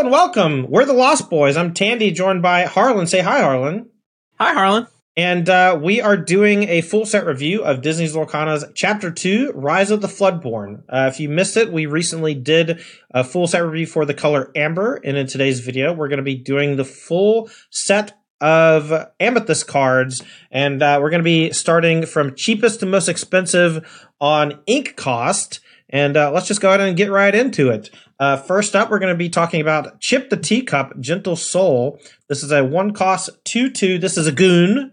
Hello 0.00 0.08
and 0.08 0.12
welcome. 0.14 0.66
We're 0.70 0.86
the 0.86 0.94
Lost 0.94 1.28
Boys. 1.28 1.58
I'm 1.58 1.74
Tandy, 1.74 2.10
joined 2.10 2.40
by 2.40 2.62
Harlan. 2.62 3.06
Say 3.06 3.20
hi, 3.20 3.42
Harlan. 3.42 3.90
Hi, 4.38 4.54
Harlan. 4.54 4.86
And 5.14 5.46
uh, 5.46 5.78
we 5.78 6.00
are 6.00 6.16
doing 6.16 6.62
a 6.70 6.80
full 6.80 7.04
set 7.04 7.26
review 7.26 7.62
of 7.62 7.82
Disney's 7.82 8.16
Lorcana's 8.16 8.64
Chapter 8.74 9.10
2, 9.10 9.52
Rise 9.54 9.90
of 9.90 10.00
the 10.00 10.08
Floodborn. 10.08 10.84
Uh, 10.88 11.10
if 11.12 11.20
you 11.20 11.28
missed 11.28 11.58
it, 11.58 11.70
we 11.70 11.84
recently 11.84 12.32
did 12.32 12.82
a 13.10 13.22
full 13.22 13.46
set 13.46 13.58
review 13.58 13.84
for 13.84 14.06
the 14.06 14.14
color 14.14 14.50
Amber. 14.56 14.94
And 15.04 15.18
in 15.18 15.26
today's 15.26 15.60
video, 15.60 15.92
we're 15.92 16.08
going 16.08 16.16
to 16.16 16.22
be 16.22 16.36
doing 16.36 16.76
the 16.76 16.84
full 16.86 17.50
set 17.68 18.18
of 18.40 19.06
Amethyst 19.20 19.66
cards. 19.66 20.22
And 20.50 20.82
uh, 20.82 20.98
we're 21.02 21.10
going 21.10 21.20
to 21.20 21.24
be 21.24 21.52
starting 21.52 22.06
from 22.06 22.34
cheapest 22.34 22.80
to 22.80 22.86
most 22.86 23.10
expensive 23.10 24.08
on 24.18 24.62
ink 24.66 24.96
cost. 24.96 25.60
And 25.90 26.16
uh, 26.16 26.32
let's 26.32 26.48
just 26.48 26.62
go 26.62 26.68
ahead 26.68 26.80
and 26.80 26.96
get 26.96 27.10
right 27.10 27.34
into 27.34 27.68
it. 27.68 27.90
Uh, 28.20 28.36
first 28.36 28.76
up, 28.76 28.90
we're 28.90 28.98
going 28.98 29.14
to 29.14 29.18
be 29.18 29.30
talking 29.30 29.62
about 29.62 29.98
Chip 29.98 30.28
the 30.28 30.36
Teacup, 30.36 31.00
Gentle 31.00 31.36
Soul. 31.36 31.98
This 32.28 32.42
is 32.42 32.52
a 32.52 32.62
one 32.62 32.92
cost 32.92 33.30
2 33.44 33.70
2. 33.70 33.98
This 33.98 34.18
is 34.18 34.26
a 34.26 34.32
goon. 34.32 34.92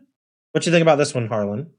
What 0.54 0.64
do 0.64 0.70
you 0.70 0.74
think 0.74 0.82
about 0.82 0.96
this 0.96 1.14
one, 1.14 1.28
Harlan? 1.28 1.70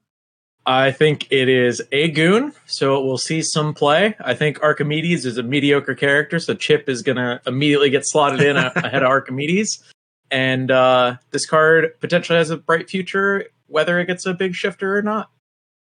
I 0.66 0.90
think 0.90 1.26
it 1.32 1.48
is 1.48 1.80
a 1.90 2.10
goon, 2.10 2.52
so 2.66 3.00
it 3.00 3.04
will 3.06 3.16
see 3.16 3.40
some 3.40 3.72
play. 3.72 4.14
I 4.20 4.34
think 4.34 4.62
Archimedes 4.62 5.24
is 5.24 5.38
a 5.38 5.42
mediocre 5.42 5.94
character, 5.94 6.38
so 6.38 6.52
Chip 6.52 6.86
is 6.86 7.00
going 7.00 7.16
to 7.16 7.40
immediately 7.46 7.88
get 7.88 8.02
slotted 8.04 8.42
in 8.42 8.56
ahead 8.58 9.02
of 9.02 9.08
Archimedes. 9.08 9.82
And 10.30 10.70
uh, 10.70 11.16
this 11.30 11.46
card 11.46 11.98
potentially 12.00 12.36
has 12.36 12.50
a 12.50 12.58
bright 12.58 12.90
future, 12.90 13.46
whether 13.68 13.98
it 13.98 14.04
gets 14.04 14.26
a 14.26 14.34
big 14.34 14.54
shifter 14.54 14.98
or 14.98 15.00
not. 15.00 15.30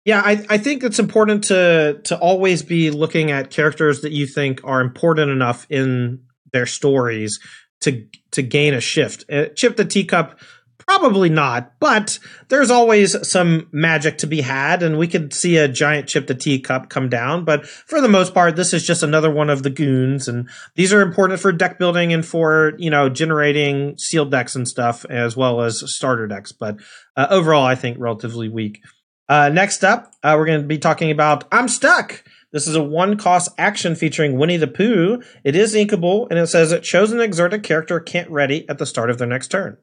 Yeah, 0.05 0.21
I, 0.23 0.45
I 0.51 0.57
think 0.59 0.83
it's 0.83 0.99
important 0.99 1.45
to 1.45 1.99
to 2.03 2.17
always 2.17 2.61
be 2.61 2.91
looking 2.91 3.31
at 3.31 3.49
characters 3.49 4.01
that 4.01 4.11
you 4.11 4.27
think 4.27 4.61
are 4.63 4.79
important 4.79 5.31
enough 5.31 5.65
in 5.69 6.21
their 6.53 6.67
stories 6.67 7.39
to 7.81 8.05
to 8.31 8.43
gain 8.43 8.75
a 8.75 8.81
shift. 8.81 9.25
Uh, 9.31 9.45
Chip 9.55 9.77
the 9.77 9.83
Teacup, 9.83 10.39
probably 10.77 11.29
not, 11.29 11.79
but 11.79 12.19
there's 12.49 12.69
always 12.69 13.27
some 13.27 13.67
magic 13.71 14.19
to 14.19 14.27
be 14.27 14.41
had, 14.41 14.83
and 14.83 14.99
we 14.99 15.07
could 15.07 15.33
see 15.33 15.57
a 15.57 15.67
giant 15.67 16.07
Chip 16.07 16.27
the 16.27 16.35
Teacup 16.35 16.87
come 16.87 17.09
down. 17.09 17.43
But 17.43 17.65
for 17.65 17.99
the 17.99 18.07
most 18.07 18.35
part, 18.35 18.55
this 18.55 18.73
is 18.73 18.85
just 18.85 19.01
another 19.01 19.31
one 19.31 19.49
of 19.49 19.63
the 19.63 19.71
goons, 19.71 20.27
and 20.27 20.47
these 20.75 20.93
are 20.93 21.01
important 21.01 21.39
for 21.39 21.51
deck 21.51 21.79
building 21.79 22.13
and 22.13 22.23
for 22.23 22.73
you 22.77 22.91
know 22.91 23.09
generating 23.09 23.97
sealed 23.97 24.29
decks 24.29 24.55
and 24.55 24.67
stuff, 24.67 25.03
as 25.09 25.35
well 25.35 25.61
as 25.61 25.83
starter 25.87 26.27
decks. 26.27 26.51
But 26.51 26.77
uh, 27.17 27.25
overall, 27.31 27.65
I 27.65 27.73
think 27.73 27.97
relatively 27.99 28.49
weak. 28.49 28.81
Uh, 29.27 29.49
next 29.49 29.83
up, 29.83 30.13
uh, 30.23 30.35
we're 30.37 30.45
going 30.45 30.61
to 30.61 30.67
be 30.67 30.77
talking 30.77 31.11
about 31.11 31.45
I'm 31.51 31.67
Stuck. 31.67 32.23
This 32.51 32.67
is 32.67 32.75
a 32.75 32.83
one 32.83 33.17
cost 33.17 33.51
action 33.57 33.95
featuring 33.95 34.37
Winnie 34.37 34.57
the 34.57 34.67
Pooh. 34.67 35.21
It 35.43 35.55
is 35.55 35.75
inkable, 35.75 36.27
and 36.29 36.39
it 36.39 36.47
says 36.47 36.71
it 36.71 36.85
shows 36.85 37.11
an 37.11 37.19
exerted 37.19 37.63
character 37.63 37.99
can't 37.99 38.29
ready 38.29 38.67
at 38.69 38.77
the 38.77 38.85
start 38.85 39.09
of 39.09 39.17
their 39.17 39.27
next 39.27 39.49
turn. 39.49 39.77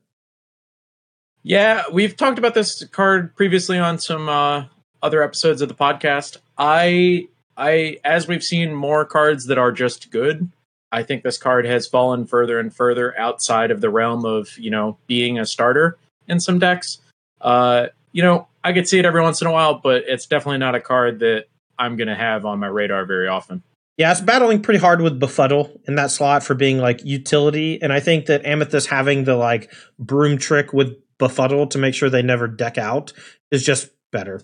Yeah, 1.42 1.82
we've 1.92 2.16
talked 2.16 2.38
about 2.38 2.54
this 2.54 2.84
card 2.84 3.34
previously 3.34 3.78
on 3.78 3.98
some 3.98 4.28
uh, 4.28 4.66
other 5.02 5.22
episodes 5.22 5.60
of 5.60 5.68
the 5.68 5.74
podcast. 5.74 6.36
I, 6.56 7.26
I, 7.56 7.98
as 8.04 8.28
we've 8.28 8.44
seen 8.44 8.72
more 8.72 9.04
cards 9.04 9.46
that 9.46 9.58
are 9.58 9.72
just 9.72 10.12
good, 10.12 10.50
I 10.92 11.02
think 11.02 11.24
this 11.24 11.38
card 11.38 11.66
has 11.66 11.88
fallen 11.88 12.26
further 12.26 12.60
and 12.60 12.74
further 12.74 13.18
outside 13.18 13.72
of 13.72 13.80
the 13.80 13.90
realm 13.90 14.24
of 14.24 14.56
you 14.56 14.70
know 14.70 14.98
being 15.08 15.38
a 15.38 15.46
starter 15.46 15.98
in 16.28 16.38
some 16.38 16.60
decks. 16.60 16.98
Uh, 17.40 17.88
you 18.12 18.22
know, 18.22 18.46
I 18.64 18.72
could 18.72 18.88
see 18.88 18.98
it 18.98 19.04
every 19.04 19.22
once 19.22 19.40
in 19.40 19.46
a 19.46 19.52
while, 19.52 19.80
but 19.82 20.04
it's 20.06 20.26
definitely 20.26 20.58
not 20.58 20.74
a 20.74 20.80
card 20.80 21.20
that 21.20 21.46
I'm 21.78 21.96
going 21.96 22.08
to 22.08 22.14
have 22.14 22.44
on 22.44 22.58
my 22.58 22.68
radar 22.68 23.04
very 23.06 23.28
often. 23.28 23.62
Yeah, 23.98 24.10
it's 24.10 24.20
battling 24.20 24.62
pretty 24.62 24.80
hard 24.80 25.00
with 25.00 25.20
Befuddle 25.20 25.78
in 25.86 25.96
that 25.96 26.10
slot 26.10 26.42
for 26.42 26.54
being 26.54 26.78
like 26.78 27.04
utility, 27.04 27.80
and 27.82 27.92
I 27.92 28.00
think 28.00 28.26
that 28.26 28.46
Amethyst 28.46 28.88
having 28.88 29.24
the 29.24 29.36
like 29.36 29.72
broom 29.98 30.38
trick 30.38 30.72
with 30.72 30.96
Befuddle 31.18 31.66
to 31.70 31.78
make 31.78 31.94
sure 31.94 32.08
they 32.08 32.22
never 32.22 32.48
deck 32.48 32.78
out 32.78 33.12
is 33.50 33.64
just 33.64 33.90
better. 34.10 34.40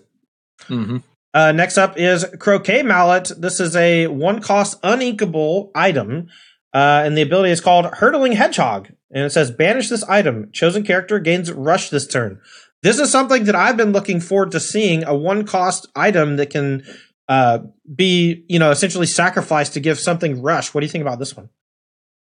Mm-hmm. 0.67 0.97
Uh, 1.33 1.51
next 1.51 1.77
up 1.77 1.97
is 1.97 2.25
Croquet 2.39 2.83
Mallet. 2.83 3.31
This 3.37 3.59
is 3.59 3.75
a 3.75 4.07
one 4.07 4.41
cost 4.41 4.81
uninkable 4.81 5.71
item, 5.75 6.27
uh, 6.73 7.03
and 7.05 7.17
the 7.17 7.21
ability 7.21 7.51
is 7.51 7.61
called 7.61 7.85
Hurtling 7.85 8.33
Hedgehog. 8.33 8.89
And 9.11 9.25
it 9.25 9.31
says 9.31 9.49
banish 9.49 9.89
this 9.89 10.03
item. 10.03 10.51
Chosen 10.51 10.83
character 10.83 11.17
gains 11.17 11.51
rush 11.51 11.89
this 11.89 12.05
turn. 12.05 12.39
This 12.81 12.99
is 12.99 13.11
something 13.11 13.43
that 13.45 13.55
I've 13.55 13.77
been 13.77 13.91
looking 13.91 14.21
forward 14.21 14.51
to 14.51 14.59
seeing 14.59 15.03
a 15.03 15.13
one 15.13 15.45
cost 15.45 15.87
item 15.95 16.37
that 16.37 16.49
can 16.49 16.83
uh, 17.27 17.59
be, 17.93 18.45
you 18.47 18.57
know, 18.57 18.71
essentially 18.71 19.05
sacrificed 19.05 19.73
to 19.73 19.79
give 19.79 19.99
something 19.99 20.41
rush. 20.41 20.73
What 20.73 20.81
do 20.81 20.85
you 20.85 20.91
think 20.91 21.01
about 21.01 21.19
this 21.19 21.35
one? 21.35 21.49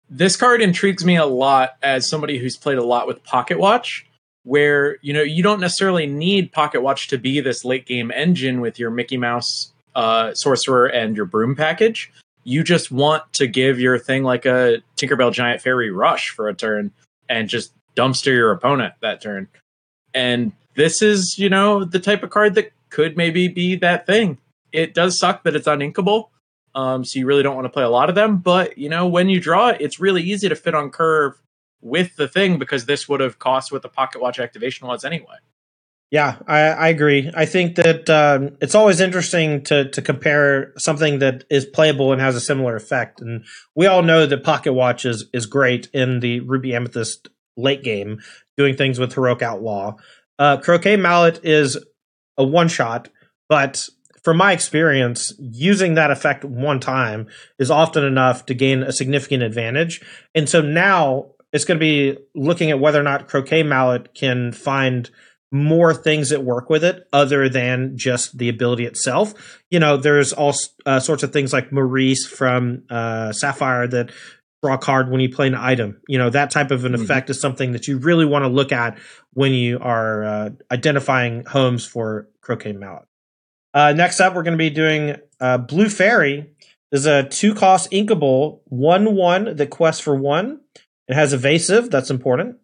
This 0.10 0.36
card 0.36 0.62
intrigues 0.62 1.06
me 1.06 1.16
a 1.16 1.26
lot 1.26 1.72
as 1.82 2.08
somebody 2.08 2.38
who's 2.38 2.58
played 2.58 2.78
a 2.78 2.84
lot 2.84 3.08
with 3.08 3.24
Pocket 3.24 3.60
Watch, 3.60 4.06
where, 4.44 4.98
you 5.02 5.14
know, 5.14 5.22
you 5.22 5.42
don't 5.42 5.62
necessarily 5.62 6.06
need 6.06 6.52
Pocket 6.52 6.82
Watch 6.82 7.08
to 7.08 7.18
be 7.18 7.40
this 7.40 7.64
late 7.64 7.86
game 7.86 8.12
engine 8.12 8.60
with 8.60 8.78
your 8.78 8.92
Mickey 8.92 9.16
Mouse 9.16 9.72
uh, 9.96 10.34
sorcerer 10.34 10.86
and 10.86 11.16
your 11.16 11.26
broom 11.26 11.56
package. 11.56 12.12
You 12.44 12.64
just 12.64 12.92
want 12.92 13.24
to 13.34 13.48
give 13.48 13.80
your 13.80 13.98
thing 13.98 14.24
like 14.24 14.46
a 14.46 14.84
Tinkerbell 14.98 15.32
Giant 15.32 15.62
Fairy 15.62 15.92
rush 15.92 16.30
for 16.30 16.50
a 16.50 16.54
turn 16.54 16.92
and 17.30 17.48
just 17.48 17.72
dumpster 17.96 18.34
your 18.34 18.52
opponent 18.52 18.96
that 19.02 19.22
turn. 19.22 19.48
And 20.14 20.54
this 20.76 21.02
is, 21.02 21.38
you 21.38 21.50
know, 21.50 21.84
the 21.84 22.00
type 22.00 22.24
of 22.24 22.30
card 22.30 22.56
that 22.56 22.72
could 22.90 23.18
maybe 23.18 23.48
be 23.48 23.76
that 23.78 24.06
thing. 24.06 24.38
It 24.72 24.94
does 24.94 25.18
suck 25.18 25.44
that 25.44 25.56
it's 25.56 25.68
uninkable. 25.68 26.30
Um, 26.74 27.04
so 27.04 27.20
you 27.20 27.26
really 27.26 27.44
don't 27.44 27.56
want 27.56 27.66
to 27.66 27.70
play 27.70 27.84
a 27.84 27.90
lot 27.90 28.10
of 28.10 28.16
them. 28.16 28.38
But, 28.38 28.78
you 28.78 28.90
know, 28.90 29.08
when 29.08 29.30
you 29.30 29.40
draw 29.40 29.70
it, 29.70 29.82
it's 29.82 30.00
really 30.00 30.24
easy 30.24 30.48
to 30.50 30.56
fit 30.56 30.74
on 30.74 30.90
curve 30.90 31.42
with 31.82 32.16
the 32.16 32.28
thing 32.28 32.60
because 32.60 32.86
this 32.86 33.10
would 33.10 33.20
have 33.20 33.40
cost 33.40 33.72
what 33.72 33.82
the 33.82 33.90
pocket 33.90 34.22
watch 34.22 34.40
activation 34.40 34.88
was 34.88 35.04
anyway. 35.04 35.36
Yeah, 36.12 36.36
I, 36.46 36.60
I 36.60 36.88
agree. 36.90 37.32
I 37.34 37.46
think 37.46 37.76
that 37.78 38.10
um, 38.10 38.58
it's 38.60 38.76
always 38.76 39.00
interesting 39.00 39.64
to 39.64 39.90
to 39.92 40.02
compare 40.02 40.74
something 40.78 41.20
that 41.20 41.46
is 41.50 41.66
playable 41.66 42.12
and 42.12 42.20
has 42.20 42.36
a 42.36 42.42
similar 42.42 42.76
effect. 42.76 43.22
And 43.22 43.46
we 43.76 43.88
all 43.88 44.04
know 44.04 44.26
that 44.26 44.44
Pocket 44.44 44.74
Watch 44.74 45.06
is 45.06 45.30
is 45.34 45.46
great 45.46 45.88
in 45.94 46.20
the 46.20 46.42
Ruby 46.42 46.76
Amethyst 46.76 47.30
late 47.62 47.84
game, 47.84 48.20
doing 48.58 48.76
things 48.76 49.00
with 49.00 49.14
Heroic 49.14 49.42
Outlaw. 49.42 49.96
Uh, 50.40 50.58
Croquet 50.58 50.98
Mallet 50.98 51.40
is 51.44 51.78
a 52.38 52.44
one 52.44 52.68
shot, 52.68 53.10
but 53.48 53.88
from 54.24 54.38
my 54.38 54.52
experience, 54.52 55.34
using 55.40 55.96
that 55.96 56.12
effect 56.12 56.46
one 56.46 56.80
time 56.80 57.28
is 57.58 57.72
often 57.72 58.04
enough 58.04 58.46
to 58.46 58.54
gain 58.54 58.84
a 58.84 58.92
significant 58.92 59.44
advantage. 59.44 60.02
And 60.36 60.48
so 60.48 60.62
now 60.62 61.32
it's 61.52 61.66
going 61.66 61.80
to 61.80 61.84
be 61.84 62.18
looking 62.36 62.70
at 62.70 62.80
whether 62.80 63.00
or 63.00 63.04
not 63.04 63.28
Croquet 63.28 63.64
Mallet 63.64 64.14
can 64.14 64.52
find 64.52 65.10
more 65.52 65.94
things 65.94 66.30
that 66.30 66.44
work 66.44 66.70
with 66.70 66.84
it 66.84 67.08
other 67.12 67.50
than 67.50 67.98
just 67.98 68.38
the 68.38 68.48
ability 68.48 68.86
itself. 68.86 69.62
You 69.70 69.80
know, 69.80 69.98
there's 69.98 70.32
all 70.32 70.54
uh, 70.86 71.00
sorts 71.02 71.24
of 71.24 71.34
things 71.34 71.52
like 71.52 71.74
Maurice 71.74 72.26
from 72.26 72.84
uh, 72.90 73.34
Sapphire 73.34 73.88
that 73.88 74.12
draw 74.62 74.76
a 74.76 74.78
card 74.78 75.10
when 75.10 75.22
you 75.22 75.30
play 75.30 75.48
an 75.48 75.56
item. 75.56 76.02
You 76.08 76.18
know, 76.18 76.30
that 76.30 76.52
type 76.52 76.72
of 76.72 76.86
an 76.86 76.94
mm-hmm. 76.94 77.04
effect 77.04 77.30
is 77.30 77.40
something 77.40 77.72
that 77.72 77.88
you 77.88 77.98
really 77.98 78.26
want 78.26 78.44
to 78.44 78.50
look 78.50 78.72
at 78.72 78.98
when 79.34 79.54
you 79.54 79.80
are 79.80 80.24
uh, 80.24 80.50
identifying 80.72 81.46
homes 81.46 81.86
for 81.86 82.28
Croquet 82.42 82.74
Mallet. 82.74 83.06
Uh, 83.74 83.94
next 83.94 84.20
up, 84.20 84.36
we're 84.36 84.44
going 84.44 84.58
to 84.58 84.58
be 84.58 84.70
doing 84.70 85.16
uh, 85.40 85.58
Blue 85.58 85.90
Fairy. 85.90 86.52
This 86.92 87.02
is 87.02 87.06
a 87.06 87.24
two 87.24 87.56
cost 87.56 87.90
inkable 87.92 88.60
1 88.66 89.16
1 89.16 89.56
that 89.56 89.70
quests 89.70 90.02
for 90.02 90.16
one. 90.16 90.60
It 91.08 91.16
has 91.16 91.34
evasive, 91.34 91.90
that's 91.90 92.10
important. 92.10 92.58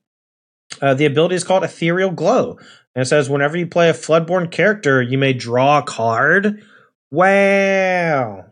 Uh, 0.82 0.94
the 0.94 1.06
ability 1.06 1.36
is 1.36 1.44
called 1.44 1.64
Ethereal 1.64 2.12
Glow. 2.12 2.58
And 2.94 3.02
it 3.04 3.06
says 3.06 3.30
whenever 3.30 3.58
you 3.58 3.68
play 3.68 3.90
a 3.90 3.94
Floodborn 3.94 4.52
character, 4.52 5.02
you 5.02 5.18
may 5.18 5.34
draw 5.34 5.80
a 5.80 5.84
card. 5.84 6.64
Wow. 7.10 8.47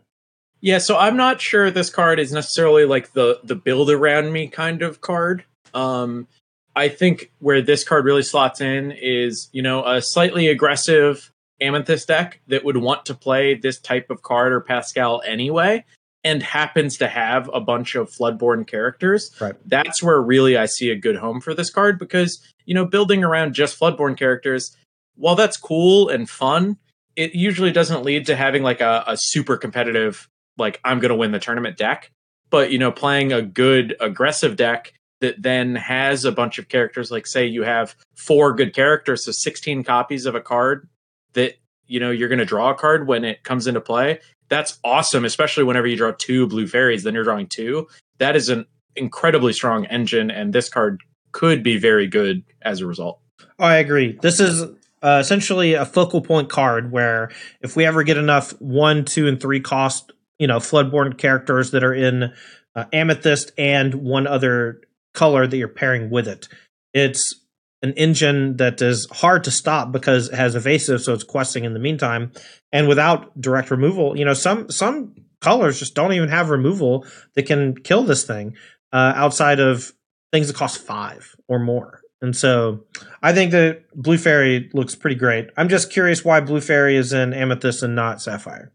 Yeah, 0.66 0.78
so 0.78 0.98
I'm 0.98 1.16
not 1.16 1.40
sure 1.40 1.70
this 1.70 1.90
card 1.90 2.18
is 2.18 2.32
necessarily 2.32 2.86
like 2.86 3.12
the 3.12 3.38
the 3.44 3.54
build 3.54 3.88
around 3.88 4.32
me 4.32 4.48
kind 4.48 4.82
of 4.82 5.00
card. 5.00 5.44
Um 5.74 6.26
I 6.74 6.88
think 6.88 7.30
where 7.38 7.62
this 7.62 7.84
card 7.84 8.04
really 8.04 8.24
slots 8.24 8.60
in 8.60 8.90
is, 8.90 9.48
you 9.52 9.62
know, 9.62 9.86
a 9.86 10.02
slightly 10.02 10.48
aggressive 10.48 11.30
Amethyst 11.60 12.08
deck 12.08 12.40
that 12.48 12.64
would 12.64 12.78
want 12.78 13.06
to 13.06 13.14
play 13.14 13.54
this 13.54 13.78
type 13.78 14.10
of 14.10 14.22
card 14.22 14.52
or 14.52 14.60
Pascal 14.60 15.22
anyway 15.24 15.84
and 16.24 16.42
happens 16.42 16.96
to 16.96 17.06
have 17.06 17.48
a 17.54 17.60
bunch 17.60 17.94
of 17.94 18.10
Floodborn 18.10 18.66
characters. 18.66 19.30
Right. 19.40 19.54
That's 19.66 20.02
where 20.02 20.20
really 20.20 20.56
I 20.56 20.66
see 20.66 20.90
a 20.90 20.96
good 20.96 21.14
home 21.14 21.40
for 21.40 21.54
this 21.54 21.70
card 21.70 21.96
because, 21.96 22.44
you 22.64 22.74
know, 22.74 22.84
building 22.84 23.22
around 23.22 23.54
just 23.54 23.78
Floodborn 23.78 24.18
characters, 24.18 24.76
while 25.14 25.36
that's 25.36 25.56
cool 25.56 26.08
and 26.08 26.28
fun, 26.28 26.76
it 27.14 27.36
usually 27.36 27.70
doesn't 27.70 28.02
lead 28.02 28.26
to 28.26 28.34
having 28.34 28.64
like 28.64 28.80
a, 28.80 29.04
a 29.06 29.16
super 29.16 29.56
competitive 29.56 30.28
like 30.58 30.80
I'm 30.84 31.00
going 31.00 31.10
to 31.10 31.16
win 31.16 31.32
the 31.32 31.38
tournament 31.38 31.76
deck, 31.76 32.10
but 32.50 32.70
you 32.70 32.78
know, 32.78 32.92
playing 32.92 33.32
a 33.32 33.42
good 33.42 33.96
aggressive 34.00 34.56
deck 34.56 34.92
that 35.20 35.40
then 35.40 35.74
has 35.76 36.24
a 36.24 36.32
bunch 36.32 36.58
of 36.58 36.68
characters 36.68 37.10
like 37.10 37.26
say 37.26 37.46
you 37.46 37.62
have 37.62 37.94
four 38.14 38.52
good 38.52 38.74
characters 38.74 39.24
so 39.24 39.32
16 39.32 39.82
copies 39.82 40.26
of 40.26 40.34
a 40.34 40.42
card 40.42 40.88
that 41.32 41.54
you 41.86 41.98
know 41.98 42.10
you're 42.10 42.28
going 42.28 42.38
to 42.38 42.44
draw 42.44 42.70
a 42.70 42.74
card 42.74 43.06
when 43.06 43.24
it 43.24 43.42
comes 43.42 43.66
into 43.66 43.80
play 43.80 44.20
that's 44.50 44.78
awesome 44.84 45.24
especially 45.24 45.64
whenever 45.64 45.86
you 45.86 45.96
draw 45.96 46.12
two 46.18 46.46
blue 46.46 46.66
fairies 46.66 47.02
then 47.02 47.14
you're 47.14 47.24
drawing 47.24 47.46
two 47.46 47.88
that 48.18 48.36
is 48.36 48.50
an 48.50 48.66
incredibly 48.96 49.52
strong 49.52 49.84
engine, 49.86 50.30
and 50.30 50.52
this 50.52 50.68
card 50.68 51.02
could 51.32 51.62
be 51.62 51.76
very 51.78 52.06
good 52.06 52.42
as 52.62 52.80
a 52.80 52.86
result. 52.86 53.20
I 53.58 53.76
agree. 53.76 54.18
This 54.20 54.40
is 54.40 54.62
uh, 55.02 55.18
essentially 55.20 55.74
a 55.74 55.84
focal 55.84 56.20
point 56.20 56.48
card 56.48 56.90
where 56.90 57.30
if 57.60 57.76
we 57.76 57.84
ever 57.84 58.02
get 58.02 58.16
enough 58.16 58.50
one, 58.60 59.04
two, 59.04 59.28
and 59.28 59.40
three 59.40 59.60
cost, 59.60 60.12
you 60.38 60.46
know, 60.46 60.58
floodborn 60.58 61.16
characters 61.16 61.70
that 61.70 61.84
are 61.84 61.94
in 61.94 62.32
uh, 62.74 62.84
amethyst 62.92 63.52
and 63.56 63.94
one 63.94 64.26
other 64.26 64.80
color 65.14 65.46
that 65.46 65.56
you're 65.56 65.68
pairing 65.68 66.10
with 66.10 66.28
it, 66.28 66.48
it's 66.92 67.40
an 67.82 67.92
engine 67.92 68.56
that 68.56 68.80
is 68.82 69.06
hard 69.12 69.44
to 69.44 69.50
stop 69.50 69.92
because 69.92 70.28
it 70.28 70.34
has 70.34 70.54
evasive, 70.54 71.02
so 71.02 71.12
it's 71.12 71.24
questing 71.24 71.64
in 71.64 71.74
the 71.74 71.78
meantime. 71.78 72.32
And 72.72 72.88
without 72.88 73.38
direct 73.40 73.70
removal, 73.70 74.18
you 74.18 74.24
know, 74.24 74.34
some 74.34 74.70
some 74.70 75.14
colors 75.40 75.78
just 75.78 75.94
don't 75.94 76.12
even 76.12 76.28
have 76.28 76.50
removal 76.50 77.06
that 77.34 77.44
can 77.44 77.76
kill 77.76 78.02
this 78.02 78.24
thing 78.24 78.56
uh, 78.92 79.12
outside 79.14 79.60
of 79.60 79.92
things 80.32 80.48
that 80.48 80.56
cost 80.56 80.78
five 80.78 81.36
or 81.48 81.58
more. 81.58 82.00
And 82.22 82.34
so 82.34 82.84
I 83.22 83.32
think 83.32 83.52
that 83.52 83.84
Blue 83.94 84.18
Fairy 84.18 84.70
looks 84.72 84.94
pretty 84.94 85.16
great. 85.16 85.50
I'm 85.56 85.68
just 85.68 85.92
curious 85.92 86.24
why 86.24 86.40
Blue 86.40 86.60
Fairy 86.60 86.96
is 86.96 87.12
in 87.12 87.34
Amethyst 87.34 87.82
and 87.82 87.94
not 87.94 88.22
Sapphire. 88.22 88.72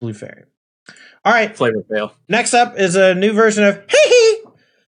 Blue 0.00 0.14
Fairy. 0.14 0.44
All 1.24 1.32
right. 1.32 1.56
Flavor 1.56 1.84
fail. 1.88 2.14
Next 2.28 2.54
up 2.54 2.78
is 2.78 2.96
a 2.96 3.14
new 3.14 3.32
version 3.32 3.64
of 3.64 3.86
HeiHei. 3.86 4.34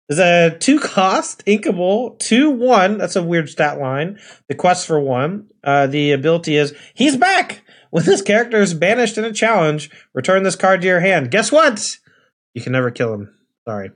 Is 0.10 0.18
a 0.18 0.58
two 0.58 0.80
cost 0.80 1.46
inkable 1.46 2.18
two 2.18 2.50
one. 2.50 2.98
That's 2.98 3.16
a 3.16 3.24
weird 3.24 3.48
stat 3.48 3.80
line. 3.80 4.20
The 4.48 4.56
quest 4.56 4.88
for 4.88 5.00
one. 5.00 5.50
Uh, 5.64 5.86
the 5.86 6.14
ability 6.14 6.56
is 6.56 6.76
he's 6.96 7.16
back. 7.16 7.62
When 7.92 8.06
this 8.06 8.24
character 8.24 8.60
is 8.60 8.74
banished 8.74 9.20
in 9.20 9.24
a 9.24 9.34
challenge, 9.34 9.92
return 10.14 10.42
this 10.44 10.56
card 10.56 10.82
to 10.82 10.88
your 10.88 11.00
hand. 11.00 11.30
Guess 11.30 11.52
what? 11.52 11.86
You 12.56 12.62
can 12.62 12.72
never 12.72 12.90
kill 12.90 13.14
him. 13.14 13.36
Sorry. 13.68 13.92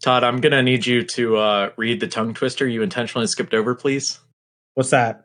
Todd, 0.00 0.22
I'm 0.22 0.40
gonna 0.40 0.62
need 0.62 0.86
you 0.86 1.02
to 1.02 1.36
uh, 1.36 1.70
read 1.76 1.98
the 1.98 2.06
tongue 2.06 2.32
twister 2.32 2.68
you 2.68 2.82
intentionally 2.82 3.26
skipped 3.26 3.52
over, 3.52 3.74
please. 3.74 4.20
What's 4.74 4.90
that? 4.90 5.24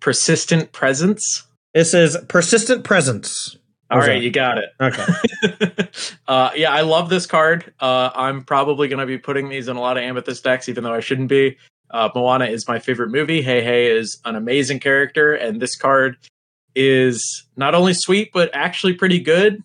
Persistent 0.00 0.72
presence. 0.72 1.46
This 1.74 1.92
is 1.92 2.16
persistent 2.28 2.82
presence. 2.82 3.58
All 3.90 3.98
right, 3.98 4.14
that? 4.14 4.22
you 4.22 4.30
got 4.30 4.58
it. 4.58 4.70
Okay. 4.80 5.88
uh, 6.28 6.50
yeah, 6.56 6.72
I 6.72 6.80
love 6.80 7.08
this 7.08 7.26
card. 7.26 7.72
Uh, 7.78 8.10
I'm 8.14 8.42
probably 8.42 8.88
going 8.88 8.98
to 8.98 9.06
be 9.06 9.18
putting 9.18 9.48
these 9.48 9.68
in 9.68 9.76
a 9.76 9.80
lot 9.80 9.96
of 9.96 10.02
Amethyst 10.02 10.42
decks, 10.42 10.68
even 10.68 10.82
though 10.82 10.94
I 10.94 11.00
shouldn't 11.00 11.28
be. 11.28 11.56
Uh, 11.90 12.08
Moana 12.14 12.46
is 12.46 12.66
my 12.66 12.80
favorite 12.80 13.10
movie. 13.10 13.42
HeiHei 13.42 13.96
is 13.96 14.20
an 14.24 14.34
amazing 14.34 14.80
character, 14.80 15.34
and 15.34 15.60
this 15.60 15.76
card 15.76 16.16
is 16.74 17.46
not 17.56 17.74
only 17.74 17.94
sweet 17.94 18.30
but 18.32 18.50
actually 18.52 18.94
pretty 18.94 19.20
good. 19.20 19.62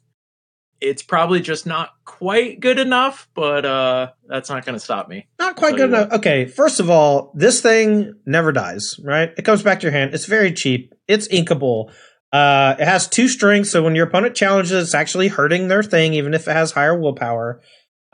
It's 0.79 1.03
probably 1.03 1.41
just 1.41 1.67
not 1.67 1.91
quite 2.05 2.59
good 2.59 2.79
enough, 2.79 3.27
but 3.35 3.65
uh, 3.65 4.11
that's 4.27 4.49
not 4.49 4.65
going 4.65 4.75
to 4.75 4.79
stop 4.79 5.09
me. 5.09 5.27
Not 5.37 5.55
quite 5.55 5.75
good 5.75 5.89
enough. 5.89 6.11
Okay, 6.13 6.45
first 6.45 6.79
of 6.79 6.89
all, 6.89 7.31
this 7.35 7.61
thing 7.61 8.15
never 8.25 8.51
dies, 8.51 8.95
right? 9.03 9.31
It 9.37 9.43
comes 9.43 9.61
back 9.61 9.79
to 9.81 9.83
your 9.83 9.91
hand. 9.91 10.15
It's 10.15 10.25
very 10.25 10.51
cheap. 10.51 10.95
It's 11.07 11.27
inkable. 11.27 11.91
Uh, 12.31 12.75
it 12.79 12.85
has 12.85 13.07
two 13.07 13.27
strings, 13.27 13.69
so 13.69 13.83
when 13.83 13.95
your 13.95 14.07
opponent 14.07 14.35
challenges, 14.35 14.71
it's 14.71 14.95
actually 14.95 15.27
hurting 15.27 15.67
their 15.67 15.83
thing, 15.83 16.13
even 16.13 16.33
if 16.33 16.47
it 16.47 16.51
has 16.53 16.71
higher 16.71 16.97
willpower. 16.97 17.61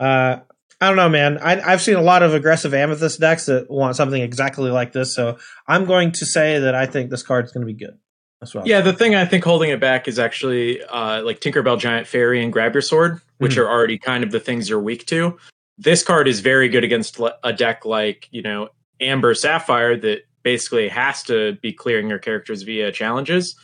Uh, 0.00 0.38
I 0.80 0.86
don't 0.88 0.96
know, 0.96 1.08
man. 1.08 1.38
I, 1.38 1.60
I've 1.60 1.82
seen 1.82 1.96
a 1.96 2.02
lot 2.02 2.22
of 2.22 2.34
aggressive 2.34 2.74
amethyst 2.74 3.20
decks 3.20 3.46
that 3.46 3.70
want 3.70 3.96
something 3.96 4.20
exactly 4.22 4.70
like 4.70 4.92
this, 4.92 5.14
so 5.14 5.38
I'm 5.66 5.84
going 5.84 6.12
to 6.12 6.26
say 6.26 6.58
that 6.60 6.74
I 6.74 6.86
think 6.86 7.10
this 7.10 7.22
card's 7.22 7.52
going 7.52 7.66
to 7.66 7.72
be 7.72 7.78
good. 7.78 7.98
That's 8.40 8.54
what. 8.54 8.66
Yeah, 8.66 8.80
the 8.80 8.92
thing 8.92 9.14
I 9.16 9.24
think 9.24 9.44
holding 9.44 9.70
it 9.70 9.80
back 9.80 10.06
is 10.06 10.18
actually 10.18 10.82
uh, 10.84 11.22
like 11.22 11.40
Tinkerbell 11.40 11.78
Giant 11.78 12.06
Fairy 12.06 12.42
and 12.42 12.52
Grab 12.52 12.74
Your 12.74 12.82
Sword, 12.82 13.20
which 13.38 13.56
Mhm. 13.56 13.62
are 13.62 13.68
already 13.68 13.98
kind 13.98 14.22
of 14.22 14.30
the 14.30 14.38
things 14.40 14.68
you're 14.68 14.80
weak 14.80 15.06
to. 15.06 15.36
This 15.76 16.02
card 16.04 16.26
is 16.28 16.40
very 16.40 16.68
good 16.68 16.84
against 16.84 17.20
a 17.44 17.52
deck 17.52 17.84
like, 17.84 18.28
you 18.30 18.42
know, 18.42 18.68
Amber 19.00 19.34
Sapphire 19.34 19.96
that 19.96 20.22
basically 20.44 20.88
has 20.88 21.22
to 21.24 21.52
be 21.62 21.72
clearing 21.72 22.08
your 22.08 22.18
characters 22.18 22.62
via 22.62 22.90
challenges. 22.92 23.56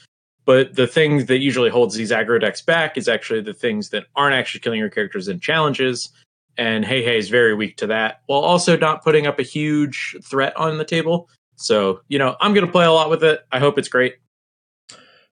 But 0.47 0.75
the 0.75 0.87
thing 0.87 1.27
that 1.27 1.39
usually 1.39 1.71
holds 1.71 1.95
these 1.95 2.11
aggro 2.11 2.41
decks 2.41 2.61
back 2.61 2.99
is 2.99 3.09
actually 3.09 3.41
the 3.41 3.55
things 3.55 3.91
that 3.91 4.05
aren't 4.15 4.35
actually 4.35 4.61
killing 4.61 4.79
your 4.79 4.91
characters 4.91 5.29
in 5.29 5.41
challenges. 5.41 6.11
And 6.57 6.85
HeiHei 6.85 7.19
is 7.19 7.31
very 7.31 7.55
weak 7.55 7.79
to 7.79 7.87
that, 7.89 8.21
while 8.27 8.41
also 8.41 8.77
not 8.77 9.03
putting 9.03 9.27
up 9.27 9.39
a 9.39 9.43
huge 9.43 10.17
threat 10.23 10.57
on 10.57 10.79
the 10.79 10.85
table. 10.85 11.29
So, 11.57 12.01
you 12.09 12.19
know, 12.19 12.37
I'm 12.41 12.55
going 12.55 12.67
to 12.67 12.73
play 12.73 12.85
a 12.85 12.93
lot 12.93 13.11
with 13.11 13.25
it. 13.25 13.41
I 13.51 13.59
hope 13.59 13.79
it's 13.79 13.89
great. 13.89 14.17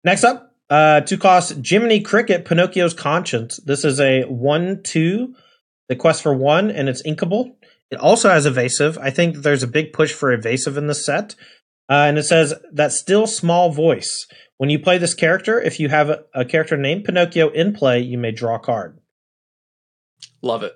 Next 0.05 0.25
up, 0.25 0.55
uh, 0.71 1.01
two 1.01 1.19
cost 1.19 1.57
Jiminy 1.65 2.01
Cricket, 2.01 2.45
Pinocchio's 2.45 2.95
Conscience. 2.95 3.59
This 3.65 3.85
is 3.85 3.99
a 3.99 4.23
one 4.25 4.83
two, 4.83 5.35
the 5.89 5.97
quest 5.97 6.23
for 6.23 6.35
one, 6.35 6.71
and 6.71 6.89
it's 6.89 7.03
inkable. 7.03 7.57
It 7.91 7.99
also 7.99 8.29
has 8.29 8.47
evasive. 8.47 8.99
I 8.99 9.11
think 9.11 9.39
there's 9.39 9.63
a 9.63 9.69
big 9.69 9.93
push 9.93 10.13
for 10.13 10.31
evasive 10.33 10.77
in 10.77 10.87
this 10.87 11.05
set. 11.07 11.35
Uh, 11.91 12.05
and 12.07 12.19
it 12.19 12.25
says 12.25 12.55
that 12.71 12.93
still 12.93 13.27
small 13.27 13.73
voice. 13.73 14.27
When 14.59 14.71
you 14.71 14.79
play 14.79 14.99
this 14.99 15.15
character, 15.15 15.61
if 15.61 15.81
you 15.81 15.89
have 15.89 16.11
a, 16.11 16.25
a 16.35 16.45
character 16.45 16.77
named 16.77 17.05
Pinocchio 17.05 17.49
in 17.51 17.73
play, 17.73 18.01
you 18.01 18.19
may 18.19 18.33
draw 18.33 18.57
a 18.57 18.61
card. 18.61 18.99
Love 20.43 20.63
it. 20.63 20.73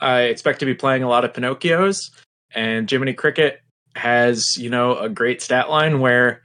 I 0.00 0.22
expect 0.22 0.60
to 0.60 0.66
be 0.66 0.74
playing 0.74 1.02
a 1.02 1.08
lot 1.08 1.24
of 1.24 1.32
Pinocchios, 1.32 2.10
and 2.54 2.90
Jiminy 2.90 3.14
Cricket 3.14 3.60
has, 3.94 4.56
you 4.56 4.70
know, 4.70 4.98
a 4.98 5.08
great 5.08 5.42
stat 5.42 5.70
line 5.70 6.00
where 6.00 6.42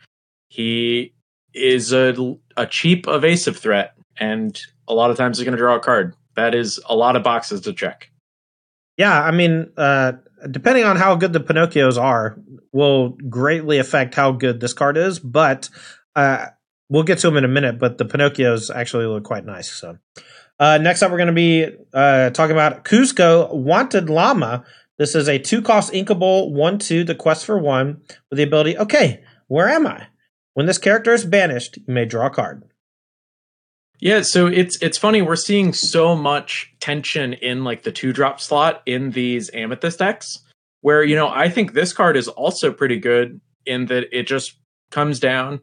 he 0.50 1.14
is 1.54 1.92
a, 1.94 2.14
a 2.58 2.68
cheap 2.68 3.08
evasive 3.08 3.58
threat, 3.58 3.96
and 4.18 4.60
a 4.88 4.94
lot 4.94 5.10
of 5.10 5.18
times 5.18 5.38
he's 5.38 5.46
going 5.46 5.58
to 5.58 5.62
draw 5.62 5.76
a 5.76 5.80
card. 5.80 6.16
That 6.36 6.54
is 6.54 6.80
a 6.88 6.96
lot 6.96 7.16
of 7.16 7.24
boxes 7.24 7.62
to 7.62 7.74
check. 7.74 8.12
Yeah, 8.98 9.22
I 9.22 9.32
mean, 9.32 9.72
uh, 9.78 10.14
depending 10.52 10.84
on 10.84 10.98
how 10.98 11.16
good 11.16 11.34
the 11.34 11.40
Pinocchios 11.40 12.00
are, 12.00 12.38
will 12.72 13.10
greatly 13.30 13.80
affect 13.80 14.16
how 14.16 14.32
good 14.32 14.60
this 14.60 14.74
card 14.74 14.98
is. 14.98 15.18
But 15.20 15.70
uh, 16.16 16.48
we'll 16.90 17.04
get 17.04 17.20
to 17.20 17.28
them 17.28 17.38
in 17.38 17.46
a 17.46 17.50
minute. 17.50 17.80
But 17.80 17.98
the 17.98 18.06
Pinocchios 18.06 18.74
actually 18.74 19.06
look 19.06 19.24
quite 19.24 19.46
nice. 19.46 19.72
So 19.72 19.98
uh, 20.60 20.78
next 20.80 21.02
up, 21.02 21.12
we're 21.12 21.18
going 21.18 21.28
to 21.28 21.34
be 21.34 21.68
uh, 21.94 22.30
talking 22.32 22.56
about 22.56 22.86
Kuzco 22.86 23.54
Wanted 23.54 24.10
Llama. 24.10 24.64
This 24.98 25.16
is 25.16 25.28
a 25.28 25.40
two 25.40 25.62
cost 25.62 25.92
inkable 25.94 26.52
one 26.52 26.80
two. 26.80 27.04
The 27.04 27.16
quest 27.16 27.46
for 27.46 27.58
one 27.58 28.02
with 28.30 28.38
the 28.38 28.44
ability. 28.44 28.78
Okay, 28.78 29.24
where 29.48 29.68
am 29.68 29.86
I? 29.86 30.08
When 30.54 30.68
this 30.68 30.78
character 30.78 31.14
is 31.14 31.26
banished, 31.26 31.78
you 31.78 31.94
may 31.94 32.06
draw 32.06 32.28
a 32.28 32.30
card. 32.30 32.64
Yeah, 34.00 34.22
so 34.22 34.48
it's 34.48 34.82
it's 34.82 34.98
funny 34.98 35.22
we're 35.22 35.36
seeing 35.36 35.74
so 35.74 36.16
much 36.16 36.74
tension 36.80 37.34
in 37.34 37.64
like 37.64 37.84
the 37.84 37.92
two 37.92 38.14
drop 38.14 38.40
slot 38.40 38.82
in 38.86 39.12
these 39.12 39.50
amethyst 39.54 40.00
decks 40.00 40.40
where 40.82 41.04
you 41.04 41.16
know 41.16 41.28
I 41.28 41.50
think 41.50 41.74
this 41.74 41.94
card 41.94 42.18
is 42.18 42.28
also 42.28 42.72
pretty 42.72 43.00
good 43.00 43.42
in 43.66 43.88
that 43.88 44.18
it 44.18 44.28
just 44.28 44.56
comes 44.92 45.20
down 45.20 45.62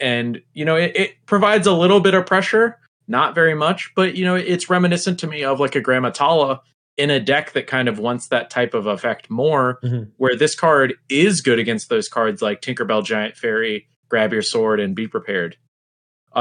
and 0.00 0.40
you 0.52 0.64
know 0.64 0.76
it, 0.76 0.92
it 0.96 1.10
provides 1.26 1.66
a 1.66 1.72
little 1.72 2.00
bit 2.00 2.14
of 2.14 2.26
pressure, 2.26 2.78
not 3.08 3.34
very 3.34 3.54
much, 3.54 3.92
but 3.96 4.16
you 4.16 4.24
know 4.24 4.34
it's 4.34 4.68
reminiscent 4.70 5.18
to 5.20 5.26
me 5.26 5.44
of 5.44 5.60
like 5.60 5.74
a 5.76 5.80
Grammatala 5.82 6.60
in 6.96 7.10
a 7.10 7.18
deck 7.18 7.52
that 7.52 7.66
kind 7.66 7.88
of 7.88 7.98
wants 7.98 8.28
that 8.28 8.50
type 8.50 8.72
of 8.74 8.86
effect 8.86 9.28
more, 9.28 9.78
Mhm. 9.84 10.10
where 10.16 10.36
this 10.36 10.54
card 10.54 10.94
is 11.08 11.40
good 11.40 11.58
against 11.58 11.88
those 11.88 12.08
cards 12.08 12.40
like 12.40 12.60
Tinkerbell 12.62 13.04
Giant 13.04 13.36
Fairy, 13.36 13.88
Grab 14.08 14.32
Your 14.32 14.42
Sword, 14.42 14.78
and 14.78 14.94
Be 14.94 15.08
Prepared. 15.08 15.56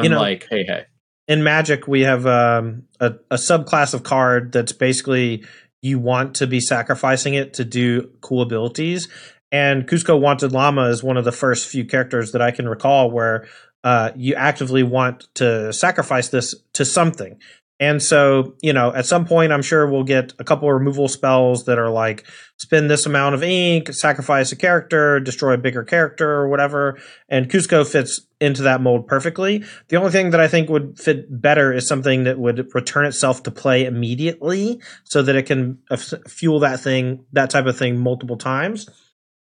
You 0.02 0.10
know- 0.10 0.24
Hey 0.24 0.40
Hey. 0.50 0.86
in 1.28 1.44
Magic, 1.44 1.88
we 1.88 2.02
have 2.02 2.26
um, 2.28 2.84
a, 3.00 3.14
a 3.32 3.36
subclass 3.36 3.94
of 3.96 4.04
card 4.04 4.52
that's 4.52 4.72
basically 4.74 5.44
you 5.82 6.00
want 6.00 6.36
to 6.36 6.48
be 6.48 6.60
sacrificing 6.60 7.34
it 7.34 7.54
to 7.56 7.66
do 7.66 8.10
cool 8.22 8.42
abilities. 8.42 9.08
And 9.54 9.88
Kuzco 9.88 10.20
Wanted 10.20 10.52
Llama 10.52 10.90
is 10.90 11.04
one 11.04 11.16
of 11.16 11.26
the 11.26 11.32
first 11.32 11.68
few 11.68 11.86
characters 11.86 12.32
that 12.32 12.42
I 12.42 12.50
can 12.50 12.68
recall 12.68 13.12
where 13.12 13.48
uh, 13.84 14.10
you 14.16 14.34
actively 14.34 14.82
want 14.82 15.28
to 15.36 15.72
sacrifice 15.72 16.30
this 16.30 16.56
to 16.74 16.84
something. 16.84 17.40
And 17.80 18.02
so, 18.02 18.56
you 18.62 18.72
know, 18.72 18.94
at 18.94 19.06
some 19.06 19.26
point, 19.26 19.52
I'm 19.52 19.62
sure 19.62 19.86
we'll 19.88 20.06
get 20.06 20.34
a 20.40 20.44
couple 20.44 20.70
of 20.70 20.74
removal 20.74 21.08
spells 21.08 21.66
that 21.66 21.78
are 21.78 21.90
like 21.90 22.26
spend 22.58 22.90
this 22.90 23.06
amount 23.06 23.36
of 23.36 23.44
ink, 23.44 23.94
sacrifice 23.94 24.52
a 24.52 24.56
character, 24.56 25.20
destroy 25.20 25.54
a 25.54 25.58
bigger 25.58 25.84
character, 25.84 26.28
or 26.28 26.48
whatever. 26.48 26.98
And 27.30 27.50
Kuzco 27.50 27.86
fits 27.86 28.22
into 28.40 28.64
that 28.64 28.82
mold 28.82 29.06
perfectly. 29.06 29.66
The 29.90 29.98
only 29.98 30.12
thing 30.12 30.32
that 30.32 30.40
I 30.40 30.48
think 30.48 30.70
would 30.70 30.98
fit 30.98 31.26
better 31.30 31.74
is 31.74 31.86
something 31.86 32.24
that 32.24 32.40
would 32.40 32.74
return 32.74 33.06
itself 33.06 33.44
to 33.44 33.52
play 33.52 33.86
immediately 33.86 34.80
so 35.04 35.22
that 35.22 35.36
it 35.36 35.44
can 35.44 35.80
uh, 35.92 35.98
fuel 35.98 36.60
that 36.60 36.80
thing, 36.80 37.26
that 37.34 37.50
type 37.50 37.66
of 37.66 37.78
thing 37.78 38.00
multiple 38.00 38.38
times. 38.38 38.88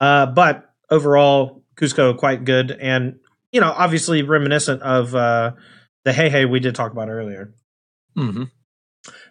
Uh, 0.00 0.26
but 0.26 0.70
overall, 0.90 1.62
Kuzco 1.76 2.16
quite 2.16 2.44
good 2.44 2.70
and, 2.70 3.18
you 3.52 3.60
know, 3.60 3.72
obviously 3.74 4.22
reminiscent 4.22 4.82
of 4.82 5.14
uh, 5.14 5.52
the 6.04 6.12
HeiHei 6.12 6.50
we 6.50 6.60
did 6.60 6.74
talk 6.74 6.92
about 6.92 7.08
earlier. 7.08 7.54
Mm-hmm. 8.16 8.44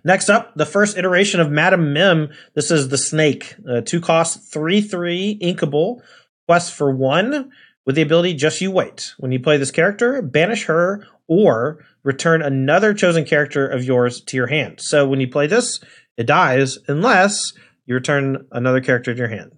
Next 0.04 0.30
up, 0.30 0.56
the 0.56 0.66
first 0.66 0.98
iteration 0.98 1.40
of 1.40 1.52
Madam 1.52 1.94
Mim. 1.94 2.30
This 2.56 2.72
is 2.72 2.90
the 2.90 2.98
Snake. 2.98 3.56
Uh, 3.70 3.82
two 3.82 4.02
cost, 4.02 4.52
three, 4.52 4.82
three, 4.82 5.38
inkable. 5.42 6.02
Quest 6.48 6.74
for 6.74 6.96
one 6.96 7.52
with 7.86 7.96
the 7.96 8.02
ability 8.02 8.34
Just 8.34 8.62
You 8.62 8.72
Wait. 8.72 9.14
When 9.18 9.32
you 9.32 9.40
play 9.40 9.58
this 9.58 9.72
character, 9.72 10.22
banish 10.22 10.66
her 10.66 11.06
or 11.28 11.86
return 12.04 12.42
another 12.42 12.94
chosen 12.94 13.26
character 13.26 13.68
of 13.68 13.84
yours 13.84 14.22
to 14.22 14.38
your 14.38 14.48
hand. 14.48 14.80
So 14.80 15.06
when 15.06 15.20
you 15.20 15.28
play 15.28 15.48
this, 15.48 15.80
it 16.16 16.26
dies 16.26 16.78
unless 16.88 17.54
you 17.86 17.96
return 17.96 18.48
another 18.52 18.82
character 18.82 19.14
to 19.14 19.18
your 19.18 19.28
hand. 19.28 19.52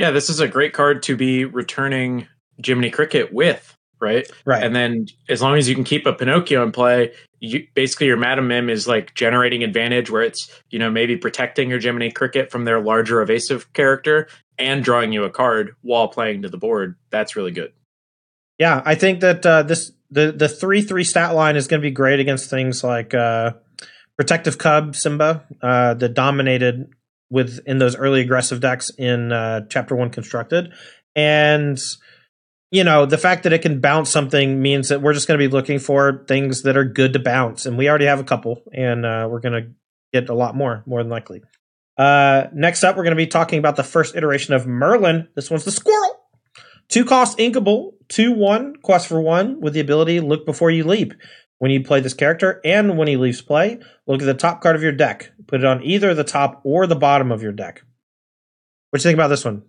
Yeah, 0.00 0.12
this 0.12 0.30
is 0.30 0.40
a 0.40 0.48
great 0.48 0.72
card 0.72 1.02
to 1.02 1.14
be 1.14 1.44
returning 1.44 2.26
Jiminy 2.64 2.88
Cricket 2.88 3.34
with, 3.34 3.76
right? 4.00 4.26
Right. 4.46 4.62
And 4.62 4.74
then 4.74 5.08
as 5.28 5.42
long 5.42 5.58
as 5.58 5.68
you 5.68 5.74
can 5.74 5.84
keep 5.84 6.06
a 6.06 6.14
Pinocchio 6.14 6.62
in 6.62 6.72
play, 6.72 7.12
you 7.38 7.66
basically 7.74 8.06
your 8.06 8.16
Madam 8.16 8.48
Mim 8.48 8.70
is 8.70 8.88
like 8.88 9.14
generating 9.14 9.62
advantage 9.62 10.10
where 10.10 10.22
it's, 10.22 10.50
you 10.70 10.78
know, 10.78 10.90
maybe 10.90 11.18
protecting 11.18 11.68
your 11.68 11.78
Jiminy 11.78 12.10
Cricket 12.10 12.50
from 12.50 12.64
their 12.64 12.80
larger 12.80 13.20
evasive 13.20 13.70
character 13.74 14.26
and 14.58 14.82
drawing 14.82 15.12
you 15.12 15.24
a 15.24 15.30
card 15.30 15.76
while 15.82 16.08
playing 16.08 16.40
to 16.40 16.48
the 16.48 16.56
board. 16.56 16.96
That's 17.10 17.36
really 17.36 17.52
good. 17.52 17.74
Yeah, 18.58 18.80
I 18.86 18.94
think 18.94 19.20
that 19.20 19.44
uh, 19.44 19.64
this 19.64 19.92
the 20.10 20.32
the 20.32 20.48
three 20.48 20.80
three 20.80 21.04
stat 21.04 21.34
line 21.34 21.56
is 21.56 21.66
going 21.66 21.82
to 21.82 21.86
be 21.86 21.90
great 21.90 22.20
against 22.20 22.48
things 22.48 22.82
like 22.82 23.12
uh, 23.12 23.52
Protective 24.16 24.56
Cub 24.56 24.96
Simba 24.96 25.44
uh, 25.60 25.92
that 25.92 26.14
dominated 26.14 26.88
with 27.30 27.60
in 27.66 27.78
those 27.78 27.96
early 27.96 28.20
aggressive 28.20 28.60
decks 28.60 28.90
in 28.98 29.32
uh, 29.32 29.62
Chapter 29.68 29.94
One 29.94 30.10
Constructed, 30.10 30.72
and 31.14 31.78
you 32.70 32.84
know 32.84 33.06
the 33.06 33.18
fact 33.18 33.44
that 33.44 33.52
it 33.52 33.62
can 33.62 33.80
bounce 33.80 34.10
something 34.10 34.60
means 34.60 34.88
that 34.88 35.00
we're 35.00 35.14
just 35.14 35.28
going 35.28 35.38
to 35.38 35.48
be 35.48 35.52
looking 35.52 35.78
for 35.78 36.24
things 36.28 36.62
that 36.62 36.76
are 36.76 36.84
good 36.84 37.12
to 37.14 37.18
bounce, 37.18 37.66
and 37.66 37.78
we 37.78 37.88
already 37.88 38.06
have 38.06 38.20
a 38.20 38.24
couple, 38.24 38.62
and 38.72 39.06
uh, 39.06 39.26
we're 39.30 39.40
going 39.40 39.62
to 39.62 39.70
get 40.12 40.28
a 40.28 40.34
lot 40.34 40.54
more, 40.56 40.82
more 40.86 41.02
than 41.02 41.10
likely. 41.10 41.42
Uh, 41.96 42.48
next 42.52 42.82
up, 42.82 42.96
we're 42.96 43.04
going 43.04 43.16
to 43.16 43.22
be 43.22 43.26
talking 43.26 43.58
about 43.58 43.76
the 43.76 43.84
first 43.84 44.16
iteration 44.16 44.54
of 44.54 44.66
Merlin. 44.66 45.28
This 45.34 45.50
one's 45.50 45.64
the 45.64 45.70
squirrel. 45.70 46.16
Two 46.88 47.04
cost 47.04 47.38
inkable, 47.38 47.92
two 48.08 48.32
one, 48.32 48.74
quest 48.82 49.06
for 49.06 49.20
one, 49.20 49.60
with 49.60 49.74
the 49.74 49.80
ability 49.80 50.18
look 50.20 50.44
before 50.44 50.70
you 50.70 50.82
leap. 50.82 51.14
When 51.60 51.70
you 51.70 51.84
play 51.84 52.00
this 52.00 52.14
character 52.14 52.58
and 52.64 52.96
when 52.96 53.06
he 53.06 53.18
leaves 53.18 53.42
play, 53.42 53.78
look 54.06 54.22
at 54.22 54.24
the 54.24 54.32
top 54.32 54.62
card 54.62 54.76
of 54.76 54.82
your 54.82 54.92
deck. 54.92 55.30
Put 55.46 55.60
it 55.60 55.66
on 55.66 55.84
either 55.84 56.14
the 56.14 56.24
top 56.24 56.62
or 56.64 56.86
the 56.86 56.96
bottom 56.96 57.30
of 57.30 57.42
your 57.42 57.52
deck. 57.52 57.84
What 58.88 58.98
do 58.98 59.02
you 59.02 59.10
think 59.10 59.16
about 59.16 59.28
this 59.28 59.44
one? 59.44 59.62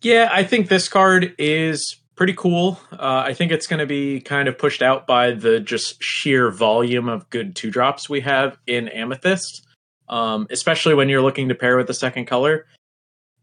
Yeah, 0.00 0.28
I 0.30 0.44
think 0.44 0.68
this 0.68 0.88
card 0.88 1.34
is 1.36 1.96
pretty 2.14 2.34
cool. 2.34 2.78
Uh, 2.92 3.24
I 3.26 3.34
think 3.34 3.50
it's 3.50 3.66
going 3.66 3.80
to 3.80 3.86
be 3.86 4.20
kind 4.20 4.46
of 4.46 4.58
pushed 4.58 4.80
out 4.80 5.08
by 5.08 5.32
the 5.32 5.58
just 5.58 6.00
sheer 6.00 6.52
volume 6.52 7.08
of 7.08 7.28
good 7.30 7.56
two 7.56 7.72
drops 7.72 8.08
we 8.08 8.20
have 8.20 8.56
in 8.68 8.86
Amethyst, 8.86 9.66
um, 10.08 10.46
especially 10.50 10.94
when 10.94 11.08
you're 11.08 11.20
looking 11.20 11.48
to 11.48 11.54
pair 11.56 11.76
with 11.76 11.88
the 11.88 11.94
second 11.94 12.26
color 12.26 12.66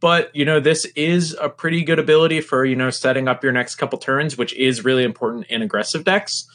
but 0.01 0.29
you 0.35 0.45
know 0.45 0.59
this 0.59 0.85
is 0.95 1.35
a 1.41 1.49
pretty 1.49 1.83
good 1.83 1.99
ability 1.99 2.41
for 2.41 2.65
you 2.65 2.75
know 2.75 2.89
setting 2.89 3.27
up 3.27 3.43
your 3.43 3.53
next 3.53 3.75
couple 3.75 3.97
turns 3.97 4.37
which 4.37 4.53
is 4.55 4.83
really 4.83 5.03
important 5.03 5.45
in 5.47 5.61
aggressive 5.61 6.03
decks 6.03 6.45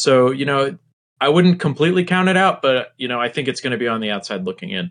so 0.00 0.30
you 0.30 0.44
know 0.44 0.76
i 1.20 1.28
wouldn't 1.28 1.60
completely 1.60 2.04
count 2.04 2.28
it 2.28 2.36
out 2.36 2.62
but 2.62 2.92
you 2.96 3.08
know 3.08 3.20
i 3.20 3.28
think 3.28 3.48
it's 3.48 3.60
going 3.60 3.72
to 3.72 3.78
be 3.78 3.88
on 3.88 4.00
the 4.00 4.10
outside 4.10 4.44
looking 4.44 4.70
in 4.70 4.90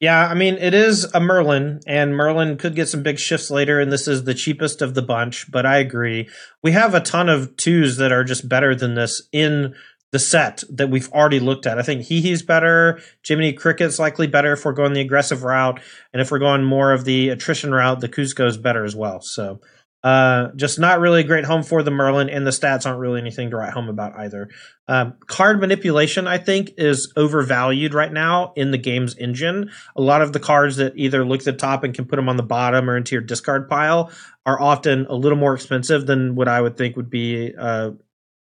yeah 0.00 0.26
i 0.28 0.34
mean 0.34 0.54
it 0.54 0.74
is 0.74 1.04
a 1.14 1.20
merlin 1.20 1.80
and 1.86 2.16
merlin 2.16 2.56
could 2.56 2.74
get 2.74 2.88
some 2.88 3.02
big 3.02 3.18
shifts 3.18 3.50
later 3.50 3.80
and 3.80 3.92
this 3.92 4.06
is 4.06 4.24
the 4.24 4.34
cheapest 4.34 4.80
of 4.80 4.94
the 4.94 5.02
bunch 5.02 5.50
but 5.50 5.66
i 5.66 5.78
agree 5.78 6.28
we 6.62 6.72
have 6.72 6.94
a 6.94 7.00
ton 7.00 7.28
of 7.28 7.56
twos 7.56 7.96
that 7.96 8.12
are 8.12 8.24
just 8.24 8.48
better 8.48 8.74
than 8.74 8.94
this 8.94 9.22
in 9.32 9.74
the 10.10 10.18
set 10.18 10.62
that 10.70 10.88
we've 10.88 11.10
already 11.12 11.38
looked 11.38 11.66
at. 11.66 11.78
I 11.78 11.82
think 11.82 12.02
HeiHei's 12.02 12.42
better. 12.42 13.00
Jiminy 13.26 13.52
Cricket's 13.52 13.98
likely 13.98 14.26
better 14.26 14.54
if 14.54 14.64
we're 14.64 14.72
going 14.72 14.94
the 14.94 15.02
aggressive 15.02 15.44
route. 15.44 15.80
And 16.12 16.22
if 16.22 16.30
we're 16.30 16.38
going 16.38 16.64
more 16.64 16.92
of 16.92 17.04
the 17.04 17.28
attrition 17.28 17.72
route, 17.72 18.00
the 18.00 18.08
Kuzco's 18.08 18.56
better 18.56 18.84
as 18.84 18.96
well. 18.96 19.20
So 19.20 19.60
uh, 20.08 20.52
just 20.56 20.78
not 20.78 21.00
really 21.00 21.20
a 21.20 21.24
great 21.24 21.44
home 21.44 21.62
for 21.62 21.82
the 21.82 21.90
Merlin, 21.90 22.30
and 22.30 22.46
the 22.46 22.50
stats 22.50 22.86
aren't 22.86 22.98
really 22.98 23.20
anything 23.20 23.50
to 23.50 23.56
write 23.56 23.74
home 23.74 23.90
about 23.90 24.16
either. 24.16 24.48
Um, 24.86 25.16
card 25.26 25.60
manipulation, 25.60 26.26
I 26.26 26.38
think, 26.38 26.70
is 26.78 27.12
overvalued 27.14 27.92
right 27.92 28.10
now 28.10 28.54
in 28.56 28.70
the 28.70 28.78
game's 28.78 29.14
engine. 29.18 29.70
A 29.96 30.00
lot 30.00 30.22
of 30.22 30.32
the 30.32 30.40
cards 30.40 30.76
that 30.76 30.94
either 30.96 31.26
look 31.26 31.40
at 31.40 31.44
the 31.44 31.52
top 31.52 31.84
and 31.84 31.92
can 31.92 32.06
put 32.06 32.16
them 32.16 32.30
on 32.30 32.38
the 32.38 32.42
bottom 32.42 32.88
or 32.88 32.96
into 32.96 33.16
your 33.16 33.20
discard 33.20 33.68
pile 33.68 34.10
are 34.46 34.58
often 34.58 35.04
a 35.10 35.14
little 35.14 35.36
more 35.36 35.52
expensive 35.52 36.06
than 36.06 36.34
what 36.34 36.48
I 36.48 36.62
would 36.62 36.78
think 36.78 36.96
would 36.96 37.10
be 37.10 37.54
uh, 37.54 37.90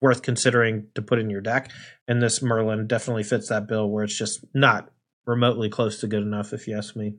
worth 0.01 0.23
considering 0.23 0.87
to 0.95 1.03
put 1.03 1.19
in 1.19 1.29
your 1.29 1.41
deck. 1.41 1.69
And 2.07 2.23
this 2.23 2.41
Merlin 2.41 2.87
definitely 2.87 3.21
fits 3.21 3.49
that 3.49 3.67
bill 3.67 3.87
where 3.87 4.03
it's 4.03 4.17
just 4.17 4.43
not 4.55 4.89
remotely 5.27 5.69
close 5.69 5.99
to 5.99 6.07
good 6.07 6.23
enough, 6.23 6.53
if 6.53 6.67
you 6.67 6.75
ask 6.75 6.95
me. 6.95 7.17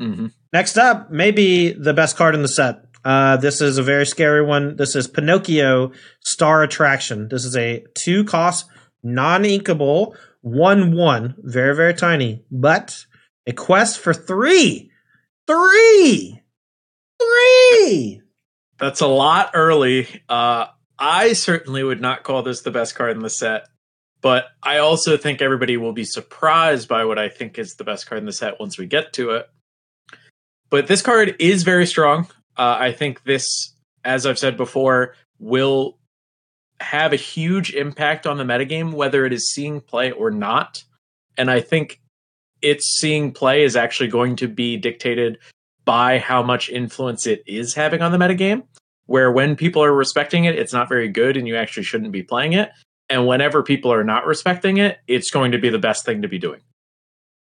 Mm-hmm. 0.00 0.28
Next 0.52 0.78
up, 0.78 1.10
maybe 1.10 1.72
the 1.72 1.92
best 1.92 2.16
card 2.16 2.34
in 2.34 2.42
the 2.42 2.48
set. 2.48 2.87
Uh, 3.08 3.38
this 3.38 3.62
is 3.62 3.78
a 3.78 3.82
very 3.82 4.04
scary 4.04 4.44
one. 4.44 4.76
This 4.76 4.94
is 4.94 5.08
Pinocchio 5.08 5.92
Star 6.20 6.62
Attraction. 6.62 7.28
This 7.30 7.46
is 7.46 7.56
a 7.56 7.82
two 7.94 8.22
cost, 8.22 8.66
non 9.02 9.44
inkable, 9.44 10.14
1 10.42 10.94
1, 10.94 11.36
very, 11.38 11.74
very 11.74 11.94
tiny, 11.94 12.44
but 12.50 13.06
a 13.46 13.54
quest 13.54 13.98
for 13.98 14.12
three. 14.12 14.90
Three! 15.46 16.42
Three! 17.18 18.20
That's 18.78 19.00
a 19.00 19.06
lot 19.06 19.52
early. 19.54 20.06
Uh, 20.28 20.66
I 20.98 21.32
certainly 21.32 21.82
would 21.82 22.02
not 22.02 22.24
call 22.24 22.42
this 22.42 22.60
the 22.60 22.70
best 22.70 22.94
card 22.94 23.16
in 23.16 23.22
the 23.22 23.30
set, 23.30 23.68
but 24.20 24.48
I 24.62 24.80
also 24.80 25.16
think 25.16 25.40
everybody 25.40 25.78
will 25.78 25.94
be 25.94 26.04
surprised 26.04 26.88
by 26.88 27.06
what 27.06 27.18
I 27.18 27.30
think 27.30 27.58
is 27.58 27.76
the 27.76 27.84
best 27.84 28.06
card 28.06 28.18
in 28.18 28.26
the 28.26 28.32
set 28.32 28.60
once 28.60 28.76
we 28.76 28.84
get 28.84 29.14
to 29.14 29.30
it. 29.30 29.48
But 30.68 30.88
this 30.88 31.00
card 31.00 31.36
is 31.38 31.62
very 31.62 31.86
strong. 31.86 32.28
Uh, 32.58 32.76
I 32.78 32.92
think 32.92 33.22
this, 33.24 33.44
as 34.04 34.26
I've 34.26 34.38
said 34.38 34.56
before, 34.56 35.14
will 35.38 35.98
have 36.80 37.12
a 37.12 37.16
huge 37.16 37.74
impact 37.74 38.26
on 38.26 38.36
the 38.36 38.44
metagame, 38.44 38.92
whether 38.92 39.24
it 39.24 39.32
is 39.32 39.52
seeing 39.52 39.80
play 39.80 40.10
or 40.10 40.30
not. 40.30 40.82
And 41.36 41.50
I 41.50 41.60
think 41.60 42.00
its 42.60 42.98
seeing 42.98 43.32
play 43.32 43.62
is 43.62 43.76
actually 43.76 44.08
going 44.08 44.36
to 44.36 44.48
be 44.48 44.76
dictated 44.76 45.38
by 45.84 46.18
how 46.18 46.42
much 46.42 46.68
influence 46.68 47.26
it 47.26 47.42
is 47.46 47.74
having 47.74 48.02
on 48.02 48.12
the 48.12 48.18
metagame 48.18 48.64
where 49.08 49.32
when 49.32 49.56
people 49.56 49.82
are 49.82 49.92
respecting 49.92 50.44
it, 50.44 50.58
it's 50.58 50.72
not 50.72 50.86
very 50.88 51.08
good 51.08 51.38
and 51.38 51.48
you 51.48 51.56
actually 51.56 51.82
shouldn't 51.82 52.12
be 52.12 52.22
playing 52.22 52.52
it. 52.52 52.70
And 53.08 53.26
whenever 53.26 53.62
people 53.62 53.90
are 53.90 54.04
not 54.04 54.26
respecting 54.26 54.76
it, 54.76 54.98
it's 55.08 55.30
going 55.30 55.52
to 55.52 55.58
be 55.58 55.70
the 55.70 55.78
best 55.78 56.04
thing 56.04 56.20
to 56.22 56.28
be 56.28 56.38
doing. 56.38 56.60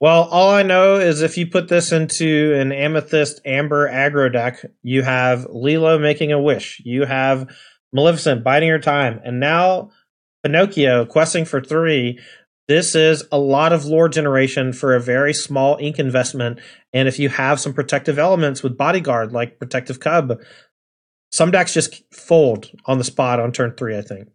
Well, 0.01 0.23
all 0.23 0.49
I 0.49 0.63
know 0.63 0.95
is 0.95 1.21
if 1.21 1.37
you 1.37 1.45
put 1.45 1.67
this 1.67 1.91
into 1.91 2.55
an 2.59 2.71
amethyst 2.71 3.39
amber 3.45 3.87
aggro 3.87 4.33
deck, 4.33 4.65
you 4.81 5.03
have 5.03 5.45
Lilo 5.51 5.99
making 5.99 6.31
a 6.31 6.41
wish. 6.41 6.81
You 6.83 7.05
have 7.05 7.47
Maleficent 7.93 8.43
biding 8.43 8.69
her 8.69 8.79
time. 8.79 9.21
And 9.23 9.39
now 9.39 9.91
Pinocchio 10.43 11.05
questing 11.05 11.45
for 11.45 11.61
three. 11.61 12.19
This 12.67 12.95
is 12.95 13.23
a 13.31 13.37
lot 13.37 13.73
of 13.73 13.85
lore 13.85 14.09
generation 14.09 14.73
for 14.73 14.95
a 14.95 14.99
very 14.99 15.35
small 15.35 15.77
ink 15.79 15.99
investment. 15.99 16.59
And 16.93 17.07
if 17.07 17.19
you 17.19 17.29
have 17.29 17.59
some 17.59 17.73
protective 17.73 18.17
elements 18.17 18.63
with 18.63 18.79
Bodyguard, 18.79 19.31
like 19.33 19.59
Protective 19.59 19.99
Cub, 19.99 20.39
some 21.31 21.51
decks 21.51 21.75
just 21.75 22.01
fold 22.11 22.71
on 22.87 22.97
the 22.97 23.03
spot 23.03 23.39
on 23.39 23.51
turn 23.51 23.75
three, 23.77 23.95
I 23.95 24.01
think. 24.01 24.29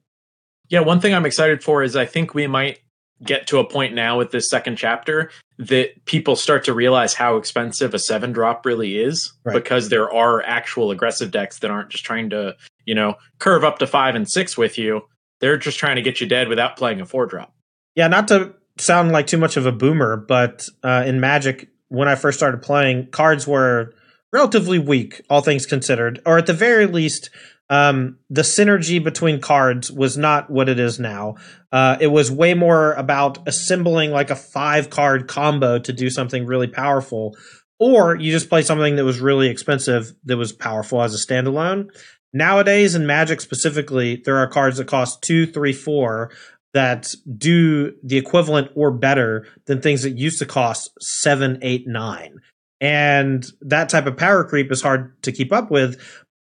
Yeah, 0.68 0.80
one 0.80 1.00
thing 1.00 1.12
I'm 1.12 1.26
excited 1.26 1.64
for 1.64 1.82
is 1.82 1.96
I 1.96 2.06
think 2.06 2.34
we 2.34 2.46
might 2.46 2.78
get 3.24 3.46
to 3.46 3.58
a 3.58 3.68
point 3.68 3.94
now 3.94 4.18
with 4.18 4.30
this 4.30 4.48
second 4.48 4.76
chapter 4.76 5.30
that 5.58 6.04
people 6.04 6.36
start 6.36 6.64
to 6.64 6.74
realize 6.74 7.14
how 7.14 7.36
expensive 7.36 7.94
a 7.94 7.98
seven 7.98 8.32
drop 8.32 8.66
really 8.66 8.98
is 8.98 9.32
right. 9.44 9.54
because 9.54 9.88
there 9.88 10.12
are 10.12 10.42
actual 10.42 10.90
aggressive 10.90 11.30
decks 11.30 11.60
that 11.60 11.70
aren't 11.70 11.88
just 11.88 12.04
trying 12.04 12.30
to, 12.30 12.54
you 12.84 12.94
know, 12.94 13.14
curve 13.38 13.64
up 13.64 13.78
to 13.78 13.86
five 13.86 14.14
and 14.14 14.28
six 14.28 14.58
with 14.58 14.76
you. 14.76 15.02
They're 15.40 15.56
just 15.56 15.78
trying 15.78 15.96
to 15.96 16.02
get 16.02 16.20
you 16.20 16.26
dead 16.26 16.48
without 16.48 16.76
playing 16.76 17.00
a 17.00 17.06
four 17.06 17.26
drop. 17.26 17.54
Yeah, 17.94 18.08
not 18.08 18.28
to 18.28 18.54
sound 18.78 19.12
like 19.12 19.26
too 19.26 19.38
much 19.38 19.56
of 19.56 19.66
a 19.66 19.72
boomer, 19.72 20.16
but 20.16 20.66
uh, 20.82 21.04
in 21.06 21.20
Magic, 21.20 21.68
when 21.88 22.08
I 22.08 22.14
first 22.14 22.38
started 22.38 22.62
playing, 22.62 23.08
cards 23.10 23.46
were 23.46 23.94
relatively 24.32 24.78
weak, 24.78 25.22
all 25.30 25.40
things 25.40 25.64
considered, 25.64 26.20
or 26.26 26.36
at 26.36 26.46
the 26.46 26.52
very 26.52 26.86
least, 26.86 27.30
um, 27.68 28.18
the 28.30 28.42
synergy 28.42 29.02
between 29.02 29.40
cards 29.40 29.90
was 29.90 30.16
not 30.16 30.50
what 30.50 30.68
it 30.68 30.78
is 30.78 31.00
now. 31.00 31.36
Uh, 31.72 31.96
it 32.00 32.06
was 32.08 32.30
way 32.30 32.54
more 32.54 32.92
about 32.92 33.46
assembling 33.48 34.10
like 34.10 34.30
a 34.30 34.36
five 34.36 34.88
card 34.90 35.26
combo 35.26 35.78
to 35.78 35.92
do 35.92 36.08
something 36.08 36.46
really 36.46 36.68
powerful, 36.68 37.36
or 37.78 38.14
you 38.14 38.30
just 38.30 38.48
play 38.48 38.62
something 38.62 38.96
that 38.96 39.04
was 39.04 39.20
really 39.20 39.48
expensive 39.48 40.12
that 40.24 40.36
was 40.36 40.52
powerful 40.52 41.02
as 41.02 41.14
a 41.14 41.26
standalone. 41.26 41.88
Nowadays, 42.32 42.94
in 42.94 43.06
Magic 43.06 43.40
specifically, 43.40 44.22
there 44.24 44.36
are 44.36 44.46
cards 44.46 44.76
that 44.76 44.86
cost 44.86 45.22
two, 45.22 45.46
three, 45.46 45.72
four 45.72 46.30
that 46.74 47.14
do 47.38 47.94
the 48.02 48.18
equivalent 48.18 48.70
or 48.74 48.90
better 48.90 49.46
than 49.64 49.80
things 49.80 50.02
that 50.02 50.18
used 50.18 50.38
to 50.38 50.46
cost 50.46 50.90
seven, 51.00 51.58
eight, 51.62 51.88
nine. 51.88 52.38
And 52.80 53.46
that 53.62 53.88
type 53.88 54.04
of 54.06 54.18
power 54.18 54.44
creep 54.44 54.70
is 54.70 54.82
hard 54.82 55.20
to 55.22 55.32
keep 55.32 55.52
up 55.52 55.70
with. 55.70 55.98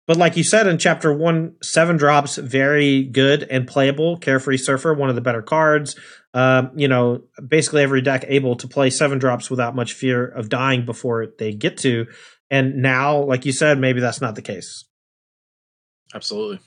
But 0.06 0.16
like 0.16 0.36
you 0.36 0.42
said 0.42 0.66
in 0.66 0.78
chapter 0.78 1.12
one, 1.12 1.54
seven 1.62 1.96
drops, 1.96 2.36
very 2.36 3.04
good 3.04 3.44
and 3.44 3.66
playable. 3.68 4.16
Carefree 4.16 4.56
Surfer, 4.56 4.94
one 4.94 5.08
of 5.08 5.14
the 5.14 5.20
better 5.20 5.42
cards. 5.42 5.96
Um, 6.34 6.72
you 6.74 6.88
know, 6.88 7.22
basically 7.46 7.82
every 7.82 8.00
deck 8.00 8.24
able 8.26 8.56
to 8.56 8.66
play 8.68 8.90
seven 8.90 9.18
drops 9.18 9.50
without 9.50 9.76
much 9.76 9.92
fear 9.92 10.26
of 10.26 10.48
dying 10.48 10.84
before 10.84 11.28
they 11.38 11.52
get 11.52 11.76
to. 11.78 12.06
And 12.50 12.76
now, 12.82 13.22
like 13.22 13.46
you 13.46 13.52
said, 13.52 13.78
maybe 13.78 14.00
that's 14.00 14.20
not 14.20 14.34
the 14.34 14.42
case. 14.42 14.84
Absolutely. 16.14 16.60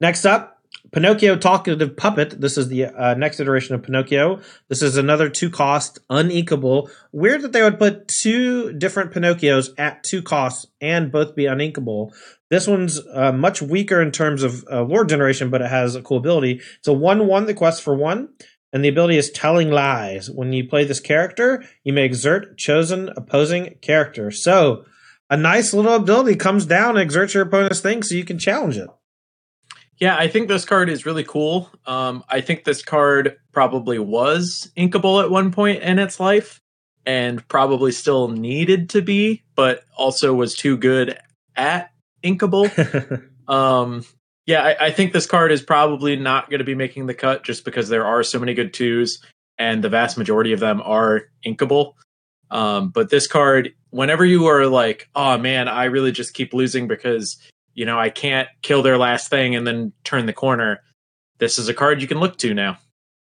Next 0.00 0.24
up, 0.26 0.59
Pinocchio 0.92 1.36
Talkative 1.36 1.96
Puppet. 1.96 2.40
This 2.40 2.58
is 2.58 2.68
the 2.68 2.86
uh, 2.86 3.14
next 3.14 3.38
iteration 3.38 3.76
of 3.76 3.82
Pinocchio. 3.82 4.40
This 4.68 4.82
is 4.82 4.96
another 4.96 5.28
two 5.28 5.48
cost, 5.48 6.00
uninkable. 6.08 6.90
Weird 7.12 7.42
that 7.42 7.52
they 7.52 7.62
would 7.62 7.78
put 7.78 8.08
two 8.08 8.72
different 8.72 9.12
Pinocchios 9.12 9.70
at 9.78 10.02
two 10.02 10.20
costs 10.20 10.66
and 10.80 11.12
both 11.12 11.36
be 11.36 11.44
uninkable. 11.44 12.12
This 12.48 12.66
one's 12.66 13.00
uh, 13.14 13.30
much 13.30 13.62
weaker 13.62 14.02
in 14.02 14.10
terms 14.10 14.42
of 14.42 14.64
uh, 14.70 14.82
lore 14.82 15.04
generation, 15.04 15.50
but 15.50 15.62
it 15.62 15.70
has 15.70 15.94
a 15.94 16.02
cool 16.02 16.18
ability. 16.18 16.60
It's 16.78 16.88
a 16.88 16.92
1 16.92 17.26
1 17.26 17.46
the 17.46 17.54
quest 17.54 17.82
for 17.82 17.94
one, 17.94 18.30
and 18.72 18.84
the 18.84 18.88
ability 18.88 19.16
is 19.16 19.30
Telling 19.30 19.70
Lies. 19.70 20.28
When 20.28 20.52
you 20.52 20.68
play 20.68 20.84
this 20.84 21.00
character, 21.00 21.62
you 21.84 21.92
may 21.92 22.04
exert 22.04 22.58
chosen 22.58 23.10
opposing 23.16 23.76
character. 23.80 24.32
So, 24.32 24.84
a 25.28 25.36
nice 25.36 25.72
little 25.72 25.94
ability 25.94 26.34
comes 26.34 26.66
down 26.66 26.90
and 26.90 26.98
exerts 26.98 27.34
your 27.34 27.44
opponent's 27.44 27.78
thing 27.78 28.02
so 28.02 28.16
you 28.16 28.24
can 28.24 28.40
challenge 28.40 28.76
it. 28.76 28.88
Yeah, 30.00 30.16
I 30.16 30.28
think 30.28 30.48
this 30.48 30.64
card 30.64 30.88
is 30.88 31.04
really 31.04 31.24
cool. 31.24 31.70
Um, 31.84 32.24
I 32.28 32.40
think 32.40 32.64
this 32.64 32.82
card 32.82 33.36
probably 33.52 33.98
was 33.98 34.72
inkable 34.76 35.22
at 35.22 35.30
one 35.30 35.52
point 35.52 35.82
in 35.82 35.98
its 35.98 36.18
life 36.18 36.58
and 37.04 37.46
probably 37.48 37.92
still 37.92 38.28
needed 38.28 38.88
to 38.90 39.02
be, 39.02 39.42
but 39.54 39.84
also 39.96 40.32
was 40.32 40.56
too 40.56 40.78
good 40.78 41.18
at 41.54 41.92
inkable. 42.24 42.70
um, 43.48 44.04
yeah, 44.46 44.62
I, 44.62 44.86
I, 44.86 44.90
think 44.90 45.12
this 45.12 45.26
card 45.26 45.52
is 45.52 45.62
probably 45.62 46.16
not 46.16 46.48
going 46.48 46.58
to 46.58 46.64
be 46.64 46.74
making 46.74 47.06
the 47.06 47.14
cut 47.14 47.44
just 47.44 47.64
because 47.64 47.88
there 47.88 48.06
are 48.06 48.22
so 48.22 48.38
many 48.38 48.54
good 48.54 48.72
twos 48.72 49.22
and 49.58 49.84
the 49.84 49.90
vast 49.90 50.16
majority 50.16 50.52
of 50.52 50.60
them 50.60 50.80
are 50.82 51.24
inkable. 51.44 51.94
Um, 52.50 52.88
but 52.88 53.10
this 53.10 53.26
card, 53.26 53.74
whenever 53.90 54.24
you 54.24 54.46
are 54.46 54.66
like, 54.66 55.08
oh 55.14 55.36
man, 55.36 55.68
I 55.68 55.84
really 55.84 56.10
just 56.10 56.34
keep 56.34 56.54
losing 56.54 56.88
because 56.88 57.36
you 57.74 57.84
know, 57.86 57.98
I 57.98 58.10
can't 58.10 58.48
kill 58.62 58.82
their 58.82 58.98
last 58.98 59.30
thing 59.30 59.54
and 59.54 59.66
then 59.66 59.92
turn 60.04 60.26
the 60.26 60.32
corner. 60.32 60.80
This 61.38 61.58
is 61.58 61.68
a 61.68 61.74
card 61.74 62.02
you 62.02 62.08
can 62.08 62.20
look 62.20 62.36
to 62.38 62.54
now. 62.54 62.78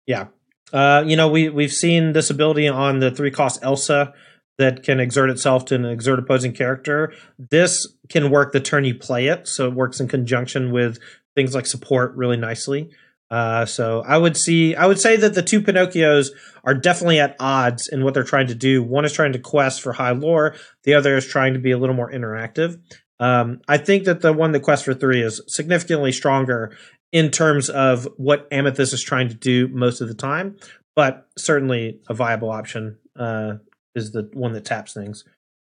Yeah. 0.05 0.27
Uh, 0.73 1.03
you 1.05 1.15
know, 1.15 1.27
we 1.27 1.49
we've 1.49 1.73
seen 1.73 2.13
this 2.13 2.29
ability 2.29 2.67
on 2.67 2.99
the 2.99 3.11
three 3.11 3.31
cost 3.31 3.59
Elsa 3.61 4.13
that 4.57 4.83
can 4.83 4.99
exert 4.99 5.29
itself 5.29 5.65
to 5.65 5.75
an 5.75 5.85
exert 5.85 6.19
opposing 6.19 6.53
character. 6.53 7.13
This 7.37 7.87
can 8.09 8.29
work 8.29 8.51
the 8.51 8.59
turn 8.59 8.85
you 8.85 8.95
play 8.95 9.27
it, 9.27 9.47
so 9.47 9.67
it 9.67 9.73
works 9.73 9.99
in 9.99 10.07
conjunction 10.07 10.71
with 10.71 10.99
things 11.35 11.55
like 11.55 11.65
support 11.65 12.15
really 12.15 12.37
nicely. 12.37 12.91
Uh, 13.31 13.65
so 13.65 14.03
I 14.05 14.17
would 14.17 14.35
see, 14.35 14.75
I 14.75 14.85
would 14.85 14.99
say 14.99 15.15
that 15.15 15.33
the 15.33 15.41
two 15.41 15.61
Pinocchios 15.61 16.31
are 16.65 16.73
definitely 16.73 17.19
at 17.19 17.37
odds 17.39 17.87
in 17.87 18.03
what 18.03 18.13
they're 18.13 18.23
trying 18.23 18.47
to 18.47 18.55
do. 18.55 18.83
One 18.83 19.05
is 19.05 19.13
trying 19.13 19.31
to 19.31 19.39
quest 19.39 19.81
for 19.81 19.93
high 19.93 20.11
lore, 20.11 20.55
the 20.83 20.93
other 20.93 21.15
is 21.15 21.25
trying 21.25 21.53
to 21.53 21.59
be 21.59 21.71
a 21.71 21.77
little 21.77 21.95
more 21.95 22.11
interactive. 22.11 22.79
Um, 23.21 23.61
I 23.67 23.77
think 23.77 24.05
that 24.05 24.21
the 24.21 24.33
one, 24.33 24.51
the 24.51 24.59
Quest 24.59 24.83
for 24.83 24.93
Three, 24.93 25.21
is 25.21 25.41
significantly 25.47 26.11
stronger 26.11 26.75
in 27.11 27.29
terms 27.29 27.69
of 27.69 28.07
what 28.17 28.47
Amethyst 28.51 28.93
is 28.93 29.03
trying 29.03 29.29
to 29.29 29.35
do 29.35 29.67
most 29.67 30.01
of 30.01 30.07
the 30.07 30.13
time, 30.13 30.57
but 30.95 31.29
certainly 31.37 31.99
a 32.09 32.13
viable 32.13 32.49
option 32.49 32.97
uh, 33.17 33.53
is 33.95 34.11
the 34.11 34.29
one 34.33 34.53
that 34.53 34.65
taps 34.65 34.93
things. 34.93 35.23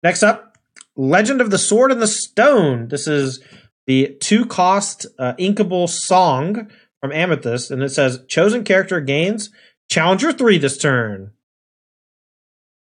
Next 0.03 0.23
up, 0.23 0.59
Legend 0.97 1.41
of 1.41 1.51
the 1.51 1.59
Sword 1.59 1.93
and 1.93 2.03
the 2.03 2.07
Stone. 2.09 2.89
This 2.89 3.07
is 3.07 3.41
the 3.87 4.17
two 4.21 4.45
cost 4.45 5.07
uh, 5.19 5.35
inkable 5.39 5.89
song 5.89 6.69
from 7.01 7.13
Amethyst, 7.13 7.71
and 7.71 7.83
it 7.83 7.91
says 7.91 8.25
chosen 8.29 8.65
character 8.65 9.01
gains 9.01 9.51
Challenger 9.89 10.33
3 10.33 10.59
this 10.59 10.79
turn. 10.79 11.31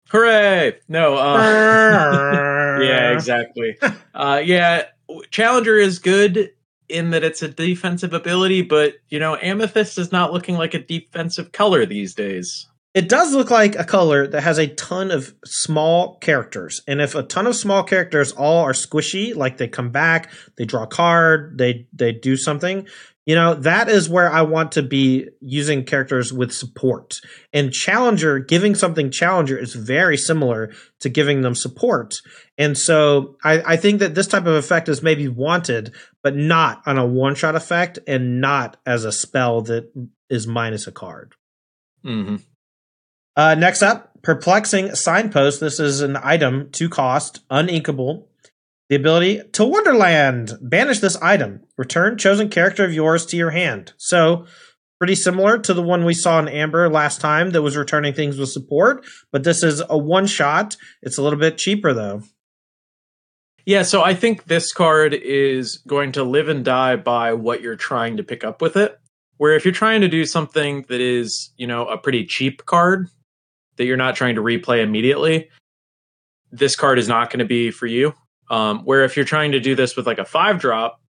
Hooray! 0.10 0.80
No, 0.88 1.16
uh, 1.16 2.78
yeah, 2.82 3.12
exactly. 3.12 3.78
uh, 4.18 4.42
yeah, 4.44 4.86
Challenger 5.30 5.78
is 5.78 6.00
good 6.00 6.52
in 6.90 7.12
that 7.12 7.24
it's 7.24 7.42
a 7.42 7.48
defensive 7.48 8.14
ability, 8.14 8.64
but 8.64 8.96
you 9.10 9.20
know, 9.20 9.38
Amethyst 9.38 9.98
is 9.98 10.12
not 10.12 10.34
looking 10.34 10.58
like 10.58 10.74
a 10.74 10.80
defensive 10.80 11.52
color 11.52 11.86
these 11.86 12.16
days. 12.16 12.68
It 12.94 13.10
does 13.10 13.36
look 13.36 13.52
like 13.52 13.76
a 13.76 13.84
color 13.84 14.26
that 14.26 14.42
has 14.42 14.58
a 14.58 14.68
ton 14.74 15.12
of 15.12 15.36
small 15.46 16.18
characters. 16.18 16.82
And 16.88 17.00
if 17.00 17.14
a 17.14 17.22
ton 17.22 17.46
of 17.46 17.56
small 17.56 17.84
characters 17.84 18.32
all 18.32 18.64
are 18.64 18.74
squishy, 18.74 19.36
like 19.36 19.58
they 19.58 19.68
come 19.68 19.92
back, 19.92 20.32
they 20.58 20.66
draw 20.66 20.84
a 20.84 20.88
card, 20.88 21.60
they 21.60 21.86
they 21.94 22.12
do 22.12 22.36
something, 22.36 22.88
you 23.28 23.36
know, 23.36 23.56
that 23.56 23.90
is 23.90 24.10
where 24.10 24.32
I 24.32 24.42
want 24.44 24.72
to 24.72 24.82
be 24.82 25.28
using 25.42 25.84
characters 25.84 26.32
with 26.32 26.54
support. 26.54 27.16
And 27.52 27.74
Challenger, 27.74 28.40
giving 28.40 28.74
something 28.74 29.12
Challenger 29.12 29.58
is 29.58 29.76
very 29.76 30.16
similar 30.16 30.72
to 31.02 31.10
giving 31.10 31.42
them 31.42 31.54
support. 31.54 32.14
And 32.58 32.78
so 32.78 33.36
I, 33.44 33.74
I 33.74 33.76
think 33.76 34.00
that 34.00 34.16
this 34.16 34.28
type 34.28 34.46
of 34.46 34.56
effect 34.56 34.88
is 34.88 35.04
maybe 35.04 35.28
wanted, 35.28 35.94
but 36.24 36.38
not 36.38 36.82
on 36.86 36.98
a 36.98 37.06
one 37.06 37.36
shot 37.36 37.56
effect 37.56 38.00
and 38.08 38.40
not 38.40 38.78
as 38.86 39.04
a 39.04 39.12
spell 39.12 39.62
that 39.64 39.92
is 40.30 40.48
minus 40.48 40.88
a 40.88 40.94
card. 40.94 41.36
Mm-hmm. 42.06 42.38
Uh, 43.36 43.56
next 43.56 43.82
up, 43.82 44.22
Perplexing 44.22 44.96
Signpost. 44.96 45.60
This 45.60 45.82
is 45.82 46.00
an 46.00 46.18
item, 46.24 46.70
two 46.72 46.88
cost, 46.88 47.46
uninkable. 47.50 48.24
The 48.90 48.96
ability 48.96 49.42
to 49.54 49.66
Wonderland. 49.66 50.58
Banish 50.62 51.00
this 51.00 51.18
item. 51.18 51.62
Return 51.78 52.18
chosen 52.18 52.50
character 52.50 52.86
of 52.86 52.94
yours 52.94 53.26
to 53.28 53.38
your 53.38 53.50
hand. 53.50 53.94
So, 53.98 54.46
pretty 54.98 55.16
similar 55.16 55.58
to 55.60 55.74
the 55.74 55.84
one 55.84 56.06
we 56.06 56.14
saw 56.14 56.40
in 56.40 56.48
Amber 56.48 56.90
last 56.90 57.22
time 57.22 57.52
that 57.52 57.62
was 57.62 57.78
returning 57.78 58.14
things 58.14 58.38
with 58.38 58.50
support, 58.50 59.06
but 59.32 59.44
this 59.44 59.62
is 59.62 59.84
a 59.90 59.98
one 59.98 60.26
shot. 60.26 60.78
It's 61.02 61.18
a 61.18 61.22
little 61.22 61.40
bit 61.40 61.58
cheaper 61.58 61.94
though. 61.94 62.24
Yeah, 63.66 63.84
so 63.84 64.02
I 64.02 64.14
think 64.14 64.46
this 64.46 64.72
card 64.72 65.14
is 65.14 65.84
going 65.86 66.14
to 66.14 66.24
live 66.24 66.48
and 66.48 66.64
die 66.64 66.96
by 66.96 67.34
what 67.34 67.62
you're 67.62 67.76
trying 67.76 68.16
to 68.16 68.24
pick 68.24 68.46
up 68.46 68.62
with 68.62 68.78
it. 68.78 68.98
Where 69.36 69.56
if 69.56 69.66
you're 69.66 69.74
trying 69.74 70.02
to 70.02 70.08
do 70.08 70.26
something 70.26 70.86
that 70.88 71.02
is, 71.02 71.52
you 71.58 71.68
know, 71.68 71.86
a 71.86 71.98
pretty 71.98 72.26
cheap 72.26 72.66
card 72.66 73.10
that 73.76 73.86
you're 73.86 73.98
not 73.98 74.16
trying 74.16 74.36
to 74.36 74.42
replay 74.42 74.82
immediately, 74.82 75.50
this 76.50 76.78
card 76.78 76.98
is 76.98 77.10
not 77.10 77.30
going 77.30 77.40
to 77.40 77.46
be 77.46 77.70
for 77.70 77.88
you. 77.88 78.14
Um, 78.50 78.80
where 78.86 79.04
if 79.04 79.16
you're 79.16 79.26
trying 79.26 79.52
to 79.52 79.60
do 79.60 79.76
this 79.76 79.96
with 79.96 80.08
like 80.08 80.20
a 80.20 80.26
five 80.26 80.60
drop, 80.60 81.02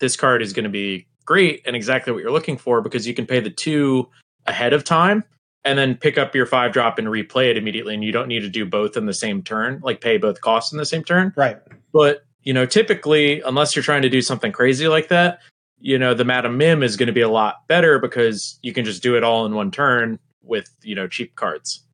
this 0.00 0.16
card 0.16 0.42
is 0.42 0.52
going 0.52 0.64
to 0.64 0.70
be 0.70 1.06
great 1.24 1.62
and 1.66 1.76
exactly 1.76 2.12
what 2.12 2.22
you're 2.22 2.32
looking 2.32 2.56
for 2.56 2.80
because 2.80 3.06
you 3.06 3.14
can 3.14 3.26
pay 3.26 3.40
the 3.40 3.50
two 3.50 4.08
ahead 4.46 4.72
of 4.72 4.84
time 4.84 5.24
and 5.64 5.78
then 5.78 5.96
pick 5.96 6.18
up 6.18 6.34
your 6.34 6.46
five 6.46 6.72
drop 6.72 6.98
and 6.98 7.08
replay 7.08 7.50
it 7.50 7.56
immediately. 7.56 7.94
And 7.94 8.04
you 8.04 8.12
don't 8.12 8.28
need 8.28 8.40
to 8.40 8.50
do 8.50 8.66
both 8.66 8.96
in 8.96 9.06
the 9.06 9.14
same 9.14 9.42
turn, 9.42 9.80
like 9.82 10.00
pay 10.00 10.18
both 10.18 10.40
costs 10.40 10.72
in 10.72 10.78
the 10.78 10.84
same 10.84 11.04
turn. 11.04 11.32
Right. 11.36 11.58
But, 11.92 12.24
you 12.42 12.52
know, 12.52 12.66
typically, 12.66 13.40
unless 13.40 13.74
you're 13.74 13.82
trying 13.82 14.02
to 14.02 14.10
do 14.10 14.20
something 14.20 14.52
crazy 14.52 14.88
like 14.88 15.08
that, 15.08 15.40
you 15.78 15.98
know, 15.98 16.14
the 16.14 16.24
Madam 16.24 16.56
Mim 16.58 16.82
is 16.82 16.96
going 16.96 17.06
to 17.06 17.12
be 17.12 17.20
a 17.20 17.28
lot 17.28 17.66
better 17.68 17.98
because 17.98 18.58
you 18.62 18.72
can 18.72 18.84
just 18.84 19.02
do 19.02 19.16
it 19.16 19.24
all 19.24 19.46
in 19.46 19.54
one 19.54 19.70
turn 19.70 20.18
with, 20.42 20.68
you 20.82 20.94
know, 20.94 21.08
cheap 21.08 21.34
cards. 21.36 21.84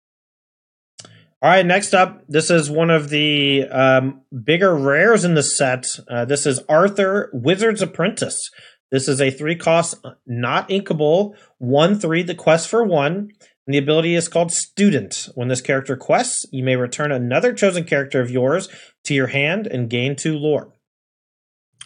All 1.42 1.48
right, 1.48 1.64
next 1.64 1.94
up, 1.94 2.22
this 2.28 2.50
is 2.50 2.68
one 2.68 2.90
of 2.90 3.08
the 3.08 3.66
um, 3.68 4.20
bigger 4.44 4.76
rares 4.76 5.24
in 5.24 5.32
the 5.32 5.42
set. 5.42 5.86
Uh, 6.06 6.26
this 6.26 6.44
is 6.44 6.60
Arthur 6.68 7.30
Wizard's 7.32 7.80
Apprentice. 7.80 8.50
This 8.90 9.08
is 9.08 9.22
a 9.22 9.30
three 9.30 9.56
cost, 9.56 10.04
not 10.26 10.68
inkable, 10.68 11.34
one 11.56 11.98
three, 11.98 12.22
the 12.22 12.34
quest 12.34 12.68
for 12.68 12.84
one. 12.84 13.30
And 13.66 13.74
the 13.74 13.78
ability 13.78 14.16
is 14.16 14.28
called 14.28 14.52
Student. 14.52 15.30
When 15.34 15.48
this 15.48 15.62
character 15.62 15.96
quests, 15.96 16.44
you 16.52 16.62
may 16.62 16.76
return 16.76 17.10
another 17.10 17.54
chosen 17.54 17.84
character 17.84 18.20
of 18.20 18.30
yours 18.30 18.68
to 19.04 19.14
your 19.14 19.28
hand 19.28 19.66
and 19.66 19.88
gain 19.88 20.16
two 20.16 20.36
lore. 20.36 20.74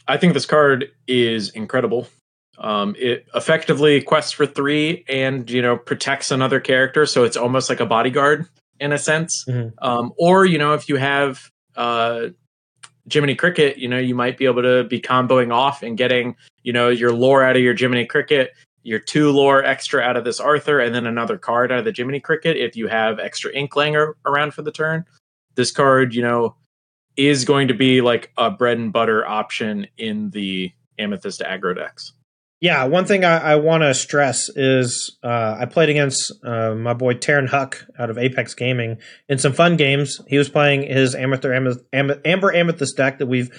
I 0.09 0.17
think 0.17 0.35
this 0.35 0.47
card 0.47 0.87
is 1.07 1.51
incredible. 1.51 2.09
Um, 2.59 2.97
it 2.99 3.29
effectively 3.33 4.03
quests 4.03 4.33
for 4.33 4.47
three 4.47 5.05
and 5.09 5.49
you 5.49 5.63
know 5.63 5.77
protects 5.77 6.33
another 6.33 6.59
character, 6.59 7.07
so 7.07 7.23
it's 7.23 7.37
almost 7.37 7.69
like 7.69 7.81
a 7.81 7.87
bodyguard 7.87 8.49
in 8.81 8.93
a 8.93 8.99
sense. 8.99 9.45
Mm-hmm. 9.49 9.85
Um, 9.85 10.13
or 10.19 10.45
you 10.45 10.59
know, 10.59 10.75
if 10.75 10.89
you 10.89 10.97
have 10.97 11.51
uh, 11.77 12.29
Jiminy 13.11 13.35
Cricket, 13.35 13.79
you 13.79 13.89
know, 13.89 13.99
you 13.99 14.15
might 14.15 14.39
be 14.39 14.47
able 14.47 14.63
to 14.63 14.85
be 14.85 15.01
comboing 15.01 15.53
off 15.53 15.83
and 15.83 15.97
getting 15.97 16.37
you 16.63 16.73
know 16.73 16.89
your 16.89 17.13
lore 17.13 17.43
out 17.45 17.57
of 17.57 17.63
your 17.63 17.77
Jiminy 17.77 18.07
Cricket, 18.07 18.53
your 18.83 18.99
two 18.99 19.31
lore 19.31 19.65
extra 19.65 20.03
out 20.03 20.17
of 20.17 20.25
this 20.25 20.41
Arthur, 20.41 20.81
and 20.81 20.95
then 20.95 21.07
another 21.07 21.39
card 21.39 21.73
out 21.73 21.79
of 21.79 21.85
the 21.85 21.93
Jiminy 21.95 22.21
Cricket 22.21 22.57
if 22.57 22.77
you 22.77 22.89
have 22.89 23.19
extra 23.19 23.51
Inkling 23.53 23.97
around 24.27 24.55
for 24.55 24.63
the 24.63 24.73
turn. 24.73 25.05
This 25.57 25.71
card, 25.71 26.15
you 26.15 26.23
know, 26.23 26.57
is 27.17 27.45
going 27.45 27.69
to 27.69 27.75
be 27.75 28.01
like 28.01 28.33
a 28.37 28.51
bread 28.51 28.79
and 28.79 28.93
butter 28.93 29.27
option 29.27 29.87
in 29.99 30.31
the 30.31 30.73
Amethyst 30.99 31.41
aggro 31.41 31.75
decks. 31.75 32.13
Yeah, 32.65 32.85
one 32.85 33.05
thing 33.05 33.27
I, 33.27 33.53
I 33.53 33.57
want 33.57 33.83
to 33.83 33.93
stress 33.93 34.49
is 34.49 35.19
uh, 35.23 35.57
I 35.61 35.67
played 35.67 35.91
against 35.91 36.33
uh, 36.43 36.75
my 36.75 36.95
boy 36.95 37.13
Taryn 37.13 37.47
Huck 37.47 37.85
out 37.99 38.09
of 38.09 38.17
Apex 38.17 38.55
Gaming 38.55 39.01
in 39.29 39.37
some 39.37 39.53
fun 39.53 39.77
games. 39.77 40.19
He 40.29 40.39
was 40.39 40.49
playing 40.49 40.85
his 40.91 41.15
Amethyst, 41.15 41.79
Amber, 41.93 42.23
Amber 42.25 42.55
Amethyst 42.55 42.97
deck 42.97 43.19
that 43.19 43.27
we've 43.27 43.51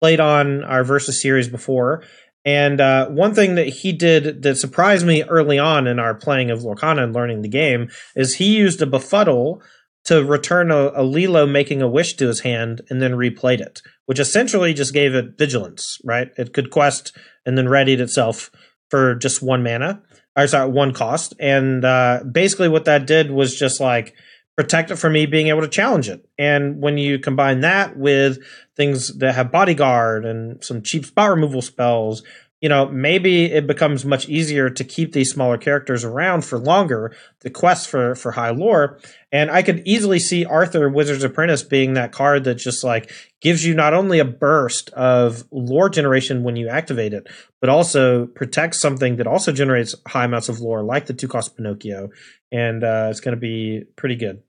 played 0.00 0.18
on 0.18 0.64
our 0.64 0.82
Versus 0.82 1.20
series 1.20 1.46
before. 1.46 2.04
And 2.46 2.80
uh, 2.80 3.10
one 3.10 3.34
thing 3.34 3.56
that 3.56 3.68
he 3.68 3.92
did 3.92 4.44
that 4.44 4.56
surprised 4.56 5.04
me 5.04 5.24
early 5.24 5.58
on 5.58 5.86
in 5.86 5.98
our 5.98 6.14
playing 6.14 6.50
of 6.50 6.60
Lorcana 6.60 7.04
and 7.04 7.12
learning 7.14 7.42
the 7.42 7.48
game 7.50 7.90
is 8.16 8.36
he 8.36 8.56
used 8.56 8.80
a 8.80 8.86
befuddle 8.86 9.60
to 10.04 10.24
return 10.24 10.70
a, 10.70 10.90
a 10.94 11.02
Lilo 11.02 11.46
making 11.46 11.82
a 11.82 11.88
wish 11.88 12.14
to 12.14 12.26
his 12.26 12.40
hand 12.40 12.82
and 12.90 13.00
then 13.00 13.12
replayed 13.12 13.60
it, 13.60 13.80
which 14.06 14.18
essentially 14.18 14.74
just 14.74 14.92
gave 14.92 15.14
it 15.14 15.38
vigilance, 15.38 15.98
right? 16.04 16.28
It 16.36 16.52
could 16.52 16.70
quest 16.70 17.16
and 17.46 17.56
then 17.56 17.68
readied 17.68 18.00
itself 18.00 18.50
for 18.90 19.14
just 19.14 19.42
one 19.42 19.62
mana, 19.62 20.02
or 20.36 20.46
sorry, 20.46 20.70
one 20.70 20.92
cost. 20.92 21.34
And 21.40 21.84
uh, 21.84 22.22
basically, 22.30 22.68
what 22.68 22.84
that 22.84 23.06
did 23.06 23.30
was 23.30 23.58
just 23.58 23.80
like 23.80 24.14
protect 24.56 24.90
it 24.90 24.96
from 24.96 25.14
me 25.14 25.26
being 25.26 25.48
able 25.48 25.62
to 25.62 25.68
challenge 25.68 26.08
it. 26.08 26.28
And 26.38 26.80
when 26.80 26.96
you 26.96 27.18
combine 27.18 27.60
that 27.60 27.96
with 27.96 28.38
things 28.76 29.16
that 29.18 29.34
have 29.34 29.50
bodyguard 29.50 30.24
and 30.24 30.62
some 30.62 30.82
cheap 30.82 31.06
spot 31.06 31.30
removal 31.30 31.62
spells, 31.62 32.22
you 32.64 32.70
know, 32.70 32.88
maybe 32.88 33.44
it 33.44 33.66
becomes 33.66 34.06
much 34.06 34.26
easier 34.26 34.70
to 34.70 34.84
keep 34.84 35.12
these 35.12 35.30
smaller 35.30 35.58
characters 35.58 36.02
around 36.02 36.46
for 36.46 36.58
longer, 36.58 37.14
the 37.40 37.50
quest 37.50 37.90
for, 37.90 38.14
for 38.14 38.32
high 38.32 38.52
lore. 38.52 38.98
And 39.30 39.50
I 39.50 39.62
could 39.62 39.82
easily 39.84 40.18
see 40.18 40.46
Arthur 40.46 40.88
Wizard's 40.88 41.24
Apprentice 41.24 41.62
being 41.62 41.92
that 41.92 42.12
card 42.12 42.44
that 42.44 42.54
just 42.54 42.82
like 42.82 43.12
gives 43.42 43.66
you 43.66 43.74
not 43.74 43.92
only 43.92 44.18
a 44.18 44.24
burst 44.24 44.88
of 44.94 45.44
lore 45.50 45.90
generation 45.90 46.42
when 46.42 46.56
you 46.56 46.70
activate 46.70 47.12
it, 47.12 47.26
but 47.60 47.68
also 47.68 48.24
protects 48.24 48.80
something 48.80 49.16
that 49.16 49.26
also 49.26 49.52
generates 49.52 49.94
high 50.08 50.24
amounts 50.24 50.48
of 50.48 50.60
lore, 50.60 50.82
like 50.82 51.04
the 51.04 51.12
two 51.12 51.28
cost 51.28 51.58
Pinocchio. 51.58 52.08
And 52.50 52.82
uh, 52.82 53.08
it's 53.10 53.20
going 53.20 53.36
to 53.36 53.38
be 53.38 53.82
pretty 53.94 54.16
good. 54.16 54.42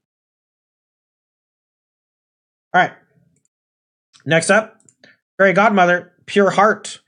All 2.73 2.81
right. 2.81 2.93
Next 4.25 4.49
up, 4.49 4.79
Fairy 5.37 5.51
Godmother, 5.51 6.13
Pure 6.25 6.51
Heart. 6.51 7.01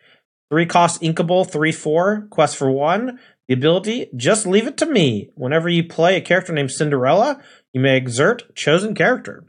Three 0.49 0.65
cost 0.65 1.01
inkable, 1.01 1.49
three 1.49 1.71
four, 1.71 2.27
quest 2.29 2.55
for 2.55 2.71
one. 2.71 3.19
The 3.47 3.53
ability, 3.53 4.09
just 4.15 4.45
leave 4.45 4.67
it 4.67 4.77
to 4.77 4.85
me. 4.85 5.29
Whenever 5.35 5.69
you 5.69 5.83
play 5.83 6.17
a 6.17 6.21
character 6.21 6.53
named 6.53 6.71
Cinderella, 6.71 7.41
you 7.73 7.81
may 7.81 7.95
exert 7.95 8.55
chosen 8.55 8.93
character. 8.93 9.45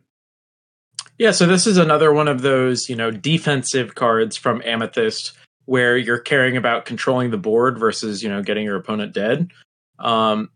Yeah, 1.18 1.32
so 1.32 1.46
this 1.46 1.66
is 1.66 1.76
another 1.76 2.12
one 2.12 2.28
of 2.28 2.42
those, 2.42 2.88
you 2.88 2.94
know, 2.94 3.10
defensive 3.10 3.96
cards 3.96 4.36
from 4.36 4.62
Amethyst 4.64 5.32
where 5.64 5.96
you're 5.96 6.20
caring 6.20 6.56
about 6.56 6.84
controlling 6.84 7.30
the 7.30 7.36
board 7.36 7.78
versus, 7.78 8.22
you 8.22 8.28
know, 8.28 8.42
getting 8.42 8.64
your 8.64 8.76
opponent 8.76 9.12
dead. 9.12 9.50
Um, 9.98 10.50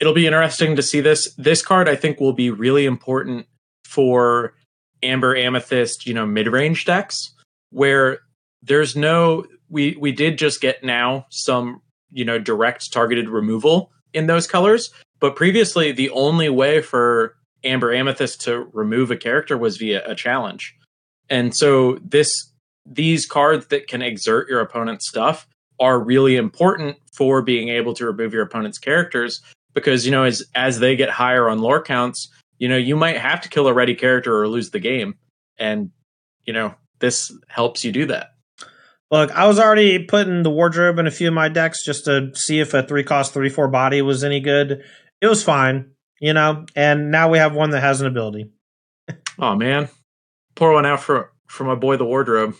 it'll 0.00 0.14
be 0.14 0.26
interesting 0.26 0.76
to 0.76 0.82
see 0.82 1.00
this. 1.00 1.34
This 1.36 1.62
card, 1.62 1.88
I 1.88 1.96
think, 1.96 2.18
will 2.18 2.32
be 2.32 2.50
really 2.50 2.86
important 2.86 3.46
for 3.84 4.54
Amber 5.02 5.36
Amethyst, 5.36 6.06
you 6.06 6.14
know, 6.14 6.26
mid 6.26 6.48
range 6.48 6.86
decks 6.86 7.34
where 7.70 8.20
there's 8.62 8.96
no 8.96 9.44
we 9.68 9.96
we 10.00 10.12
did 10.12 10.38
just 10.38 10.60
get 10.60 10.82
now 10.84 11.26
some 11.30 11.80
you 12.12 12.24
know 12.24 12.38
direct 12.38 12.92
targeted 12.92 13.28
removal 13.28 13.90
in 14.12 14.26
those 14.26 14.46
colors 14.46 14.90
but 15.20 15.36
previously 15.36 15.92
the 15.92 16.10
only 16.10 16.48
way 16.48 16.80
for 16.80 17.36
amber 17.64 17.92
amethyst 17.92 18.40
to 18.42 18.68
remove 18.72 19.10
a 19.10 19.16
character 19.16 19.58
was 19.58 19.76
via 19.76 20.08
a 20.08 20.14
challenge. 20.14 20.74
And 21.28 21.54
so 21.54 21.98
this 22.04 22.30
these 22.84 23.26
cards 23.26 23.66
that 23.66 23.88
can 23.88 24.00
exert 24.00 24.48
your 24.48 24.60
opponent's 24.60 25.08
stuff 25.08 25.46
are 25.80 25.98
really 25.98 26.36
important 26.36 26.96
for 27.12 27.42
being 27.42 27.68
able 27.68 27.92
to 27.94 28.06
remove 28.06 28.32
your 28.32 28.42
opponent's 28.42 28.78
characters 28.78 29.40
because 29.74 30.06
you 30.06 30.12
know 30.12 30.22
as 30.22 30.42
as 30.54 30.78
they 30.78 30.94
get 30.94 31.10
higher 31.10 31.48
on 31.48 31.58
lore 31.58 31.82
counts 31.82 32.30
you 32.58 32.68
know 32.68 32.76
you 32.76 32.96
might 32.96 33.18
have 33.18 33.40
to 33.40 33.48
kill 33.48 33.66
a 33.66 33.74
ready 33.74 33.94
character 33.94 34.40
or 34.40 34.48
lose 34.48 34.70
the 34.70 34.78
game. 34.78 35.16
And 35.58 35.90
you 36.44 36.52
know 36.52 36.74
this 37.00 37.32
helps 37.48 37.84
you 37.84 37.92
do 37.92 38.06
that 38.06 38.35
Look, 39.10 39.30
I 39.30 39.46
was 39.46 39.58
already 39.58 40.04
putting 40.04 40.42
the 40.42 40.50
wardrobe 40.50 40.98
in 40.98 41.06
a 41.06 41.12
few 41.12 41.28
of 41.28 41.34
my 41.34 41.48
decks 41.48 41.84
just 41.84 42.06
to 42.06 42.30
see 42.34 42.58
if 42.58 42.74
a 42.74 42.82
three 42.82 43.04
cost 43.04 43.32
three 43.32 43.48
four 43.48 43.68
body 43.68 44.02
was 44.02 44.24
any 44.24 44.40
good. 44.40 44.82
It 45.20 45.26
was 45.26 45.44
fine, 45.44 45.92
you 46.20 46.32
know, 46.32 46.66
and 46.74 47.10
now 47.10 47.30
we 47.30 47.38
have 47.38 47.54
one 47.54 47.70
that 47.70 47.82
has 47.82 48.00
an 48.00 48.08
ability. 48.08 48.50
oh 49.38 49.54
man, 49.54 49.88
pour 50.56 50.72
one 50.72 50.86
out 50.86 51.00
for 51.00 51.32
for 51.46 51.64
my 51.64 51.76
boy 51.76 51.96
the 51.96 52.04
wardrobe. 52.04 52.56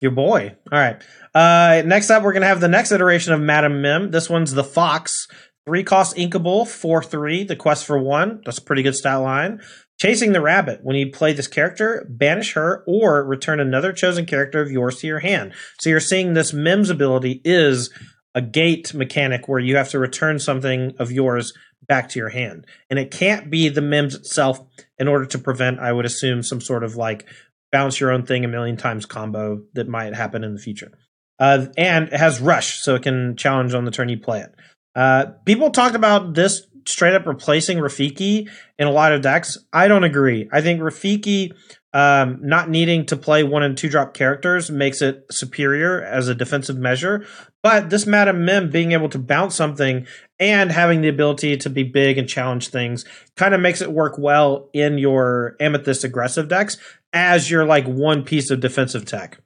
Your 0.00 0.12
boy. 0.12 0.56
All 0.70 0.78
right. 0.78 1.00
Uh, 1.34 1.82
next 1.86 2.10
up, 2.10 2.22
we're 2.22 2.32
gonna 2.32 2.46
have 2.46 2.60
the 2.60 2.68
next 2.68 2.92
iteration 2.92 3.32
of 3.32 3.40
Madam 3.40 3.82
Mim. 3.82 4.10
This 4.10 4.30
one's 4.30 4.52
the 4.52 4.64
Fox. 4.64 5.26
Three 5.64 5.84
cost 5.84 6.16
inkable, 6.16 6.66
four 6.66 7.02
three. 7.02 7.44
The 7.44 7.56
quest 7.56 7.84
for 7.84 7.98
one. 7.98 8.42
That's 8.44 8.58
a 8.58 8.62
pretty 8.62 8.82
good 8.82 8.96
stat 8.96 9.20
line. 9.20 9.60
Chasing 10.02 10.32
the 10.32 10.40
Rabbit. 10.40 10.80
When 10.82 10.96
you 10.96 11.12
play 11.12 11.32
this 11.32 11.46
character, 11.46 12.04
banish 12.10 12.54
her 12.54 12.82
or 12.88 13.24
return 13.24 13.60
another 13.60 13.92
chosen 13.92 14.26
character 14.26 14.60
of 14.60 14.68
yours 14.68 14.98
to 14.98 15.06
your 15.06 15.20
hand. 15.20 15.52
So 15.78 15.90
you're 15.90 16.00
seeing 16.00 16.34
this 16.34 16.52
Mims 16.52 16.90
ability 16.90 17.40
is 17.44 17.88
a 18.34 18.42
gate 18.42 18.92
mechanic 18.94 19.46
where 19.46 19.60
you 19.60 19.76
have 19.76 19.90
to 19.90 20.00
return 20.00 20.40
something 20.40 20.94
of 20.98 21.12
yours 21.12 21.52
back 21.86 22.08
to 22.08 22.18
your 22.18 22.30
hand. 22.30 22.66
And 22.90 22.98
it 22.98 23.12
can't 23.12 23.48
be 23.48 23.68
the 23.68 23.80
Mims 23.80 24.16
itself 24.16 24.58
in 24.98 25.06
order 25.06 25.24
to 25.24 25.38
prevent, 25.38 25.78
I 25.78 25.92
would 25.92 26.04
assume, 26.04 26.42
some 26.42 26.60
sort 26.60 26.82
of 26.82 26.96
like 26.96 27.24
bounce 27.70 28.00
your 28.00 28.10
own 28.10 28.26
thing 28.26 28.44
a 28.44 28.48
million 28.48 28.76
times 28.76 29.06
combo 29.06 29.62
that 29.74 29.86
might 29.86 30.16
happen 30.16 30.42
in 30.42 30.52
the 30.52 30.60
future. 30.60 30.90
Uh, 31.38 31.66
and 31.78 32.08
it 32.08 32.18
has 32.18 32.40
Rush, 32.40 32.80
so 32.80 32.96
it 32.96 33.04
can 33.04 33.36
challenge 33.36 33.72
on 33.72 33.84
the 33.84 33.92
turn 33.92 34.08
you 34.08 34.18
play 34.18 34.40
it. 34.40 34.52
Uh, 34.96 35.26
people 35.46 35.70
talked 35.70 35.94
about 35.94 36.34
this 36.34 36.66
straight 36.86 37.14
up 37.14 37.26
replacing 37.26 37.78
Rafiki 37.78 38.48
in 38.78 38.86
a 38.86 38.92
lot 38.92 39.12
of 39.12 39.22
decks. 39.22 39.58
I 39.72 39.88
don't 39.88 40.04
agree. 40.04 40.48
I 40.52 40.60
think 40.60 40.80
Rafiki 40.80 41.52
um, 41.94 42.38
not 42.40 42.70
needing 42.70 43.04
to 43.06 43.16
play 43.16 43.44
one 43.44 43.62
and 43.62 43.76
two 43.76 43.88
drop 43.88 44.14
characters 44.14 44.70
makes 44.70 45.02
it 45.02 45.26
superior 45.30 46.02
as 46.02 46.28
a 46.28 46.34
defensive 46.34 46.78
measure. 46.78 47.26
But 47.62 47.90
this 47.90 48.06
Madam 48.06 48.44
Mim 48.44 48.70
being 48.70 48.92
able 48.92 49.10
to 49.10 49.18
bounce 49.18 49.54
something 49.54 50.06
and 50.40 50.72
having 50.72 51.02
the 51.02 51.08
ability 51.08 51.56
to 51.58 51.70
be 51.70 51.82
big 51.82 52.18
and 52.18 52.28
challenge 52.28 52.68
things 52.68 53.04
kind 53.36 53.54
of 53.54 53.60
makes 53.60 53.82
it 53.82 53.92
work 53.92 54.16
well 54.18 54.70
in 54.72 54.98
your 54.98 55.56
Amethyst 55.60 56.02
aggressive 56.02 56.48
decks 56.48 56.78
as 57.12 57.50
your 57.50 57.64
like 57.66 57.86
one 57.86 58.24
piece 58.24 58.50
of 58.50 58.60
defensive 58.60 59.04
tech. 59.04 59.38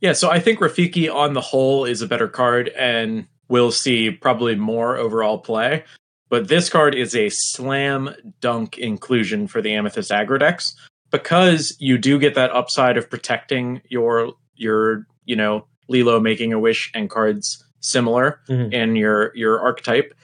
Yeah, 0.00 0.12
so 0.12 0.30
I 0.30 0.40
think 0.40 0.60
Rafiki 0.60 1.12
on 1.12 1.34
the 1.34 1.40
whole 1.40 1.84
is 1.84 2.02
a 2.02 2.06
better 2.06 2.28
card 2.28 2.68
and 2.70 3.26
we'll 3.48 3.72
see 3.72 4.10
probably 4.10 4.54
more 4.54 4.96
overall 4.96 5.38
play. 5.38 5.84
But 6.28 6.48
this 6.48 6.68
card 6.68 6.94
is 6.94 7.14
a 7.14 7.28
slam 7.30 8.10
dunk 8.40 8.78
inclusion 8.78 9.46
for 9.46 9.62
the 9.62 9.74
Amethyst 9.74 10.10
aggro 10.10 10.38
decks 10.38 10.74
because 11.10 11.76
you 11.78 11.98
do 11.98 12.18
get 12.18 12.34
that 12.34 12.50
upside 12.50 12.96
of 12.96 13.08
protecting 13.08 13.80
your 13.88 14.32
your 14.56 15.06
you 15.24 15.36
know 15.36 15.66
Lilo 15.88 16.18
making 16.18 16.52
a 16.52 16.58
wish 16.58 16.90
and 16.94 17.08
cards 17.08 17.64
similar 17.80 18.40
mm-hmm. 18.48 18.72
in 18.72 18.96
your 18.96 19.34
your 19.36 19.60
archetype, 19.60 20.14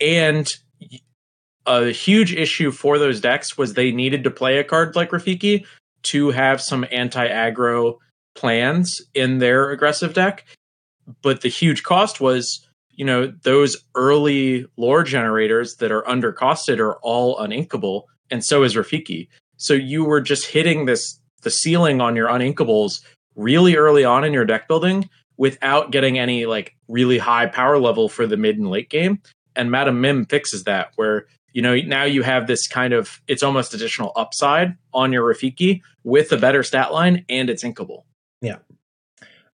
and 0.00 0.48
a 1.66 1.90
huge 1.90 2.34
issue 2.34 2.70
for 2.70 2.98
those 2.98 3.20
decks 3.20 3.58
was 3.58 3.74
they 3.74 3.90
needed 3.90 4.24
to 4.24 4.30
play 4.30 4.58
a 4.58 4.64
card 4.64 4.94
like 4.94 5.10
Rafiki 5.10 5.64
to 6.04 6.30
have 6.30 6.60
some 6.60 6.86
anti 6.90 7.26
aggro 7.26 7.96
plans 8.34 9.00
in 9.14 9.38
their 9.38 9.70
aggressive 9.70 10.14
deck. 10.14 10.46
But 11.22 11.40
the 11.40 11.48
huge 11.48 11.82
cost 11.82 12.20
was 12.20 12.65
you 12.96 13.04
know, 13.04 13.32
those 13.42 13.76
early 13.94 14.66
lore 14.76 15.04
generators 15.04 15.76
that 15.76 15.92
are 15.92 16.02
undercosted 16.02 16.78
are 16.78 16.96
all 17.02 17.36
uninkable, 17.36 18.04
and 18.30 18.44
so 18.44 18.62
is 18.62 18.74
Rafiki. 18.74 19.28
So 19.58 19.74
you 19.74 20.04
were 20.04 20.20
just 20.20 20.46
hitting 20.46 20.86
this 20.86 21.20
the 21.42 21.50
ceiling 21.50 22.00
on 22.00 22.16
your 22.16 22.28
uninkables 22.28 23.02
really 23.36 23.76
early 23.76 24.04
on 24.04 24.24
in 24.24 24.32
your 24.32 24.44
deck 24.44 24.66
building 24.66 25.08
without 25.36 25.92
getting 25.92 26.18
any 26.18 26.46
like 26.46 26.74
really 26.88 27.18
high 27.18 27.46
power 27.46 27.78
level 27.78 28.08
for 28.08 28.26
the 28.26 28.36
mid 28.36 28.58
and 28.58 28.70
late 28.70 28.88
game. 28.88 29.20
And 29.54 29.70
Madam 29.70 30.00
Mim 30.00 30.24
fixes 30.24 30.64
that 30.64 30.92
where 30.96 31.26
you 31.52 31.62
know 31.62 31.76
now 31.76 32.04
you 32.04 32.22
have 32.22 32.46
this 32.46 32.66
kind 32.66 32.92
of 32.92 33.20
it's 33.28 33.42
almost 33.42 33.74
additional 33.74 34.12
upside 34.16 34.76
on 34.92 35.12
your 35.12 35.22
Rafiki 35.32 35.82
with 36.02 36.32
a 36.32 36.38
better 36.38 36.62
stat 36.62 36.92
line 36.92 37.24
and 37.28 37.50
it's 37.50 37.62
inkable. 37.62 38.04
Yeah. 38.40 38.56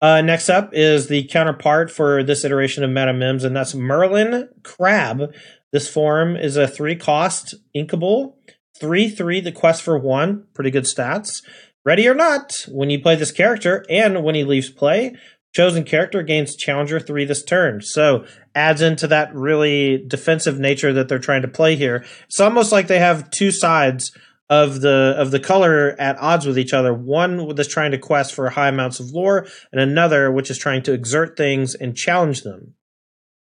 Uh, 0.01 0.21
next 0.21 0.49
up 0.49 0.69
is 0.73 1.07
the 1.07 1.25
counterpart 1.25 1.91
for 1.91 2.23
this 2.23 2.45
iteration 2.45 2.83
of 2.83 2.89
Madam 2.89 3.19
Mims, 3.19 3.43
and 3.43 3.55
that's 3.55 3.75
Merlin 3.75 4.47
Crab. 4.63 5.33
This 5.71 5.89
form 5.89 6.35
is 6.35 6.55
a 6.55 6.67
three 6.67 6.95
cost 6.95 7.55
inkable, 7.75 8.35
three 8.79 9.09
three. 9.09 9.41
The 9.41 9.51
quest 9.51 9.83
for 9.83 9.97
one, 9.97 10.45
pretty 10.53 10.71
good 10.71 10.85
stats. 10.85 11.43
Ready 11.85 12.07
or 12.07 12.15
not, 12.15 12.53
when 12.69 12.89
you 12.89 13.01
play 13.01 13.15
this 13.15 13.31
character 13.31 13.85
and 13.89 14.23
when 14.23 14.35
he 14.35 14.43
leaves 14.43 14.69
play, 14.69 15.15
chosen 15.53 15.83
character 15.83 16.23
gains 16.23 16.55
challenger 16.55 16.99
three 16.99 17.25
this 17.25 17.43
turn. 17.43 17.81
So 17.81 18.25
adds 18.55 18.81
into 18.81 19.07
that 19.07 19.33
really 19.33 20.03
defensive 20.07 20.59
nature 20.59 20.93
that 20.93 21.07
they're 21.07 21.19
trying 21.19 21.41
to 21.41 21.47
play 21.47 21.75
here. 21.75 22.05
It's 22.25 22.39
almost 22.39 22.71
like 22.71 22.87
they 22.87 22.99
have 22.99 23.31
two 23.31 23.51
sides 23.51 24.11
of 24.49 24.81
the 24.81 25.15
of 25.17 25.31
the 25.31 25.39
color 25.39 25.95
at 25.99 26.17
odds 26.17 26.45
with 26.45 26.57
each 26.57 26.73
other. 26.73 26.93
One 26.93 27.55
that's 27.55 27.69
trying 27.69 27.91
to 27.91 27.97
quest 27.97 28.33
for 28.33 28.49
high 28.49 28.69
amounts 28.69 28.99
of 28.99 29.11
lore, 29.11 29.47
and 29.71 29.79
another 29.79 30.31
which 30.31 30.49
is 30.49 30.57
trying 30.57 30.83
to 30.83 30.93
exert 30.93 31.37
things 31.37 31.75
and 31.75 31.95
challenge 31.95 32.41
them. 32.41 32.73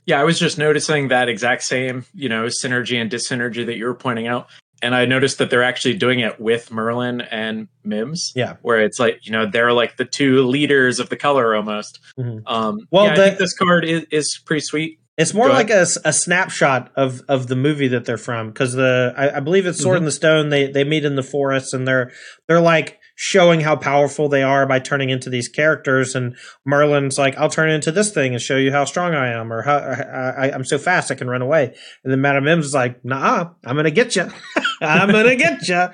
Yeah, 0.06 0.20
I 0.20 0.24
was 0.24 0.40
just 0.40 0.58
noticing 0.58 1.10
that 1.10 1.30
exact 1.30 1.64
same, 1.64 2.06
you 2.14 2.28
know, 2.28 2.46
synergy 2.46 3.00
and 3.00 3.10
dyssynergy 3.10 3.66
that 3.66 3.78
you 3.78 3.86
were 3.86 3.96
pointing 3.96 4.28
out. 4.28 4.48
And 4.84 4.96
I 4.96 5.06
noticed 5.06 5.38
that 5.38 5.52
they're 5.52 5.64
actually 5.64 5.94
doing 5.94 6.22
it 6.22 6.40
with 6.40 6.72
Merlin 6.72 7.22
and 7.22 7.68
Mims. 7.84 8.32
Yeah. 8.36 8.56
Where 8.64 8.82
it's 8.82 9.00
like, 9.00 9.20
you 9.22 9.32
know, 9.32 9.46
they're 9.46 9.74
like 9.74 9.98
the 9.98 10.06
two 10.06 10.44
leaders 10.48 11.00
of 11.00 11.10
the 11.10 11.16
color 11.16 11.56
almost. 11.56 12.00
Mm-hmm. 12.18 12.48
Um, 12.48 12.80
well, 12.90 13.06
yeah, 13.06 13.16
the, 13.16 13.22
I 13.22 13.28
think 13.28 13.38
this 13.38 13.54
card 13.54 13.86
is, 13.86 14.06
is 14.10 14.42
pretty 14.44 14.62
sweet. 14.62 15.00
It's 15.18 15.34
more 15.34 15.50
like 15.50 15.70
a, 15.70 15.86
a 16.06 16.14
snapshot 16.14 16.92
of, 16.96 17.22
of 17.28 17.48
the 17.48 17.56
movie 17.56 17.90
that 17.90 18.06
they're 18.06 18.18
from 18.18 18.48
because 18.48 18.74
the 18.74 19.14
I, 19.16 19.38
I, 19.38 19.40
believe 19.42 19.66
it's 19.66 19.80
Sword 19.80 19.96
mm-hmm. 19.96 20.04
in 20.04 20.06
the 20.06 20.12
Stone. 20.12 20.50
They 20.50 20.72
they 20.72 20.84
meet 20.84 21.04
in 21.04 21.16
the 21.16 21.24
forest 21.24 21.74
and 21.74 21.88
they're 21.88 22.12
they're 22.48 22.62
like 22.62 22.98
showing 23.16 23.60
how 23.62 23.76
powerful 23.76 24.30
they 24.30 24.42
are 24.42 24.66
by 24.66 24.80
turning 24.80 25.10
into 25.10 25.30
these 25.30 25.48
characters. 25.48 26.16
And 26.16 26.36
Merlin's 26.66 27.20
like, 27.20 27.38
I'll 27.38 27.50
turn 27.50 27.70
into 27.70 27.92
this 27.92 28.12
thing 28.12 28.34
and 28.34 28.42
show 28.42 28.58
you 28.58 28.72
how 28.72 28.86
strong 28.86 29.14
I 29.14 29.34
am, 29.34 29.54
or 29.54 29.62
how 29.62 29.78
I, 29.78 30.50
am 30.56 30.64
so 30.64 30.80
fast 30.80 31.12
I 31.12 31.16
can 31.16 31.30
run 31.30 31.44
away. 31.44 31.76
And 32.04 32.12
then 32.12 32.22
Madame 32.22 32.46
Mim's 32.46 32.74
like, 32.74 33.04
Nah, 33.06 33.52
I'm 33.66 33.76
gonna 33.76 33.92
get 33.92 34.16
you. 34.16 34.28
I'm 34.82 35.12
gonna 35.12 35.36
get 35.36 35.68
you. 35.68 35.90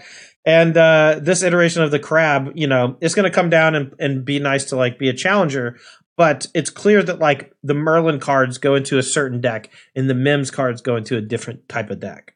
And 0.46 0.78
uh, 0.78 1.20
this 1.22 1.44
iteration 1.44 1.82
of 1.82 1.92
the 1.92 2.00
crab, 2.00 2.54
you 2.56 2.68
know, 2.68 2.96
it's 3.02 3.16
going 3.16 3.30
to 3.30 3.36
come 3.36 3.50
down 3.50 3.76
and, 3.76 3.94
and 4.00 4.24
be 4.24 4.40
nice 4.40 4.64
to 4.66 4.78
like 4.78 4.98
be 4.98 5.10
a 5.10 5.14
challenger, 5.14 5.78
but 6.18 6.48
it's 6.54 6.72
clear 6.72 7.04
that 7.04 7.20
like 7.20 7.54
the 7.64 7.76
Merlin 7.76 8.20
cards 8.20 8.58
go 8.58 8.76
into 8.76 8.98
a 8.98 9.04
certain 9.04 9.40
deck 9.40 9.70
and 9.96 10.10
the 10.10 10.16
Mims 10.16 10.52
cards 10.52 10.82
go 10.82 10.96
into 10.96 11.16
a 11.16 11.22
different 11.22 11.70
type 11.70 11.90
of 11.92 12.00
deck. 12.00 12.36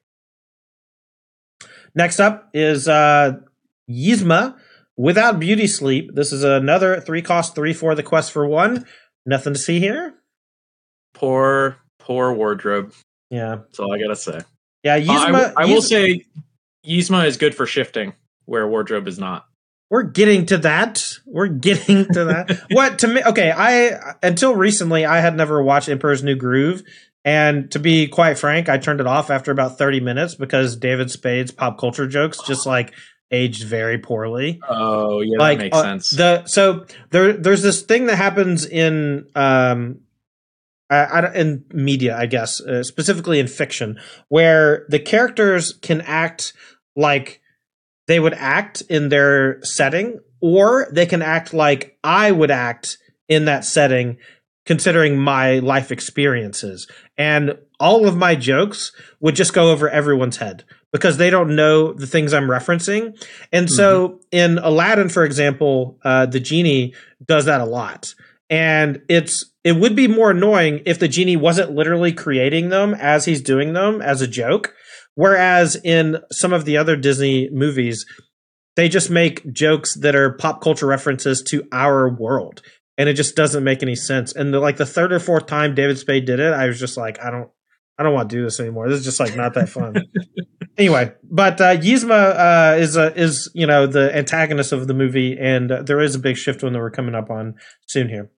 Next 1.93 2.19
up 2.19 2.49
is 2.53 2.87
uh, 2.87 3.39
Yzma 3.89 4.55
without 4.95 5.39
Beauty 5.39 5.67
Sleep. 5.67 6.11
This 6.13 6.31
is 6.31 6.43
another 6.43 7.01
three 7.01 7.21
cost 7.21 7.55
three 7.55 7.73
for 7.73 7.95
the 7.95 8.03
quest 8.03 8.31
for 8.31 8.47
one. 8.47 8.85
Nothing 9.25 9.53
to 9.53 9.59
see 9.59 9.79
here. 9.79 10.13
Poor, 11.13 11.77
poor 11.99 12.31
wardrobe. 12.33 12.93
Yeah, 13.29 13.55
that's 13.55 13.79
all 13.79 13.93
I 13.93 13.99
gotta 13.99 14.15
say. 14.15 14.41
Yeah, 14.83 14.99
Yzma. 14.99 15.33
Uh, 15.33 15.53
I, 15.57 15.63
I 15.63 15.65
Yzma, 15.65 15.73
will 15.73 15.81
say 15.81 16.25
Yzma 16.85 17.25
is 17.25 17.37
good 17.37 17.55
for 17.55 17.65
shifting 17.65 18.13
where 18.45 18.67
wardrobe 18.67 19.07
is 19.07 19.19
not. 19.19 19.47
We're 19.91 20.03
getting 20.03 20.45
to 20.45 20.57
that. 20.59 21.03
We're 21.25 21.49
getting 21.49 22.05
to 22.13 22.23
that. 22.23 22.61
what 22.71 22.99
to 22.99 23.09
me? 23.09 23.21
Okay, 23.23 23.51
I 23.51 24.15
until 24.23 24.55
recently 24.55 25.05
I 25.05 25.19
had 25.19 25.35
never 25.35 25.61
watched 25.61 25.89
Emperor's 25.89 26.23
New 26.23 26.37
Groove, 26.37 26.81
and 27.25 27.69
to 27.71 27.79
be 27.79 28.07
quite 28.07 28.39
frank, 28.39 28.69
I 28.69 28.77
turned 28.77 29.01
it 29.01 29.05
off 29.05 29.29
after 29.29 29.51
about 29.51 29.77
thirty 29.77 29.99
minutes 29.99 30.33
because 30.33 30.77
David 30.77 31.11
Spade's 31.11 31.51
pop 31.51 31.77
culture 31.77 32.07
jokes 32.07 32.39
just 32.47 32.65
like 32.65 32.93
aged 33.31 33.63
very 33.63 33.97
poorly. 33.97 34.61
Oh 34.69 35.19
yeah, 35.19 35.37
like, 35.37 35.57
that 35.57 35.63
makes 35.65 35.77
uh, 35.77 35.83
sense. 35.83 36.09
The 36.11 36.45
so 36.45 36.85
there 37.09 37.33
there's 37.33 37.61
this 37.61 37.81
thing 37.81 38.05
that 38.05 38.15
happens 38.15 38.65
in 38.65 39.27
um 39.35 39.99
uh, 40.89 41.31
in 41.35 41.65
media, 41.73 42.17
I 42.17 42.27
guess, 42.27 42.61
uh, 42.61 42.83
specifically 42.83 43.39
in 43.39 43.47
fiction, 43.47 43.99
where 44.29 44.85
the 44.87 44.99
characters 44.99 45.73
can 45.73 45.99
act 45.99 46.53
like 46.95 47.40
they 48.11 48.19
would 48.19 48.33
act 48.33 48.81
in 48.89 49.07
their 49.07 49.63
setting, 49.63 50.19
or 50.41 50.87
they 50.91 51.05
can 51.05 51.21
act 51.21 51.53
like 51.53 51.97
I 52.03 52.31
would 52.31 52.51
act 52.51 52.97
in 53.29 53.45
that 53.45 53.63
setting, 53.63 54.17
considering 54.65 55.17
my 55.17 55.59
life 55.59 55.93
experiences. 55.93 56.91
And 57.17 57.57
all 57.79 58.05
of 58.05 58.17
my 58.17 58.35
jokes 58.35 58.91
would 59.21 59.35
just 59.35 59.53
go 59.53 59.71
over 59.71 59.89
everyone's 59.89 60.37
head 60.37 60.65
because 60.91 61.15
they 61.15 61.29
don't 61.29 61.55
know 61.55 61.93
the 61.93 62.05
things 62.05 62.33
I'm 62.33 62.49
referencing. 62.49 63.17
And 63.53 63.67
mm-hmm. 63.67 63.75
so 63.75 64.19
in 64.29 64.57
Aladdin, 64.57 65.07
for 65.07 65.23
example, 65.23 65.97
uh, 66.03 66.25
the 66.25 66.41
genie 66.41 66.93
does 67.25 67.45
that 67.45 67.61
a 67.61 67.65
lot. 67.65 68.13
And 68.49 69.01
it's 69.07 69.45
it 69.63 69.77
would 69.77 69.95
be 69.95 70.09
more 70.09 70.31
annoying 70.31 70.81
if 70.85 70.99
the 70.99 71.07
genie 71.07 71.37
wasn't 71.37 71.71
literally 71.71 72.11
creating 72.11 72.69
them 72.69 72.93
as 72.93 73.23
he's 73.23 73.41
doing 73.41 73.71
them 73.71 74.01
as 74.01 74.21
a 74.21 74.27
joke 74.27 74.73
Whereas 75.15 75.75
in 75.83 76.17
some 76.31 76.53
of 76.53 76.65
the 76.65 76.77
other 76.77 76.95
Disney 76.95 77.49
movies, 77.51 78.05
they 78.75 78.89
just 78.89 79.09
make 79.09 79.51
jokes 79.51 79.95
that 79.95 80.15
are 80.15 80.33
pop 80.33 80.61
culture 80.61 80.87
references 80.87 81.41
to 81.49 81.67
our 81.71 82.09
world. 82.09 82.61
And 82.97 83.09
it 83.09 83.13
just 83.13 83.35
doesn't 83.35 83.63
make 83.63 83.81
any 83.81 83.95
sense. 83.95 84.33
And 84.33 84.53
the, 84.53 84.59
like 84.59 84.77
the 84.77 84.85
third 84.85 85.11
or 85.11 85.19
fourth 85.19 85.47
time 85.47 85.75
David 85.75 85.97
Spade 85.97 86.25
did 86.25 86.39
it, 86.39 86.53
I 86.53 86.67
was 86.67 86.79
just 86.79 86.97
like, 86.97 87.19
I 87.21 87.31
don't, 87.31 87.49
I 87.97 88.03
don't 88.03 88.13
want 88.13 88.29
to 88.29 88.35
do 88.35 88.43
this 88.43 88.59
anymore. 88.59 88.89
This 88.89 88.99
is 88.99 89.05
just 89.05 89.19
like 89.19 89.35
not 89.35 89.53
that 89.55 89.69
fun. 89.69 89.95
anyway, 90.77 91.13
but 91.23 91.61
uh, 91.61 91.77
Yzma 91.77 92.73
uh, 92.73 92.77
is 92.77 92.95
a, 92.95 93.15
is 93.15 93.51
you 93.53 93.67
know 93.67 93.85
the 93.85 94.15
antagonist 94.15 94.71
of 94.71 94.87
the 94.87 94.93
movie, 94.95 95.37
and 95.39 95.71
uh, 95.71 95.83
there 95.83 96.01
is 96.01 96.15
a 96.15 96.19
big 96.19 96.37
shift 96.37 96.63
one 96.63 96.73
that 96.73 96.79
we're 96.79 96.89
coming 96.89 97.13
up 97.13 97.29
on 97.29 97.55
soon 97.87 98.09
here. 98.09 98.31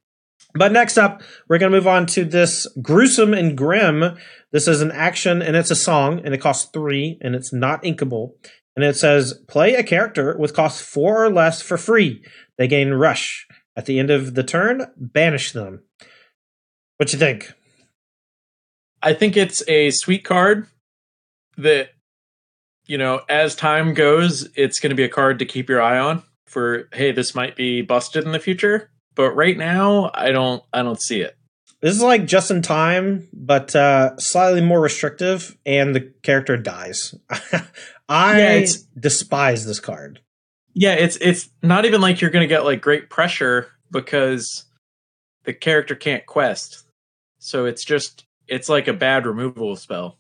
But 0.56 0.72
next 0.72 0.98
up, 0.98 1.24
we're 1.48 1.58
going 1.58 1.72
to 1.72 1.78
move 1.78 1.88
on 1.88 2.06
to 2.08 2.26
this 2.26 2.68
gruesome 2.82 3.34
and 3.34 3.58
grim. 3.58 4.18
This 4.52 4.68
is 4.68 4.82
an 4.82 4.92
action 4.92 5.42
and 5.42 5.56
it's 5.56 5.72
a 5.72 5.76
song 5.76 6.22
and 6.24 6.34
it 6.34 6.42
costs 6.42 6.70
three 6.72 7.18
and 7.22 7.36
it's 7.36 7.52
not 7.52 7.82
inkable. 7.84 8.34
And 8.76 8.86
it 8.86 8.96
says 8.96 9.34
play 9.48 9.76
a 9.76 9.84
character 9.84 10.38
with 10.38 10.56
cost 10.56 10.84
four 10.84 11.24
or 11.24 11.32
less 11.32 11.62
for 11.62 11.78
free. 11.78 12.24
They 12.58 12.68
gain 12.68 12.92
rush. 12.92 13.48
At 13.76 13.88
the 13.88 13.98
end 13.98 14.12
of 14.12 14.36
the 14.36 14.44
turn, 14.44 14.86
banish 14.96 15.52
them. 15.52 15.84
What 16.98 17.12
you 17.12 17.18
think? 17.18 17.52
I 19.02 19.14
think 19.14 19.36
it's 19.36 19.68
a 19.68 19.90
sweet 19.90 20.24
card 20.24 20.68
that, 21.58 21.90
you 22.86 23.00
know, 23.00 23.22
as 23.28 23.56
time 23.56 23.96
goes, 23.96 24.48
it's 24.56 24.80
going 24.80 24.92
to 24.92 24.96
be 24.96 25.04
a 25.04 25.10
card 25.10 25.40
to 25.40 25.46
keep 25.46 25.70
your 25.70 25.82
eye 25.82 25.98
on 25.98 26.22
for, 26.46 26.88
hey, 26.94 27.12
this 27.12 27.34
might 27.34 27.56
be 27.56 27.82
busted 27.82 28.26
in 28.26 28.32
the 28.32 28.40
future 28.40 28.92
but 29.16 29.32
right 29.32 29.58
now 29.58 30.12
I 30.14 30.32
don't 30.32 30.64
I 30.74 30.84
don't 30.84 31.02
see 31.02 31.22
it. 31.22 31.38
This 31.82 31.96
is 31.96 32.02
like 32.02 32.26
just 32.26 32.50
in 32.50 32.62
time, 32.62 33.28
but 33.34 33.76
uh, 33.76 34.16
slightly 34.18 34.62
more 34.62 34.80
restrictive, 34.80 35.58
and 35.66 35.94
the 35.94 36.14
character 36.24 36.56
dies. 36.56 37.14
I 38.10 38.40
yeah, 38.40 38.66
despise 38.98 39.66
this 39.66 39.82
card. 39.82 40.22
Yeah, 40.74 40.94
it's 40.94 41.18
it's 41.18 41.50
not 41.62 41.86
even 41.86 42.00
like 42.00 42.22
you're 42.22 42.32
gonna 42.32 42.48
get 42.48 42.64
like 42.64 42.82
great 42.82 43.10
pressure 43.10 43.68
because 43.92 44.66
the 45.44 45.54
character 45.54 45.94
can't 45.94 46.26
quest. 46.26 46.86
So 47.40 47.66
it's 47.66 47.84
just 47.84 48.26
it's 48.48 48.70
like 48.70 48.88
a 48.88 48.94
bad 48.94 49.26
removal 49.26 49.76
spell. 49.76 50.18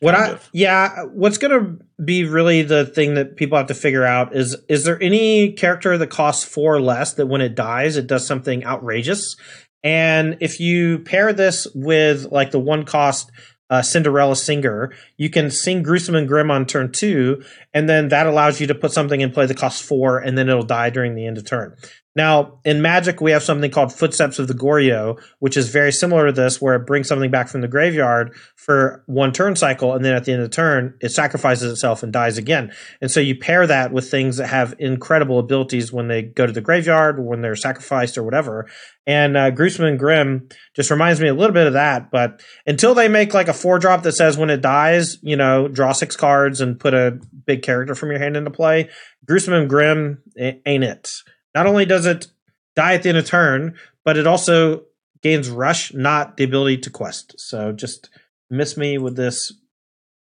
What 0.00 0.14
I 0.14 0.30
of. 0.30 0.48
yeah, 0.52 1.04
what's 1.04 1.38
going 1.38 1.58
to 1.58 1.84
be 2.02 2.24
really 2.24 2.62
the 2.62 2.86
thing 2.86 3.14
that 3.14 3.36
people 3.36 3.58
have 3.58 3.66
to 3.66 3.74
figure 3.74 4.04
out 4.04 4.34
is 4.34 4.56
is 4.68 4.84
there 4.84 5.00
any 5.02 5.52
character 5.52 5.98
that 5.98 6.06
costs 6.06 6.44
4 6.44 6.80
less 6.80 7.14
that 7.14 7.26
when 7.26 7.40
it 7.40 7.54
dies 7.54 7.96
it 7.96 8.06
does 8.06 8.26
something 8.26 8.64
outrageous? 8.64 9.36
And 9.82 10.36
if 10.40 10.60
you 10.60 11.00
pair 11.00 11.32
this 11.32 11.66
with 11.74 12.30
like 12.30 12.50
the 12.50 12.60
one 12.60 12.84
cost 12.84 13.30
uh, 13.70 13.82
Cinderella 13.82 14.36
Singer, 14.36 14.92
you 15.16 15.28
can 15.28 15.50
sing 15.50 15.82
Gruesome 15.82 16.14
and 16.14 16.26
Grim 16.26 16.50
on 16.50 16.64
turn 16.64 16.90
two, 16.90 17.44
and 17.74 17.88
then 17.88 18.08
that 18.08 18.26
allows 18.26 18.60
you 18.60 18.66
to 18.68 18.74
put 18.74 18.92
something 18.92 19.20
in 19.20 19.30
play 19.30 19.46
that 19.46 19.56
costs 19.58 19.80
four, 19.80 20.18
and 20.18 20.38
then 20.38 20.48
it'll 20.48 20.62
die 20.62 20.90
during 20.90 21.14
the 21.14 21.26
end 21.26 21.36
of 21.36 21.44
turn. 21.44 21.76
Now, 22.18 22.58
in 22.64 22.82
Magic, 22.82 23.20
we 23.20 23.30
have 23.30 23.44
something 23.44 23.70
called 23.70 23.92
Footsteps 23.92 24.40
of 24.40 24.48
the 24.48 24.52
Goryo, 24.52 25.22
which 25.38 25.56
is 25.56 25.68
very 25.68 25.92
similar 25.92 26.26
to 26.26 26.32
this, 26.32 26.60
where 26.60 26.74
it 26.74 26.84
brings 26.84 27.06
something 27.06 27.30
back 27.30 27.46
from 27.46 27.60
the 27.60 27.68
graveyard 27.68 28.34
for 28.56 29.04
one 29.06 29.30
turn 29.30 29.54
cycle, 29.54 29.94
and 29.94 30.04
then 30.04 30.16
at 30.16 30.24
the 30.24 30.32
end 30.32 30.42
of 30.42 30.50
the 30.50 30.54
turn, 30.56 30.94
it 31.00 31.10
sacrifices 31.10 31.70
itself 31.70 32.02
and 32.02 32.12
dies 32.12 32.36
again. 32.36 32.72
And 33.00 33.08
so 33.08 33.20
you 33.20 33.38
pair 33.38 33.68
that 33.68 33.92
with 33.92 34.10
things 34.10 34.38
that 34.38 34.48
have 34.48 34.74
incredible 34.80 35.38
abilities 35.38 35.92
when 35.92 36.08
they 36.08 36.22
go 36.22 36.44
to 36.44 36.50
the 36.52 36.60
graveyard, 36.60 37.24
when 37.24 37.40
they're 37.40 37.54
sacrificed, 37.54 38.18
or 38.18 38.24
whatever. 38.24 38.68
And 39.06 39.36
uh, 39.36 39.50
Gruesome 39.52 39.84
and 39.84 39.96
Grim 39.96 40.48
just 40.74 40.90
reminds 40.90 41.20
me 41.20 41.28
a 41.28 41.34
little 41.34 41.54
bit 41.54 41.68
of 41.68 41.74
that. 41.74 42.10
But 42.10 42.42
until 42.66 42.94
they 42.94 43.06
make 43.06 43.32
like 43.32 43.46
a 43.46 43.54
four 43.54 43.78
drop 43.78 44.02
that 44.02 44.14
says 44.14 44.36
when 44.36 44.50
it 44.50 44.60
dies, 44.60 45.18
you 45.22 45.36
know, 45.36 45.68
draw 45.68 45.92
six 45.92 46.16
cards 46.16 46.60
and 46.60 46.80
put 46.80 46.94
a 46.94 47.20
big 47.46 47.62
character 47.62 47.94
from 47.94 48.10
your 48.10 48.18
hand 48.18 48.36
into 48.36 48.50
play, 48.50 48.90
Gruesome 49.24 49.54
and 49.54 49.70
Grim 49.70 50.20
ain't 50.36 50.82
it. 50.82 51.12
Not 51.54 51.66
only 51.66 51.84
does 51.84 52.06
it 52.06 52.28
die 52.76 52.94
at 52.94 53.02
the 53.02 53.08
end 53.08 53.18
of 53.18 53.26
turn, 53.26 53.76
but 54.04 54.16
it 54.16 54.26
also 54.26 54.84
gains 55.22 55.50
rush, 55.50 55.92
not 55.92 56.36
the 56.36 56.44
ability 56.44 56.78
to 56.78 56.90
quest. 56.90 57.34
So 57.38 57.72
just 57.72 58.10
miss 58.50 58.76
me 58.76 58.98
with 58.98 59.16
this 59.16 59.52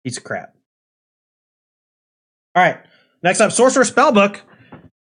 piece 0.04 0.18
of 0.18 0.24
crap. 0.24 0.56
All 2.56 2.64
right. 2.64 2.80
Next 3.22 3.42
up, 3.42 3.52
Sorcerer 3.52 3.84
Spellbook. 3.84 4.42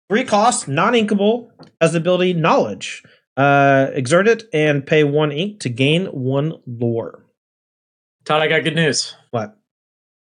Three 0.09 0.23
costs, 0.23 0.67
non 0.67 0.93
inkable, 0.93 1.49
has 1.81 1.93
the 1.93 1.97
ability 1.97 2.33
Knowledge. 2.33 3.03
Uh, 3.37 3.87
exert 3.93 4.27
it 4.27 4.43
and 4.53 4.85
pay 4.85 5.03
one 5.03 5.31
ink 5.31 5.59
to 5.61 5.69
gain 5.69 6.05
one 6.07 6.53
lore. 6.65 7.25
Todd, 8.23 8.41
I 8.41 8.47
got 8.47 8.63
good 8.63 8.75
news. 8.75 9.15
What? 9.31 9.57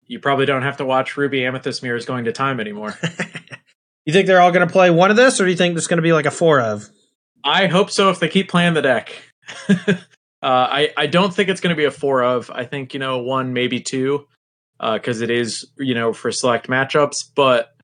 You 0.06 0.18
probably 0.18 0.46
don't 0.46 0.62
have 0.62 0.78
to 0.78 0.84
watch 0.84 1.16
Ruby 1.16 1.44
Amethyst 1.46 1.82
Mirrors 1.82 2.06
going 2.06 2.24
to 2.24 2.32
time 2.32 2.60
anymore. 2.60 2.98
You 4.04 4.12
think 4.12 4.26
they're 4.26 4.40
all 4.40 4.52
going 4.52 4.66
to 4.66 4.72
play 4.72 4.90
one 4.90 5.10
of 5.10 5.16
this, 5.16 5.40
or 5.40 5.44
do 5.44 5.50
you 5.50 5.56
think 5.56 5.76
it's 5.76 5.86
going 5.86 5.98
to 5.98 6.02
be 6.02 6.12
like 6.12 6.26
a 6.26 6.30
four 6.30 6.60
of? 6.60 6.88
I 7.42 7.66
hope 7.66 7.90
so. 7.90 8.10
If 8.10 8.20
they 8.20 8.28
keep 8.28 8.48
playing 8.48 8.74
the 8.74 8.82
deck, 8.82 9.12
uh, 9.68 9.94
I 10.42 10.90
I 10.96 11.06
don't 11.06 11.32
think 11.32 11.48
it's 11.48 11.60
going 11.60 11.74
to 11.74 11.80
be 11.80 11.84
a 11.84 11.90
four 11.90 12.22
of. 12.22 12.50
I 12.50 12.64
think 12.64 12.94
you 12.94 13.00
know 13.00 13.18
one 13.18 13.52
maybe 13.52 13.80
two, 13.80 14.26
because 14.78 15.20
uh, 15.20 15.24
it 15.24 15.30
is 15.30 15.66
you 15.78 15.94
know 15.94 16.12
for 16.12 16.32
select 16.32 16.68
matchups. 16.68 17.16
But 17.34 17.74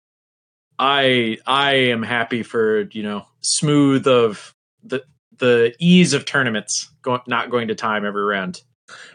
I 0.79 1.39
I 1.47 1.75
am 1.75 2.03
happy 2.03 2.43
for 2.43 2.83
you 2.93 3.03
know 3.03 3.27
smooth 3.41 4.07
of 4.07 4.55
the 4.83 5.05
the 5.39 5.75
ease 5.79 6.13
of 6.13 6.25
tournaments 6.25 6.91
going 7.03 7.21
not 7.27 7.51
going 7.51 7.69
to 7.69 7.75
time 7.75 8.05
every 8.05 8.25
round. 8.25 8.63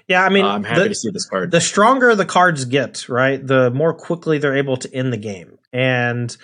Yeah, 0.08 0.24
I 0.24 0.30
mean, 0.30 0.46
uh, 0.46 0.50
I'm 0.50 0.64
happy 0.64 0.84
the, 0.84 0.90
to 0.90 0.96
see 0.96 1.10
this 1.10 1.28
card. 1.28 1.52
The 1.52 1.60
stronger 1.60 2.16
the 2.16 2.26
cards 2.26 2.66
get, 2.66 3.10
right, 3.10 3.46
the 3.46 3.72
more 3.72 3.94
quickly 3.94 4.38
they're 4.38 4.56
able 4.56 4.78
to 4.78 4.94
end 4.94 5.12
the 5.12 5.18
game, 5.18 5.58
and 5.74 6.36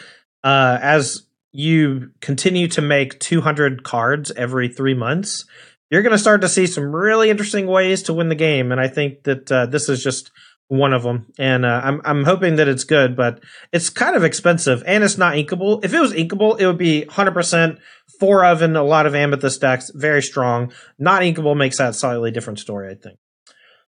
uh, 0.44 0.80
as 0.82 1.24
you 1.52 2.12
continue 2.22 2.68
to 2.70 2.82
make 2.82 3.20
200 3.20 3.84
cards 3.84 4.32
every 4.32 4.68
three 4.70 4.94
months, 4.94 5.46
you're 5.90 6.02
going 6.02 6.12
to 6.12 6.18
start 6.18 6.42
to 6.42 6.50
see 6.50 6.68
some 6.68 6.96
really 6.96 7.30
interesting 7.30 7.68
ways 7.68 8.04
to 8.04 8.14
win 8.14 8.30
the 8.30 8.36
game. 8.36 8.72
And 8.72 8.80
I 8.80 8.88
think 8.88 9.24
that 9.24 9.52
uh, 9.52 9.66
this 9.66 9.90
is 9.90 10.04
just 10.04 10.32
one 10.72 10.94
of 10.94 11.04
them, 11.04 11.26
and 11.38 11.66
uh, 11.66 11.82
I'm 11.84 12.02
I'm 12.06 12.24
hoping 12.24 12.56
that 12.56 12.70
it's 12.70 12.86
good, 12.86 13.14
but 13.14 13.44
it's 13.74 13.90
kind 13.90 14.16
of 14.16 14.24
expensive 14.24 14.82
and 14.88 15.04
it's 15.04 15.18
not 15.18 15.34
inkable. 15.34 15.84
If 15.84 15.94
it 15.94 16.00
was 16.00 16.14
inkable, 16.14 16.58
it 16.58 16.66
would 16.66 16.78
be 16.78 17.04
100 17.04 17.34
percent 17.34 17.80
four 18.22 18.46
of 18.46 18.62
in 18.62 18.78
a 18.78 18.84
lot 18.84 19.06
of 19.06 19.14
amethyst 19.14 19.60
decks, 19.60 19.92
very 19.94 20.22
strong. 20.22 20.72
Not 20.98 21.24
inkable 21.24 21.58
makes 21.58 21.80
that 21.80 21.96
slightly 21.96 22.32
different 22.32 22.60
story, 22.60 22.90
I 22.90 22.96
think. 22.96 23.20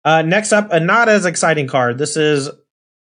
Uh, 0.06 0.22
next 0.22 0.54
up, 0.54 0.72
a 0.72 0.80
not 0.80 1.10
as 1.10 1.26
exciting 1.26 1.68
card. 1.68 1.98
This 1.98 2.16
is 2.16 2.50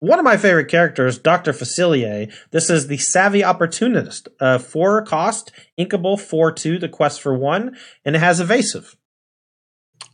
one 0.05 0.19
of 0.19 0.25
my 0.25 0.37
favorite 0.37 0.69
characters, 0.69 1.19
Dr. 1.19 1.53
Facilier. 1.53 2.33
This 2.51 2.69
is 2.69 2.87
the 2.87 2.99
Savvy 2.99 3.43
Opportunist. 3.43 4.29
Uh, 4.38 4.59
four 4.59 5.03
cost, 5.03 5.51
inkable, 5.79 6.21
four 6.21 6.53
two, 6.53 6.79
the 6.79 6.88
quest 6.88 7.21
for 7.21 7.37
one, 7.37 7.77
and 8.05 8.14
it 8.14 8.21
has 8.21 8.40
evasive. 8.40 8.97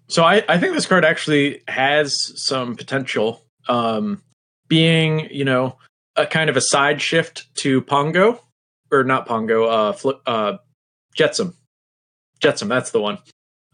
So 0.09 0.24
I, 0.24 0.44
I 0.48 0.59
think 0.59 0.74
this 0.74 0.87
card 0.87 1.05
actually 1.05 1.62
has 1.68 2.33
some 2.37 2.76
potential. 2.76 3.44
Um, 3.68 4.22
being, 4.68 5.29
you 5.31 5.44
know, 5.44 5.76
a 6.16 6.26
kind 6.26 6.48
of 6.48 6.57
a 6.57 6.61
side 6.61 7.03
shift 7.03 7.53
to 7.57 7.83
Pongo, 7.83 8.40
or 8.90 9.05
not 9.05 9.26
Pongo, 9.26 9.64
uh, 9.66 10.12
uh, 10.26 10.57
Jetsam. 11.14 11.55
Jetsam, 12.40 12.68
that's 12.68 12.92
the 12.92 13.00
one. 13.00 13.18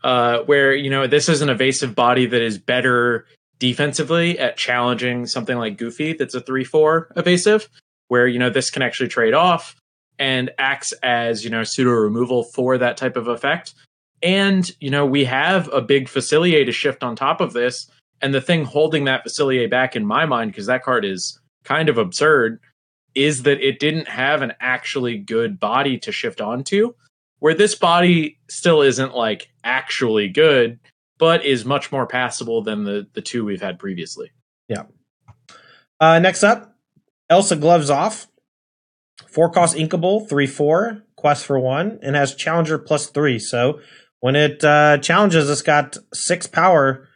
Uh, 0.03 0.41
where, 0.41 0.75
you 0.75 0.91
know, 0.91 1.07
this 1.07 1.29
is 1.29 1.43
an 1.43 1.49
evasive 1.49 1.95
body 1.95 2.27
that 2.27 2.43
is 2.43 2.59
better 2.59 3.27
defensively 3.59 4.39
at 4.39 4.57
challenging 4.57 5.27
something 5.27 5.57
like 5.57 5.79
Goofy 5.79 6.13
that's 6.13 6.35
a 6.35 6.41
3 6.41 6.65
4 6.65 7.13
evasive, 7.17 7.69
where, 8.09 8.27
you 8.27 8.39
know, 8.39 8.51
this 8.51 8.71
can 8.71 8.83
actually 8.83 9.09
trade 9.09 9.35
off 9.35 9.77
and 10.19 10.51
acts 10.59 10.93
as, 11.03 11.45
you 11.45 11.51
know, 11.51 11.65
pseudo 11.65 11.91
removal 11.91 12.45
for 12.55 12.79
that 12.79 12.97
type 12.97 13.17
of 13.17 13.29
effect. 13.29 13.75
And, 14.23 14.71
you 14.81 14.91
know, 14.91 15.05
we 15.05 15.25
have 15.25 15.69
a 15.73 15.83
big 15.83 16.07
Facilier 16.07 16.65
to 16.65 16.73
shift 16.73 17.03
on 17.03 17.17
top 17.17 17.41
of 17.41 17.53
this. 17.53 17.91
And 18.23 18.33
the 18.33 18.41
thing 18.41 18.65
holding 18.65 19.05
that 19.05 19.27
Facilier 19.27 19.69
back 19.69 19.95
in 19.95 20.07
my 20.07 20.25
mind, 20.25 20.53
because 20.53 20.67
that 20.67 20.83
card 20.83 21.05
is 21.05 21.39
kind 21.65 21.89
of 21.89 21.99
absurd, 21.99 22.61
is 23.15 23.43
that 23.43 23.61
it 23.61 23.79
didn't 23.79 24.09
have 24.09 24.43
an 24.43 24.55
actually 24.61 25.19
good 25.19 25.61
body 25.61 25.99
to 25.99 26.13
shift 26.13 26.41
onto. 26.41 26.95
Where 27.39 27.55
this 27.55 27.75
body 27.75 28.39
still 28.49 28.81
isn't 28.81 29.15
like 29.15 29.49
actually 29.63 30.29
good, 30.29 30.79
but 31.19 31.45
is 31.45 31.65
much 31.65 31.91
more 31.93 32.07
passable 32.07 32.63
than 32.63 32.85
the 32.85 33.07
the 33.15 33.23
two 33.23 33.45
we've 33.45 33.63
had 33.63 33.79
previously. 33.79 34.31
Yeah. 34.69 34.85
Uh, 36.01 36.19
next 36.19 36.43
up, 36.43 36.75
Elsa 37.31 37.57
Gloves 37.57 37.91
Off. 37.91 38.29
Four 39.29 39.51
cost 39.51 39.77
inkable, 39.77 40.29
three 40.29 40.47
four, 40.47 41.03
quest 41.17 41.47
for 41.47 41.59
one, 41.59 41.99
and 42.03 42.15
has 42.15 42.35
challenger 42.35 42.79
plus 42.79 43.09
three. 43.09 43.39
So 43.39 43.81
when 44.21 44.37
it 44.37 44.63
uh, 44.65 44.99
challenges, 44.99 45.49
it's 45.49 45.63
got 45.63 45.97
six 46.13 46.47
power, 46.47 47.09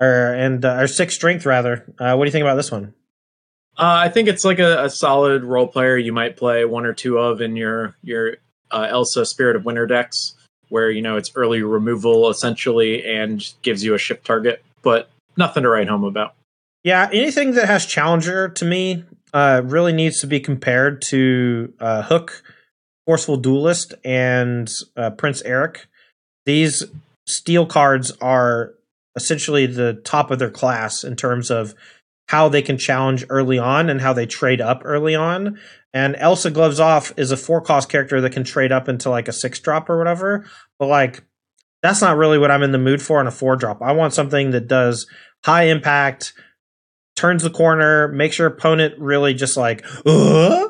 or 0.00 0.34
and 0.34 0.64
uh, 0.64 0.76
or 0.80 0.86
six 0.86 1.14
strength 1.14 1.46
rather. 1.46 1.92
Uh, 1.98 2.14
what 2.14 2.24
do 2.24 2.28
you 2.28 2.32
think 2.32 2.44
about 2.44 2.56
this 2.56 2.70
one? 2.70 2.94
Uh, 3.78 4.04
I 4.04 4.08
think 4.08 4.28
it's 4.28 4.44
like 4.44 4.58
a, 4.58 4.84
a, 4.84 4.90
solid 4.90 5.44
role 5.44 5.66
player 5.66 5.98
you 5.98 6.12
might 6.12 6.38
play 6.38 6.64
one 6.64 6.86
or 6.86 6.94
two 6.94 7.18
of 7.18 7.42
in 7.42 7.56
your 7.56 7.94
your 8.02 8.36
uh, 8.70 8.86
Elsa 8.88 9.26
Spirit 9.26 9.56
of 9.56 9.64
Winter 9.64 9.86
decks, 9.86 10.34
where 10.68 10.90
you 10.90 11.02
know 11.02 11.16
it's 11.16 11.32
early 11.34 11.62
removal 11.62 12.28
essentially 12.30 13.04
and 13.04 13.52
gives 13.62 13.84
you 13.84 13.94
a 13.94 13.98
shift 13.98 14.24
target, 14.24 14.62
but 14.82 15.10
nothing 15.36 15.62
to 15.62 15.68
write 15.68 15.88
home 15.88 16.04
about. 16.04 16.34
Yeah, 16.84 17.08
anything 17.12 17.52
that 17.52 17.66
has 17.66 17.84
challenger 17.84 18.48
to 18.48 18.64
me 18.64 19.04
uh, 19.32 19.62
really 19.64 19.92
needs 19.92 20.20
to 20.20 20.26
be 20.26 20.38
compared 20.38 21.02
to 21.02 21.72
Hook, 21.80 22.42
Forceful 23.06 23.36
Duelist, 23.36 23.94
and 24.04 24.70
Prince 25.16 25.42
Eric 25.42 25.88
these 26.46 26.84
steel 27.26 27.66
cards 27.66 28.12
are 28.22 28.72
essentially 29.16 29.66
the 29.66 29.94
top 30.04 30.30
of 30.30 30.38
their 30.38 30.50
class 30.50 31.04
in 31.04 31.16
terms 31.16 31.50
of 31.50 31.74
how 32.28 32.48
they 32.48 32.62
can 32.62 32.78
challenge 32.78 33.26
early 33.28 33.58
on 33.58 33.90
and 33.90 34.00
how 34.00 34.12
they 34.12 34.26
trade 34.26 34.60
up 34.60 34.82
early 34.84 35.14
on. 35.14 35.58
And 35.96 36.14
Elsa 36.14 36.50
Gloves 36.50 36.78
Off 36.78 37.14
is 37.16 37.30
a 37.30 37.38
four 37.38 37.62
cost 37.62 37.88
character 37.88 38.20
that 38.20 38.34
can 38.34 38.44
trade 38.44 38.70
up 38.70 38.86
into 38.86 39.08
like 39.08 39.28
a 39.28 39.32
six 39.32 39.58
drop 39.60 39.88
or 39.88 39.96
whatever. 39.96 40.44
But 40.78 40.88
like, 40.88 41.24
that's 41.80 42.02
not 42.02 42.18
really 42.18 42.36
what 42.36 42.50
I'm 42.50 42.62
in 42.62 42.72
the 42.72 42.76
mood 42.76 43.00
for 43.00 43.18
on 43.18 43.26
a 43.26 43.30
four 43.30 43.56
drop. 43.56 43.80
I 43.80 43.92
want 43.92 44.12
something 44.12 44.50
that 44.50 44.68
does 44.68 45.06
high 45.42 45.68
impact, 45.68 46.34
turns 47.14 47.42
the 47.42 47.48
corner, 47.48 48.08
makes 48.08 48.38
your 48.38 48.48
opponent 48.48 48.98
really 48.98 49.32
just 49.32 49.56
like, 49.56 49.86
uh? 50.04 50.68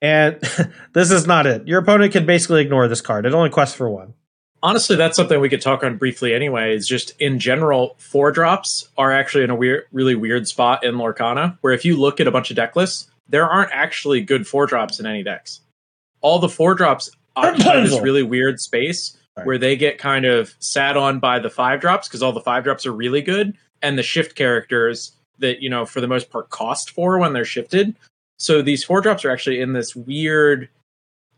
and 0.00 0.40
this 0.92 1.10
is 1.10 1.26
not 1.26 1.48
it. 1.48 1.66
Your 1.66 1.80
opponent 1.80 2.12
can 2.12 2.24
basically 2.24 2.60
ignore 2.60 2.86
this 2.86 3.00
card. 3.00 3.26
It 3.26 3.34
only 3.34 3.50
quests 3.50 3.74
for 3.74 3.90
one 3.90 4.14
honestly 4.62 4.96
that's 4.96 5.16
something 5.16 5.40
we 5.40 5.48
could 5.48 5.60
talk 5.60 5.84
on 5.84 5.96
briefly 5.96 6.34
anyway 6.34 6.74
is 6.74 6.86
just 6.86 7.12
in 7.20 7.38
general 7.38 7.94
four 7.98 8.32
drops 8.32 8.88
are 8.98 9.12
actually 9.12 9.44
in 9.44 9.50
a 9.50 9.54
weird 9.54 9.84
really 9.92 10.16
weird 10.16 10.48
spot 10.48 10.84
in 10.84 10.96
lorcana 10.96 11.56
where 11.60 11.72
if 11.72 11.84
you 11.84 11.96
look 11.96 12.20
at 12.20 12.26
a 12.26 12.30
bunch 12.30 12.50
of 12.50 12.56
deck 12.56 12.74
lists 12.74 13.08
there 13.28 13.48
aren't 13.48 13.70
actually 13.72 14.20
good 14.20 14.46
four 14.46 14.66
drops 14.66 15.00
in 15.00 15.06
any 15.06 15.22
decks 15.22 15.60
all 16.20 16.38
the 16.38 16.48
four 16.48 16.74
drops 16.74 17.10
occupy 17.36 17.80
this 17.80 18.00
really 18.00 18.22
weird 18.22 18.58
space 18.60 19.16
right. 19.36 19.46
where 19.46 19.58
they 19.58 19.76
get 19.76 19.98
kind 19.98 20.24
of 20.24 20.54
sat 20.58 20.96
on 20.96 21.18
by 21.18 21.38
the 21.38 21.50
five 21.50 21.80
drops 21.80 22.08
because 22.08 22.22
all 22.22 22.32
the 22.32 22.40
five 22.40 22.64
drops 22.64 22.86
are 22.86 22.92
really 22.92 23.22
good 23.22 23.56
and 23.82 23.98
the 23.98 24.02
shift 24.02 24.34
characters 24.34 25.12
that 25.38 25.62
you 25.62 25.70
know 25.70 25.86
for 25.86 26.00
the 26.00 26.08
most 26.08 26.30
part 26.30 26.50
cost 26.50 26.90
four 26.90 27.18
when 27.18 27.32
they're 27.32 27.44
shifted 27.44 27.94
so 28.38 28.62
these 28.62 28.84
four 28.84 29.00
drops 29.00 29.24
are 29.24 29.30
actually 29.30 29.60
in 29.60 29.72
this 29.72 29.94
weird 29.94 30.68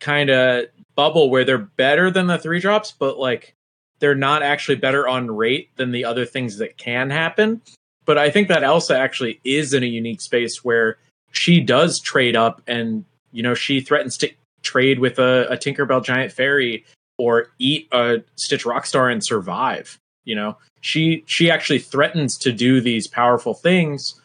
kind 0.00 0.30
of 0.30 0.66
bubble 0.94 1.30
where 1.30 1.44
they're 1.44 1.58
better 1.58 2.10
than 2.10 2.26
the 2.26 2.38
three 2.38 2.60
drops, 2.60 2.92
but 2.92 3.18
like 3.18 3.54
they're 4.00 4.14
not 4.14 4.42
actually 4.42 4.76
better 4.76 5.08
on 5.08 5.30
rate 5.30 5.70
than 5.76 5.92
the 5.92 6.04
other 6.04 6.26
things 6.26 6.58
that 6.58 6.76
can 6.76 7.10
happen. 7.10 7.60
But 8.04 8.18
I 8.18 8.30
think 8.30 8.48
that 8.48 8.64
Elsa 8.64 8.98
actually 8.98 9.40
is 9.44 9.72
in 9.72 9.82
a 9.82 9.86
unique 9.86 10.20
space 10.20 10.64
where 10.64 10.98
she 11.30 11.60
does 11.60 12.00
trade 12.00 12.36
up 12.36 12.62
and, 12.66 13.04
you 13.32 13.42
know, 13.42 13.54
she 13.54 13.80
threatens 13.80 14.16
to 14.18 14.30
trade 14.62 14.98
with 14.98 15.18
a, 15.18 15.46
a 15.50 15.56
Tinkerbell 15.56 16.04
Giant 16.04 16.32
Fairy 16.32 16.84
or 17.18 17.48
eat 17.58 17.88
a 17.92 18.22
Stitch 18.36 18.64
Rockstar 18.64 19.12
and 19.12 19.24
survive. 19.24 19.98
You 20.24 20.36
know, 20.36 20.58
she 20.80 21.24
she 21.26 21.50
actually 21.50 21.78
threatens 21.78 22.36
to 22.38 22.52
do 22.52 22.80
these 22.80 23.06
powerful 23.06 23.54
things 23.54 24.20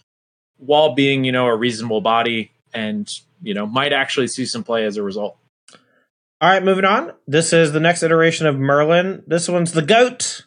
while 0.57 0.93
being, 0.93 1.23
you 1.23 1.31
know, 1.31 1.47
a 1.47 1.55
reasonable 1.55 2.01
body 2.01 2.51
and, 2.73 3.09
you 3.41 3.53
know, 3.53 3.65
might 3.65 3.93
actually 3.93 4.27
see 4.27 4.45
some 4.45 4.63
play 4.63 4.85
as 4.85 4.97
a 4.97 5.03
result. 5.03 5.37
All 6.41 6.49
right, 6.49 6.63
moving 6.63 6.85
on. 6.85 7.13
This 7.27 7.53
is 7.53 7.71
the 7.71 7.79
next 7.79 8.03
iteration 8.03 8.45
of 8.45 8.57
Merlin. 8.57 9.23
This 9.25 9.47
one's 9.47 9.71
the 9.71 9.81
GOAT. 9.81 10.45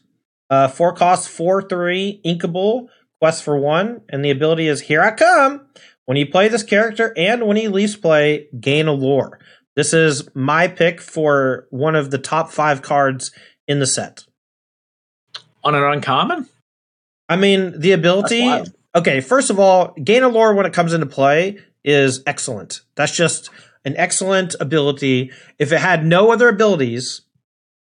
Uh, 0.51 0.69
four 0.69 0.93
cost, 0.95 1.29
four 1.29 1.63
three, 1.63 2.21
inkable, 2.25 2.89
quest 3.21 3.43
for 3.43 3.59
one, 3.59 4.03
and 4.09 4.25
the 4.25 4.31
ability 4.31 4.69
is 4.69 4.83
Here 4.83 5.03
I 5.03 5.11
Come. 5.11 5.67
When 6.09 6.17
you 6.17 6.25
play 6.25 6.49
this 6.49 6.63
character 6.63 7.13
and 7.19 7.47
when 7.47 7.59
he 7.59 7.69
leaves 7.69 7.95
play, 7.95 8.47
gain 8.59 8.89
a 8.89 8.93
lore. 8.93 9.41
This 9.77 9.93
is 9.93 10.27
my 10.35 10.67
pick 10.67 11.03
for 11.03 11.67
one 11.69 11.95
of 11.95 12.11
the 12.11 12.17
top 12.17 12.51
five 12.51 12.81
cards 12.81 13.31
in 13.67 13.79
the 13.79 13.87
set. 13.87 14.25
On 15.63 15.75
an 15.75 15.83
uncommon? 15.85 16.49
I 17.29 17.37
mean, 17.37 17.79
the 17.79 17.93
ability. 17.93 18.51
Okay, 18.95 19.21
first 19.21 19.51
of 19.51 19.61
all, 19.61 19.93
gain 20.03 20.23
a 20.23 20.31
lore 20.31 20.55
when 20.55 20.65
it 20.65 20.73
comes 20.73 20.95
into 20.95 21.05
play 21.05 21.59
is 21.85 22.23
excellent. 22.25 22.81
That's 22.95 23.15
just 23.15 23.51
an 23.85 23.95
excellent 23.99 24.57
ability. 24.61 25.31
If 25.59 25.73
it 25.73 25.81
had 25.81 26.07
no 26.07 26.33
other 26.33 26.49
abilities, 26.49 27.21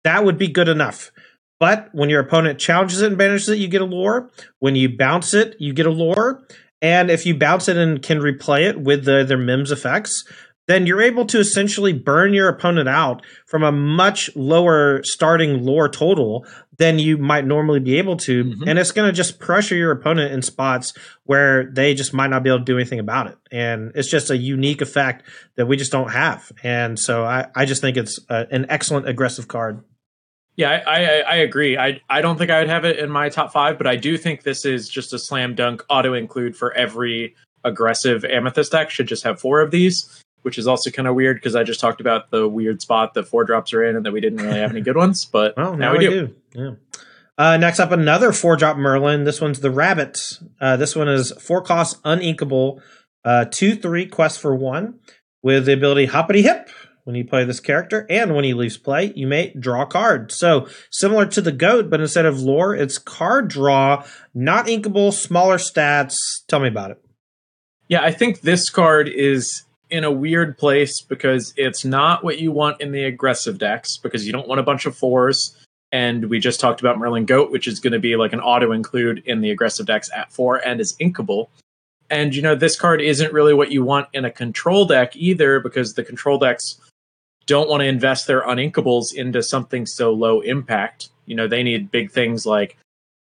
that 0.03 0.25
would 0.25 0.37
be 0.37 0.49
good 0.49 0.67
enough. 0.67 1.13
But 1.61 1.87
when 1.93 2.09
your 2.09 2.19
opponent 2.19 2.59
challenges 2.59 3.01
it 3.01 3.07
and 3.07 3.17
banishes 3.17 3.47
it, 3.47 3.59
you 3.59 3.69
get 3.69 3.81
a 3.81 3.85
lore. 3.85 4.29
When 4.59 4.75
you 4.75 4.89
bounce 4.89 5.33
it, 5.33 5.55
you 5.59 5.71
get 5.71 5.85
a 5.85 5.91
lore. 5.91 6.43
And 6.81 7.09
if 7.09 7.25
you 7.25 7.35
bounce 7.35 7.67
it 7.67 7.77
and 7.77 8.01
can 8.01 8.19
replay 8.19 8.69
it 8.69 8.79
with 8.79 9.05
the, 9.05 9.23
their 9.23 9.37
Mim's 9.37 9.71
effects, 9.71 10.23
then 10.67 10.85
you're 10.85 11.01
able 11.01 11.25
to 11.25 11.39
essentially 11.39 11.93
burn 11.93 12.33
your 12.33 12.49
opponent 12.49 12.89
out 12.89 13.25
from 13.45 13.63
a 13.63 13.71
much 13.71 14.29
lower 14.35 15.01
starting 15.03 15.63
lore 15.63 15.89
total 15.89 16.45
than 16.77 16.99
you 16.99 17.17
might 17.17 17.45
normally 17.45 17.79
be 17.79 17.97
able 17.97 18.17
to. 18.17 18.43
Mm-hmm. 18.43 18.67
And 18.67 18.77
it's 18.77 18.91
going 18.91 19.07
to 19.07 19.13
just 19.13 19.39
pressure 19.39 19.75
your 19.75 19.91
opponent 19.91 20.33
in 20.33 20.41
spots 20.41 20.93
where 21.23 21.71
they 21.71 21.93
just 21.93 22.13
might 22.13 22.29
not 22.29 22.43
be 22.43 22.49
able 22.49 22.59
to 22.59 22.65
do 22.65 22.77
anything 22.77 22.99
about 22.99 23.27
it. 23.27 23.37
And 23.51 23.93
it's 23.95 24.09
just 24.09 24.29
a 24.29 24.37
unique 24.37 24.81
effect 24.81 25.23
that 25.55 25.65
we 25.65 25.77
just 25.77 25.91
don't 25.91 26.11
have. 26.11 26.51
And 26.63 26.99
so 26.99 27.23
I, 27.23 27.47
I 27.55 27.65
just 27.65 27.81
think 27.81 27.97
it's 27.97 28.19
a, 28.29 28.45
an 28.51 28.67
excellent 28.69 29.07
aggressive 29.07 29.47
card. 29.47 29.83
Yeah, 30.57 30.83
I, 30.85 31.05
I, 31.05 31.19
I 31.19 31.35
agree. 31.37 31.77
I 31.77 32.01
I 32.09 32.21
don't 32.21 32.37
think 32.37 32.51
I 32.51 32.59
would 32.59 32.69
have 32.69 32.83
it 32.83 32.99
in 32.99 33.09
my 33.09 33.29
top 33.29 33.53
five, 33.53 33.77
but 33.77 33.87
I 33.87 33.95
do 33.95 34.17
think 34.17 34.43
this 34.43 34.65
is 34.65 34.89
just 34.89 35.13
a 35.13 35.19
slam 35.19 35.55
dunk 35.55 35.83
auto 35.89 36.13
include 36.13 36.57
for 36.57 36.73
every 36.73 37.35
aggressive 37.63 38.25
amethyst 38.25 38.71
deck. 38.71 38.89
Should 38.89 39.07
just 39.07 39.23
have 39.23 39.39
four 39.39 39.61
of 39.61 39.71
these 39.71 40.23
which 40.47 40.57
is 40.57 40.65
also 40.65 40.89
kind 40.89 41.09
of 41.09 41.13
weird 41.13 41.35
because 41.35 41.57
I 41.57 41.63
just 41.63 41.81
talked 41.81 41.99
about 41.99 42.31
the 42.31 42.47
weird 42.47 42.81
spot 42.81 43.15
that 43.15 43.23
four 43.23 43.43
drops 43.43 43.73
are 43.73 43.83
in 43.83 43.97
and 43.97 44.05
that 44.05 44.13
we 44.13 44.21
didn't 44.21 44.39
really 44.39 44.59
have 44.59 44.71
any 44.71 44.79
good 44.79 44.95
ones. 44.95 45.25
But 45.25 45.57
well, 45.57 45.75
now, 45.75 45.91
now 45.91 45.97
we, 45.97 45.99
do. 45.99 46.27
do. 46.27 46.35
Yeah. 46.53 46.71
Uh, 47.37 47.57
next 47.57 47.81
up, 47.81 47.91
another 47.91 48.31
four 48.31 48.55
drop 48.55 48.77
Merlin. 48.77 49.25
This 49.25 49.41
one's 49.41 49.59
the 49.59 49.69
Rabbit. 49.69 50.39
Uh, 50.61 50.77
this 50.77 50.95
one 50.95 51.09
is 51.09 51.33
four 51.33 51.61
cost 51.61 52.01
uninkable, 52.03 52.81
uh, 53.25 53.43
two 53.51 53.75
three 53.75 54.05
quest 54.05 54.39
for 54.39 54.55
one 54.55 55.01
with 55.43 55.65
the 55.65 55.73
ability 55.73 56.07
Hoppity 56.07 56.43
Hip. 56.43 56.69
When 57.07 57.15
you 57.15 57.23
play 57.23 57.45
this 57.45 57.61
character 57.61 58.05
and 58.09 58.35
when 58.35 58.43
he 58.43 58.53
leaves 58.53 58.75
play, 58.75 59.13
you 59.15 59.27
may 59.27 59.53
draw 59.57 59.83
a 59.83 59.85
card. 59.85 60.29
So 60.29 60.67
similar 60.91 61.25
to 61.27 61.39
the 61.39 61.53
goat, 61.53 61.89
but 61.89 62.01
instead 62.01 62.25
of 62.25 62.41
lore, 62.41 62.75
it's 62.75 62.97
card 62.97 63.47
draw, 63.47 64.03
not 64.33 64.65
inkable, 64.67 65.13
smaller 65.13 65.55
stats. 65.55 66.15
Tell 66.49 66.59
me 66.59 66.67
about 66.67 66.91
it. 66.91 67.01
Yeah, 67.87 68.01
I 68.01 68.11
think 68.11 68.41
this 68.41 68.69
card 68.69 69.07
is 69.07 69.63
in 69.89 70.03
a 70.03 70.11
weird 70.11 70.57
place 70.57 70.99
because 70.99 71.53
it's 71.55 71.85
not 71.85 72.25
what 72.25 72.39
you 72.39 72.51
want 72.51 72.81
in 72.81 72.91
the 72.91 73.05
aggressive 73.05 73.57
decks 73.57 73.97
because 74.03 74.27
you 74.27 74.33
don't 74.33 74.49
want 74.49 74.59
a 74.59 74.63
bunch 74.63 74.85
of 74.85 74.93
fours. 74.93 75.55
And 75.93 76.29
we 76.29 76.39
just 76.39 76.59
talked 76.59 76.81
about 76.81 76.99
Merlin 76.99 77.25
Goat, 77.25 77.51
which 77.51 77.69
is 77.69 77.79
going 77.79 77.93
to 77.93 77.99
be 77.99 78.17
like 78.17 78.33
an 78.33 78.41
auto 78.41 78.73
include 78.73 79.23
in 79.25 79.39
the 79.39 79.51
aggressive 79.51 79.85
decks 79.85 80.09
at 80.13 80.33
four 80.33 80.57
and 80.57 80.81
is 80.81 80.93
inkable. 80.99 81.47
And 82.09 82.35
you 82.35 82.41
know, 82.41 82.55
this 82.55 82.77
card 82.77 82.99
isn't 82.99 83.31
really 83.31 83.53
what 83.53 83.71
you 83.71 83.81
want 83.85 84.09
in 84.11 84.25
a 84.25 84.31
control 84.31 84.83
deck 84.83 85.15
either, 85.15 85.61
because 85.61 85.93
the 85.93 86.03
control 86.03 86.37
decks 86.37 86.81
don't 87.47 87.69
want 87.69 87.81
to 87.81 87.87
invest 87.87 88.27
their 88.27 88.41
uninkables 88.41 89.13
into 89.15 89.41
something 89.41 89.85
so 89.85 90.13
low 90.13 90.41
impact. 90.41 91.09
You 91.25 91.35
know, 91.35 91.47
they 91.47 91.63
need 91.63 91.89
big 91.89 92.11
things 92.11 92.45
like 92.45 92.77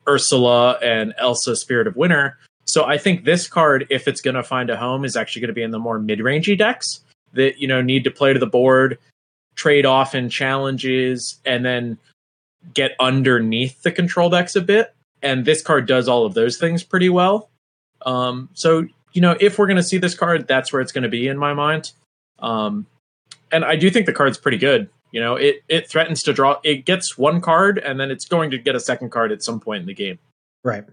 Ursula 0.07 0.79
and 0.83 1.15
Elsa 1.19 1.57
Spirit 1.57 1.87
of 1.87 1.97
Winter. 1.97 2.37
So 2.67 2.85
I 2.85 2.99
think 2.99 3.25
this 3.25 3.49
card, 3.49 3.87
if 3.89 4.07
it's 4.09 4.21
going 4.21 4.35
to 4.35 4.43
find 4.43 4.69
a 4.69 4.77
home, 4.77 5.05
is 5.05 5.17
actually 5.17 5.43
going 5.43 5.49
to 5.49 5.55
be 5.55 5.63
in 5.63 5.71
the 5.71 5.79
more 5.79 5.99
mid-rangey 5.99 6.59
decks 6.59 7.01
that 7.33 7.59
you 7.59 7.69
know 7.69 7.81
need 7.81 8.05
to 8.05 8.11
play 8.11 8.33
to 8.33 8.39
the 8.39 8.47
board, 8.47 8.99
trade 9.55 9.87
off 9.87 10.15
in 10.15 10.29
challenges, 10.29 11.41
and 11.45 11.65
then 11.65 11.99
get 12.75 12.97
underneath 12.99 13.83
the 13.83 13.93
control 13.93 14.29
decks 14.29 14.57
a 14.57 14.61
bit. 14.61 14.95
And 15.23 15.45
this 15.45 15.63
card 15.63 15.87
does 15.87 16.09
all 16.09 16.27
of 16.27 16.35
those 16.35 16.59
things 16.59 16.83
pretty 16.83 17.09
well. 17.09 17.49
Um, 18.05 18.49
so 18.55 18.87
you 19.13 19.23
know, 19.23 19.37
if 19.41 19.59
we're 19.59 19.67
going 19.67 19.79
to 19.79 19.83
see 19.83 19.99
this 19.99 20.15
card, 20.15 20.47
that's 20.47 20.73
where 20.73 20.83
it's 20.83 20.93
going 20.93 21.05
to 21.05 21.09
be 21.09 21.29
in 21.29 21.39
my 21.39 21.55
mind. 21.55 21.93
Um, 22.41 22.87
and 23.57 23.65
I 23.65 23.77
do 23.77 23.91
think 23.91 24.07
the 24.07 24.13
card's 24.13 24.39
pretty 24.39 24.59
good. 24.59 24.91
You 25.13 25.21
know, 25.21 25.37
it 25.37 25.63
it 25.69 25.89
threatens 25.89 26.23
to 26.25 26.33
draw. 26.33 26.61
It 26.63 26.85
gets 26.85 27.17
one 27.17 27.41
card, 27.41 27.79
and 27.79 27.99
then 27.99 28.11
it's 28.11 28.27
going 28.27 28.51
to 28.51 28.59
get 28.59 28.75
a 28.75 28.81
second 28.81 29.11
card 29.11 29.33
at 29.33 29.43
some 29.43 29.61
point 29.61 29.81
in 29.81 29.87
the 29.87 29.95
game. 29.95 30.19
Right. 30.63 30.85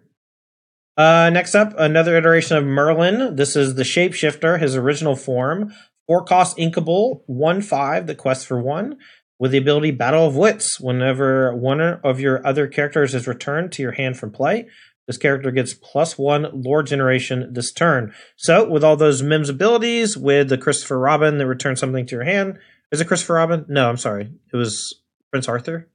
Uh, 0.95 1.29
next 1.33 1.55
up, 1.55 1.73
another 1.77 2.15
iteration 2.15 2.55
of 2.55 2.63
Merlin. 2.63 3.35
This 3.35 3.55
is 3.55 3.75
the 3.75 3.83
Shapeshifter, 3.83 4.61
his 4.61 4.75
original 4.75 5.15
form. 5.15 5.73
Four 6.07 6.23
cost 6.23 6.57
inkable, 6.57 7.21
one 7.25 7.61
five 7.61 8.07
that 8.07 8.17
quests 8.17 8.45
for 8.45 8.61
one, 8.61 8.97
with 9.39 9.51
the 9.51 9.57
ability 9.57 9.91
Battle 9.91 10.27
of 10.27 10.35
Wits. 10.35 10.79
Whenever 10.79 11.55
one 11.55 11.81
of 11.81 12.19
your 12.19 12.45
other 12.45 12.67
characters 12.67 13.13
is 13.13 13.27
returned 13.27 13.71
to 13.73 13.81
your 13.81 13.93
hand 13.93 14.17
from 14.17 14.31
play, 14.31 14.67
this 15.07 15.17
character 15.17 15.51
gets 15.51 15.73
plus 15.73 16.17
one 16.17 16.47
lore 16.53 16.83
generation 16.83 17.49
this 17.53 17.71
turn. 17.71 18.13
So, 18.37 18.67
with 18.69 18.83
all 18.83 18.95
those 18.95 19.21
Mims 19.21 19.49
abilities, 19.49 20.17
with 20.17 20.49
the 20.49 20.57
Christopher 20.57 20.97
Robin 20.99 21.37
that 21.37 21.47
returns 21.47 21.79
something 21.79 22.05
to 22.05 22.15
your 22.15 22.23
hand, 22.23 22.57
is 22.91 23.01
it 23.01 23.07
Christopher 23.07 23.33
Robin? 23.33 23.65
No, 23.67 23.89
I'm 23.89 23.97
sorry. 23.97 24.31
It 24.53 24.55
was 24.55 25.01
Prince 25.31 25.47
Arthur. 25.49 25.89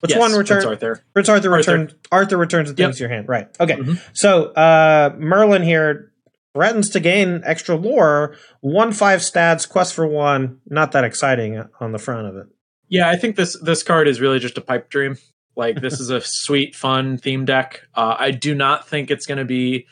Which 0.00 0.10
Yes, 0.12 0.18
one 0.20 0.32
returned? 0.32 0.46
Prince 0.48 0.64
Arthur. 0.64 1.04
Prince 1.14 1.28
Arthur, 1.28 1.52
Arthur. 1.52 1.72
returns. 1.72 1.94
Arthur 2.10 2.36
returns 2.36 2.68
the 2.70 2.74
things 2.74 2.88
Yep. 2.88 2.94
to 2.96 3.00
your 3.02 3.08
hand. 3.10 3.28
Right. 3.28 3.48
Okay. 3.60 3.76
Mhm. 3.76 4.00
So 4.14 4.46
uh, 4.46 5.14
Merlin 5.16 5.62
here 5.62 6.10
threatens 6.56 6.90
to 6.90 7.00
gain 7.00 7.40
extra 7.44 7.76
lore. 7.76 8.34
One 8.62 8.92
five 8.92 9.20
stats, 9.20 9.68
quest 9.68 9.94
for 9.94 10.04
one. 10.06 10.58
Not 10.68 10.90
that 10.92 11.04
exciting 11.04 11.62
on 11.78 11.92
the 11.92 11.98
front 11.98 12.26
of 12.26 12.36
it. 12.36 12.46
Yeah, 12.88 13.08
I 13.08 13.16
think 13.16 13.36
this 13.36 13.56
this 13.62 13.84
card 13.84 14.08
is 14.08 14.20
really 14.20 14.40
just 14.40 14.58
a 14.58 14.60
pipe 14.60 14.90
dream. 14.90 15.18
Like 15.56 15.80
this 15.80 16.00
is 16.00 16.10
a 16.10 16.20
sweet, 16.24 16.74
fun 16.74 17.18
theme 17.18 17.44
deck. 17.44 17.86
Uh, 17.94 18.16
I 18.18 18.30
do 18.30 18.54
not 18.54 18.88
think 18.88 19.10
it's 19.10 19.26
going 19.26 19.38
to 19.38 19.44
be 19.44 19.86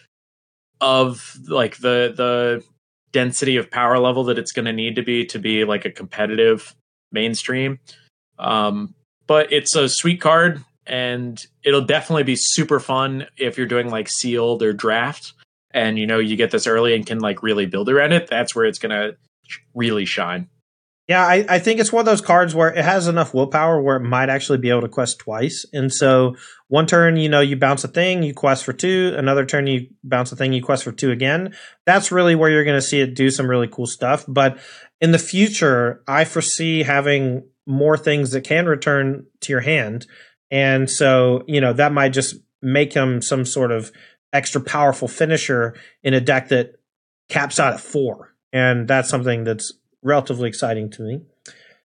of 0.80 1.36
like 1.46 1.76
the 1.78 2.12
the 2.16 2.64
density 3.12 3.56
of 3.56 3.70
power 3.70 3.98
level 3.98 4.24
that 4.24 4.38
it's 4.38 4.52
going 4.52 4.64
to 4.64 4.72
need 4.72 4.96
to 4.96 5.02
be 5.02 5.26
to 5.26 5.38
be 5.38 5.64
like 5.64 5.84
a 5.84 5.90
competitive 5.90 6.74
mainstream. 7.12 7.78
Um, 8.38 8.94
but 9.26 9.52
it's 9.52 9.76
a 9.76 9.88
sweet 9.88 10.20
card, 10.20 10.64
and 10.86 11.44
it'll 11.62 11.84
definitely 11.84 12.22
be 12.24 12.36
super 12.36 12.80
fun 12.80 13.26
if 13.36 13.58
you're 13.58 13.66
doing 13.66 13.90
like 13.90 14.08
sealed 14.08 14.62
or 14.62 14.72
draft, 14.72 15.34
and 15.72 15.98
you 15.98 16.06
know 16.06 16.18
you 16.18 16.36
get 16.36 16.50
this 16.50 16.66
early 16.66 16.94
and 16.94 17.06
can 17.06 17.18
like 17.18 17.42
really 17.42 17.66
build 17.66 17.88
around 17.88 18.12
it. 18.12 18.28
That's 18.28 18.54
where 18.54 18.64
it's 18.64 18.78
going 18.78 18.90
to 18.90 19.16
really 19.74 20.04
shine. 20.04 20.48
Yeah, 21.11 21.26
I, 21.26 21.44
I 21.48 21.58
think 21.58 21.80
it's 21.80 21.92
one 21.92 21.98
of 22.02 22.06
those 22.06 22.20
cards 22.20 22.54
where 22.54 22.68
it 22.68 22.84
has 22.84 23.08
enough 23.08 23.34
willpower 23.34 23.82
where 23.82 23.96
it 23.96 24.04
might 24.04 24.28
actually 24.28 24.58
be 24.58 24.70
able 24.70 24.82
to 24.82 24.88
quest 24.88 25.18
twice. 25.18 25.66
And 25.72 25.92
so 25.92 26.36
one 26.68 26.86
turn, 26.86 27.16
you 27.16 27.28
know, 27.28 27.40
you 27.40 27.56
bounce 27.56 27.82
a 27.82 27.88
thing, 27.88 28.22
you 28.22 28.32
quest 28.32 28.64
for 28.64 28.72
two. 28.72 29.12
Another 29.18 29.44
turn, 29.44 29.66
you 29.66 29.88
bounce 30.04 30.30
a 30.30 30.36
thing, 30.36 30.52
you 30.52 30.62
quest 30.62 30.84
for 30.84 30.92
two 30.92 31.11
again. 31.11 31.52
That's 31.84 32.12
really 32.12 32.36
where 32.36 32.48
you're 32.48 32.62
going 32.62 32.76
to 32.76 32.80
see 32.80 33.00
it 33.00 33.16
do 33.16 33.28
some 33.28 33.50
really 33.50 33.66
cool 33.66 33.88
stuff. 33.88 34.24
But 34.28 34.61
in 35.00 35.11
the 35.11 35.18
future, 35.18 36.04
I 36.06 36.24
foresee 36.24 36.84
having 36.84 37.42
more 37.66 37.98
things 37.98 38.30
that 38.30 38.44
can 38.44 38.66
return 38.66 39.26
to 39.40 39.52
your 39.52 39.62
hand. 39.62 40.06
And 40.48 40.88
so, 40.88 41.42
you 41.48 41.61
know, 41.61 41.72
that 41.72 41.92
might 41.92 42.11
just 42.11 42.36
make 42.62 42.92
him 42.92 43.20
some 43.20 43.44
sort 43.44 43.72
of 43.72 43.90
extra 44.32 44.61
powerful 44.61 45.08
finisher 45.08 45.74
in 46.04 46.14
a 46.14 46.20
deck 46.20 46.50
that 46.50 46.76
caps 47.28 47.58
out 47.58 47.72
at 47.72 47.80
four. 47.80 48.32
And 48.52 48.86
that's 48.86 49.08
something 49.08 49.42
that's 49.42 49.72
relatively 50.03 50.48
exciting 50.48 50.90
to 50.90 51.03
me. 51.03 51.20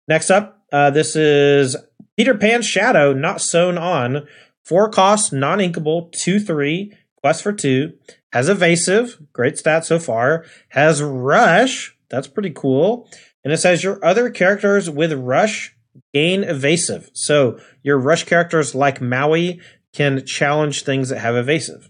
Next 0.07 0.29
up, 0.29 0.61
uh, 0.71 0.91
this 0.91 1.15
is 1.15 1.75
Peter 2.17 2.35
Pan's 2.35 2.65
Shadow, 2.65 3.13
not 3.13 3.41
sewn 3.41 3.77
on. 3.77 4.27
Four 4.63 4.89
costs, 4.89 5.31
non 5.31 5.59
inkable, 5.59 6.11
2 6.11 6.39
3, 6.39 6.91
quest 7.15 7.43
for 7.43 7.53
two. 7.53 7.93
Has 8.33 8.49
evasive, 8.49 9.17
great 9.31 9.57
stat 9.57 9.85
so 9.85 9.99
far. 9.99 10.45
Has 10.69 11.01
rush, 11.01 11.95
that's 12.09 12.27
pretty 12.27 12.51
cool. 12.51 13.09
And 13.43 13.53
it 13.53 13.57
says 13.57 13.83
your 13.83 14.03
other 14.03 14.29
characters 14.29 14.89
with 14.89 15.13
rush 15.13 15.75
gain 16.13 16.43
evasive. 16.43 17.09
So 17.13 17.59
your 17.83 17.97
rush 17.97 18.23
characters 18.25 18.75
like 18.75 19.01
Maui 19.01 19.61
can 19.93 20.25
challenge 20.25 20.83
things 20.83 21.09
that 21.09 21.19
have 21.19 21.35
evasive. 21.35 21.89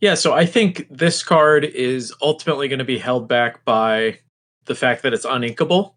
Yeah, 0.00 0.14
so 0.14 0.32
I 0.32 0.46
think 0.46 0.86
this 0.90 1.22
card 1.22 1.64
is 1.64 2.14
ultimately 2.22 2.68
going 2.68 2.78
to 2.78 2.84
be 2.84 2.98
held 2.98 3.28
back 3.28 3.64
by 3.64 4.18
the 4.64 4.74
fact 4.74 5.02
that 5.02 5.12
it's 5.12 5.26
uninkable, 5.26 5.92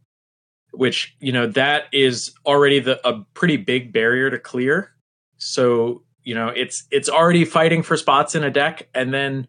which, 0.71 1.15
you 1.19 1.31
know, 1.31 1.47
that 1.47 1.85
is 1.93 2.33
already 2.45 2.79
the 2.79 3.05
a 3.07 3.23
pretty 3.33 3.57
big 3.57 3.93
barrier 3.93 4.29
to 4.29 4.39
clear. 4.39 4.91
So, 5.37 6.03
you 6.23 6.35
know, 6.35 6.49
it's 6.49 6.83
it's 6.91 7.09
already 7.09 7.45
fighting 7.45 7.81
for 7.81 7.95
spots 7.95 8.35
in 8.35 8.43
a 8.43 8.51
deck 8.51 8.89
and 8.93 9.13
then 9.13 9.47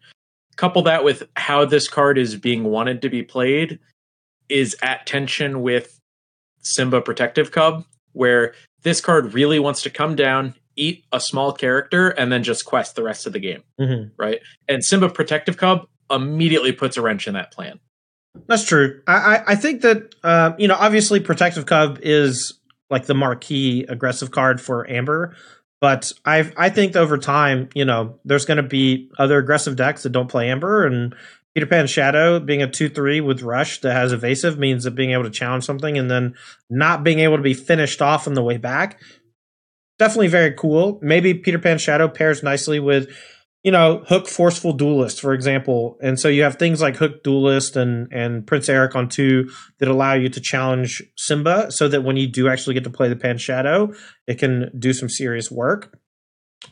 couple 0.55 0.81
that 0.83 1.03
with 1.03 1.23
how 1.35 1.65
this 1.65 1.89
card 1.89 2.17
is 2.17 2.37
being 2.37 2.63
wanted 2.63 3.01
to 3.01 3.09
be 3.09 3.21
played 3.21 3.77
is 4.47 4.75
at 4.81 5.05
tension 5.05 5.61
with 5.61 5.99
Simba 6.61 7.01
Protective 7.01 7.51
Cub 7.51 7.83
where 8.15 8.53
this 8.83 9.01
card 9.01 9.33
really 9.33 9.59
wants 9.59 9.81
to 9.81 9.89
come 9.89 10.15
down, 10.15 10.55
eat 10.75 11.05
a 11.11 11.19
small 11.19 11.51
character 11.51 12.09
and 12.09 12.31
then 12.31 12.43
just 12.43 12.65
quest 12.65 12.95
the 12.95 13.03
rest 13.03 13.25
of 13.25 13.33
the 13.33 13.39
game 13.39 13.63
Mm-hmm. 13.79 14.09
right? 14.17 14.39
And 14.67 14.83
Simba 14.83 15.09
Protective 15.09 15.57
Cub 15.57 15.87
immediately 16.11 16.71
puts 16.71 16.97
a 16.97 17.01
wrench 17.01 17.27
in 17.27 17.33
that 17.33 17.51
plan. 17.51 17.79
That's 18.47 18.65
true. 18.65 19.01
I, 19.07 19.13
I, 19.13 19.43
I 19.47 19.55
think 19.55 19.81
that 19.81 20.13
uh, 20.23 20.51
you 20.57 20.67
know, 20.67 20.75
obviously, 20.77 21.19
Protective 21.19 21.65
Cub 21.65 21.99
is 22.01 22.59
like 22.89 23.05
the 23.05 23.13
marquee 23.15 23.85
aggressive 23.87 24.31
card 24.31 24.59
for 24.59 24.89
Amber, 24.89 25.35
but 25.79 26.11
I 26.25 26.51
I 26.57 26.69
think 26.69 26.95
over 26.95 27.17
time, 27.17 27.69
you 27.73 27.85
know, 27.85 28.19
there's 28.25 28.45
going 28.45 28.57
to 28.57 28.63
be 28.63 29.09
other 29.17 29.37
aggressive 29.37 29.75
decks 29.77 30.03
that 30.03 30.11
don't 30.11 30.27
play 30.29 30.49
Amber, 30.49 30.85
and 30.85 31.15
Peter 31.55 31.65
Pan 31.65 31.87
Shadow 31.87 32.39
being 32.41 32.61
a 32.61 32.69
two 32.69 32.89
three 32.89 33.21
with 33.21 33.41
Rush 33.41 33.79
that 33.81 33.93
has 33.93 34.11
evasive 34.11 34.59
means 34.59 34.83
that 34.83 34.91
being 34.91 35.11
able 35.11 35.23
to 35.23 35.29
challenge 35.29 35.63
something 35.63 35.97
and 35.97 36.11
then 36.11 36.35
not 36.69 37.03
being 37.05 37.19
able 37.19 37.37
to 37.37 37.43
be 37.43 37.53
finished 37.53 38.01
off 38.01 38.27
on 38.27 38.33
the 38.33 38.43
way 38.43 38.57
back. 38.57 38.99
Definitely 39.97 40.27
very 40.27 40.53
cool. 40.53 40.99
Maybe 41.01 41.33
Peter 41.33 41.59
Pan 41.59 41.77
Shadow 41.77 42.07
pairs 42.07 42.43
nicely 42.43 42.79
with 42.79 43.09
you 43.65 43.71
know, 43.71 44.03
Hook 44.07 44.27
Forceful 44.27 44.73
Duelist, 44.73 45.19
for 45.19 45.33
example. 45.33 45.97
And 45.99 46.19
so 46.19 46.27
you 46.27 46.43
have 46.43 46.57
things 46.57 46.83
like 46.83 46.97
Hook 46.97 47.23
Duelist 47.23 47.75
and, 47.75 48.07
and 48.13 48.45
Prince 48.45 48.69
Eric 48.69 48.95
on 48.95 49.09
two 49.09 49.49
that 49.79 49.87
allow 49.87 50.13
you 50.13 50.29
to 50.29 50.39
challenge 50.39 51.01
Simba 51.17 51.71
so 51.71 51.87
that 51.87 52.03
when 52.03 52.15
you 52.15 52.27
do 52.27 52.47
actually 52.47 52.75
get 52.75 52.83
to 52.83 52.91
play 52.91 53.09
the 53.09 53.15
Pan 53.15 53.39
Shadow, 53.39 53.91
it 54.27 54.37
can 54.37 54.69
do 54.77 54.93
some 54.93 55.09
serious 55.09 55.49
work. 55.49 55.97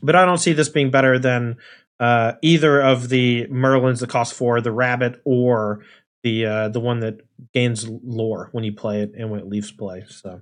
But 0.03 0.15
I 0.15 0.23
don't 0.23 0.37
see 0.37 0.53
this 0.53 0.69
being 0.69 0.91
better 0.91 1.17
than 1.17 1.55
uh, 1.99 2.33
either 2.43 2.79
of 2.79 3.09
the 3.09 3.47
Merlins 3.47 4.01
that 4.01 4.11
cost 4.11 4.35
four, 4.35 4.61
the 4.61 4.71
Rabbit, 4.71 5.19
or 5.25 5.83
the 6.21 6.45
uh, 6.45 6.69
the 6.69 6.79
one 6.79 6.99
that 6.99 7.21
gains 7.55 7.87
lore 7.87 8.49
when 8.51 8.63
you 8.63 8.71
play 8.71 9.01
it 9.01 9.13
and 9.17 9.31
when 9.31 9.39
it 9.39 9.47
leaves 9.47 9.71
play. 9.71 10.03
So. 10.07 10.41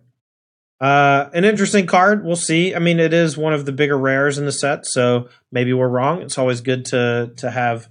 Uh, 0.81 1.29
an 1.33 1.45
interesting 1.45 1.85
card. 1.85 2.25
We'll 2.25 2.35
see. 2.35 2.73
I 2.73 2.79
mean, 2.79 2.99
it 2.99 3.13
is 3.13 3.37
one 3.37 3.53
of 3.53 3.65
the 3.67 3.71
bigger 3.71 3.97
rares 3.97 4.39
in 4.39 4.45
the 4.45 4.51
set, 4.51 4.87
so 4.87 5.29
maybe 5.51 5.73
we're 5.73 5.87
wrong. 5.87 6.23
It's 6.23 6.39
always 6.39 6.61
good 6.61 6.85
to 6.85 7.31
to 7.37 7.51
have 7.51 7.87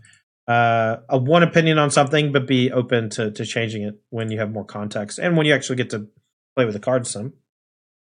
uh, 0.48 0.96
a 1.08 1.16
one 1.16 1.44
opinion 1.44 1.78
on 1.78 1.92
something, 1.92 2.32
but 2.32 2.48
be 2.48 2.72
open 2.72 3.08
to 3.10 3.30
to 3.30 3.46
changing 3.46 3.82
it 3.82 4.00
when 4.10 4.32
you 4.32 4.40
have 4.40 4.50
more 4.50 4.64
context 4.64 5.20
and 5.20 5.36
when 5.36 5.46
you 5.46 5.54
actually 5.54 5.76
get 5.76 5.90
to 5.90 6.08
play 6.56 6.64
with 6.64 6.74
the 6.74 6.80
card 6.80 7.06
some. 7.06 7.34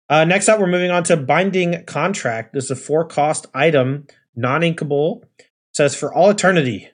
Uh, 0.09 0.25
next 0.25 0.49
up, 0.49 0.59
we're 0.59 0.67
moving 0.67 0.91
on 0.91 1.03
to 1.05 1.15
Binding 1.15 1.85
Contract. 1.85 2.51
This 2.51 2.65
is 2.65 2.71
a 2.71 2.75
four 2.75 3.05
cost 3.05 3.47
item, 3.53 4.07
non 4.35 4.61
inkable. 4.61 5.23
Says 5.73 5.95
for 5.95 6.13
all 6.13 6.29
eternity, 6.29 6.89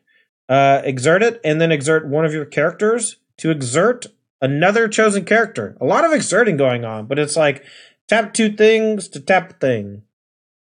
uh, 0.47 0.81
exert 0.83 1.23
it 1.23 1.39
and 1.43 1.59
then 1.59 1.71
exert 1.71 2.07
one 2.07 2.25
of 2.25 2.33
your 2.33 2.45
characters. 2.45 3.17
To 3.37 3.49
exert 3.49 4.05
another 4.41 4.87
chosen 4.87 5.25
character. 5.25 5.77
A 5.79 5.85
lot 5.85 6.05
of 6.05 6.13
exerting 6.13 6.57
going 6.57 6.85
on, 6.85 7.05
but 7.05 7.19
it's 7.19 7.35
like 7.35 7.63
tap 8.07 8.33
two 8.33 8.51
things 8.51 9.07
to 9.09 9.19
tap 9.19 9.59
thing. 9.59 10.03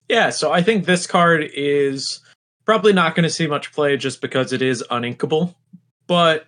Yeah, 0.09 0.30
so 0.30 0.51
I 0.51 0.62
think 0.62 0.86
this 0.86 1.07
card 1.07 1.49
is 1.53 2.20
probably 2.66 2.93
not 2.93 3.16
going 3.16 3.24
to 3.24 3.30
see 3.30 3.47
much 3.47 3.72
play 3.72 3.97
just 3.97 4.22
because 4.22 4.51
it 4.51 4.62
is 4.62 4.84
uninkable, 4.91 5.55
but 6.07 6.47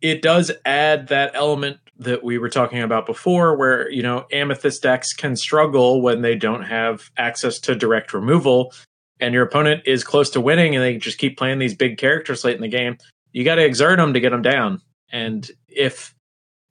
it 0.00 0.22
does 0.22 0.50
add 0.64 1.08
that 1.08 1.32
element 1.34 1.78
that 1.98 2.24
we 2.24 2.38
were 2.38 2.48
talking 2.48 2.80
about 2.80 3.06
before 3.06 3.56
where, 3.56 3.90
you 3.90 4.02
know, 4.02 4.26
amethyst 4.32 4.82
decks 4.82 5.12
can 5.12 5.36
struggle 5.36 6.02
when 6.02 6.22
they 6.22 6.34
don't 6.34 6.62
have 6.62 7.10
access 7.16 7.58
to 7.60 7.74
direct 7.74 8.12
removal 8.12 8.72
and 9.20 9.32
your 9.32 9.44
opponent 9.44 9.82
is 9.86 10.04
close 10.04 10.30
to 10.30 10.40
winning 10.40 10.74
and 10.74 10.84
they 10.84 10.96
just 10.96 11.18
keep 11.18 11.38
playing 11.38 11.58
these 11.58 11.74
big 11.74 11.98
characters 11.98 12.44
late 12.44 12.56
in 12.56 12.62
the 12.62 12.68
game. 12.68 12.98
You 13.32 13.44
got 13.44 13.56
to 13.56 13.64
exert 13.64 13.98
them 13.98 14.12
to 14.14 14.20
get 14.20 14.30
them 14.30 14.42
down. 14.42 14.80
And 15.10 15.48
if 15.68 16.13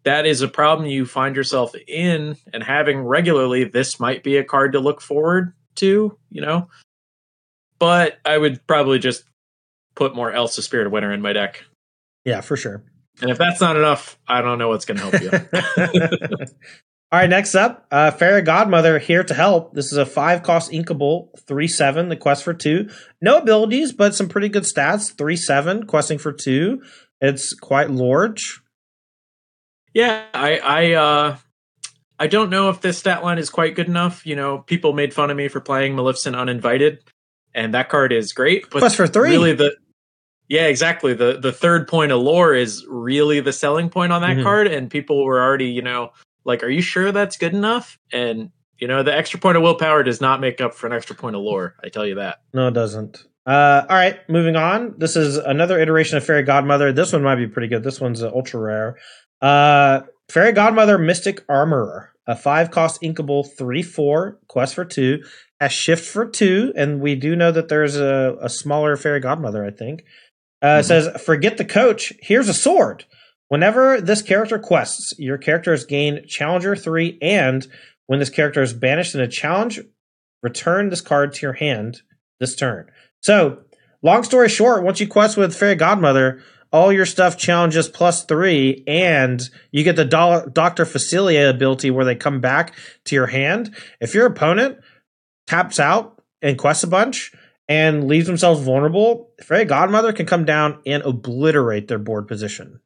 that 0.03 0.25
is 0.25 0.41
a 0.41 0.47
problem 0.47 0.87
you 0.89 1.05
find 1.05 1.35
yourself 1.35 1.73
in 1.87 2.37
and 2.53 2.63
having 2.63 3.01
regularly, 3.01 3.63
this 3.63 3.99
might 3.99 4.23
be 4.23 4.37
a 4.37 4.43
card 4.43 4.73
to 4.73 4.79
look 4.79 5.01
forward 5.01 5.53
to, 5.75 6.17
you 6.29 6.41
know. 6.41 6.69
But 7.79 8.17
I 8.25 8.37
would 8.37 8.65
probably 8.67 8.99
just 8.99 9.23
put 9.95 10.15
more 10.15 10.31
Elsa 10.31 10.61
Spirit 10.61 10.87
of 10.87 10.93
Winter 10.93 11.11
in 11.11 11.21
my 11.21 11.33
deck. 11.33 11.63
Yeah, 12.25 12.41
for 12.41 12.55
sure. 12.57 12.83
And 13.21 13.29
if 13.29 13.37
that's 13.37 13.61
not 13.61 13.75
enough, 13.75 14.17
I 14.27 14.41
don't 14.41 14.57
know 14.57 14.69
what's 14.69 14.85
going 14.85 14.97
to 14.97 15.09
help 15.09 15.21
you. 15.21 16.47
All 17.11 17.19
right, 17.19 17.29
next 17.29 17.53
up, 17.53 17.85
uh, 17.91 18.09
Fairy 18.09 18.41
Godmother 18.41 18.97
here 18.97 19.23
to 19.23 19.35
help. 19.35 19.75
This 19.75 19.91
is 19.91 19.99
a 19.99 20.05
five 20.05 20.41
cost 20.41 20.71
inkable, 20.71 21.29
3 21.41 21.67
7, 21.67 22.09
the 22.09 22.15
quest 22.15 22.43
for 22.43 22.55
two. 22.55 22.89
No 23.21 23.37
abilities, 23.37 23.91
but 23.91 24.15
some 24.15 24.27
pretty 24.27 24.49
good 24.49 24.63
stats. 24.63 25.15
3 25.15 25.35
7, 25.35 25.85
questing 25.85 26.17
for 26.17 26.33
two. 26.33 26.81
It's 27.21 27.53
quite 27.53 27.91
large. 27.91 28.62
Yeah, 29.93 30.25
I, 30.33 30.57
I, 30.57 30.91
uh, 30.93 31.37
I 32.19 32.27
don't 32.27 32.49
know 32.49 32.69
if 32.69 32.81
this 32.81 32.97
stat 32.97 33.23
line 33.23 33.37
is 33.37 33.49
quite 33.49 33.75
good 33.75 33.87
enough. 33.87 34.25
You 34.25 34.35
know, 34.35 34.59
people 34.59 34.93
made 34.93 35.13
fun 35.13 35.29
of 35.29 35.37
me 35.37 35.47
for 35.47 35.59
playing 35.59 35.95
Maleficent 35.95 36.35
Uninvited, 36.35 37.03
and 37.53 37.73
that 37.73 37.89
card 37.89 38.13
is 38.13 38.33
great. 38.33 38.69
But 38.69 38.79
Quest 38.79 38.95
for 38.95 39.07
three. 39.07 39.31
Really, 39.31 39.53
the 39.53 39.75
yeah, 40.47 40.67
exactly. 40.67 41.13
The 41.13 41.39
the 41.39 41.51
third 41.51 41.87
point 41.87 42.11
of 42.11 42.21
lore 42.21 42.53
is 42.53 42.85
really 42.87 43.39
the 43.39 43.53
selling 43.53 43.89
point 43.89 44.13
on 44.13 44.21
that 44.21 44.35
mm-hmm. 44.35 44.43
card, 44.43 44.67
and 44.67 44.89
people 44.89 45.23
were 45.23 45.41
already, 45.41 45.67
you 45.67 45.81
know, 45.81 46.11
like, 46.45 46.63
are 46.63 46.69
you 46.69 46.81
sure 46.81 47.11
that's 47.11 47.37
good 47.37 47.53
enough? 47.53 47.97
And 48.11 48.51
you 48.77 48.87
know, 48.87 49.03
the 49.03 49.15
extra 49.15 49.39
point 49.39 49.57
of 49.57 49.63
willpower 49.63 50.03
does 50.03 50.21
not 50.21 50.41
make 50.41 50.61
up 50.61 50.73
for 50.73 50.87
an 50.87 50.93
extra 50.93 51.15
point 51.15 51.35
of 51.35 51.41
lore. 51.41 51.75
I 51.83 51.89
tell 51.89 52.05
you 52.05 52.15
that. 52.15 52.41
No, 52.53 52.67
it 52.67 52.73
doesn't. 52.73 53.25
Uh, 53.45 53.85
all 53.89 53.95
right, 53.95 54.19
moving 54.29 54.55
on. 54.55 54.95
This 54.97 55.15
is 55.15 55.37
another 55.37 55.79
iteration 55.79 56.17
of 56.17 56.25
Fairy 56.25 56.43
Godmother. 56.43 56.93
This 56.93 57.11
one 57.11 57.23
might 57.23 57.35
be 57.35 57.47
pretty 57.47 57.67
good. 57.67 57.83
This 57.83 57.99
one's 57.99 58.23
uh, 58.23 58.29
ultra 58.29 58.59
rare. 58.59 58.97
Uh, 59.43 60.03
Fairy 60.29 60.53
Godmother 60.53 60.97
Mystic 60.97 61.43
Armorer, 61.49 62.13
a 62.25 62.35
five 62.35 62.71
cost 62.71 63.01
inkable, 63.01 63.45
three 63.57 63.83
four 63.83 64.39
quest 64.47 64.73
for 64.73 64.85
two, 64.85 65.21
has 65.59 65.73
shift 65.73 66.05
for 66.05 66.25
two, 66.25 66.71
and 66.77 67.01
we 67.01 67.15
do 67.15 67.35
know 67.35 67.51
that 67.51 67.67
there's 67.67 67.97
a, 67.97 68.37
a 68.41 68.47
smaller 68.47 68.95
Fairy 68.95 69.19
Godmother. 69.19 69.65
I 69.65 69.71
think. 69.71 70.05
Uh, 70.61 70.79
mm-hmm. 70.79 70.87
Says, 70.87 71.21
forget 71.21 71.57
the 71.57 71.65
coach. 71.65 72.13
Here's 72.21 72.47
a 72.47 72.53
sword. 72.53 73.03
Whenever 73.49 73.99
this 73.99 74.21
character 74.21 74.57
quests, 74.57 75.13
your 75.19 75.37
character 75.37 75.71
has 75.71 75.83
gained 75.83 76.25
Challenger 76.27 76.73
three, 76.73 77.19
and 77.21 77.67
when 78.07 78.19
this 78.19 78.29
character 78.29 78.61
is 78.61 78.73
banished 78.73 79.13
in 79.13 79.19
a 79.19 79.27
challenge, 79.27 79.81
return 80.41 80.89
this 80.89 81.01
card 81.01 81.33
to 81.33 81.41
your 81.41 81.53
hand 81.53 82.01
this 82.39 82.55
turn. 82.55 82.89
So, 83.19 83.59
long 84.01 84.23
story 84.23 84.47
short, 84.47 84.83
once 84.83 85.01
you 85.01 85.07
quest 85.07 85.35
with 85.35 85.53
Fairy 85.53 85.75
Godmother, 85.75 86.41
all 86.73 86.91
your 86.91 87.05
stuff 87.05 87.37
challenges 87.37 87.87
plus 87.87 88.25
three, 88.25 88.83
and 88.87 89.47
you 89.71 89.83
get 89.83 89.95
the 89.95 90.03
Do- 90.03 90.49
Doctor 90.51 90.85
Facilier 90.85 91.49
ability 91.49 91.91
where 91.91 92.03
they 92.03 92.15
come 92.15 92.41
back 92.41 92.73
to 93.05 93.15
your 93.15 93.27
hand. 93.27 93.73
If 94.01 94.15
your 94.15 94.25
opponent 94.25 94.79
taps 95.45 95.79
out 95.79 96.21
and 96.41 96.57
quests 96.57 96.83
a 96.83 96.87
bunch 96.87 97.31
and 97.69 98.07
leaves 98.07 98.25
themselves 98.25 98.61
vulnerable, 98.61 99.29
Fairy 99.43 99.65
Godmother 99.65 100.11
can 100.11 100.25
come 100.25 100.45
down 100.45 100.81
and 100.85 101.03
obliterate 101.03 101.87
their 101.87 101.99
board 101.99 102.27
position. 102.27 102.81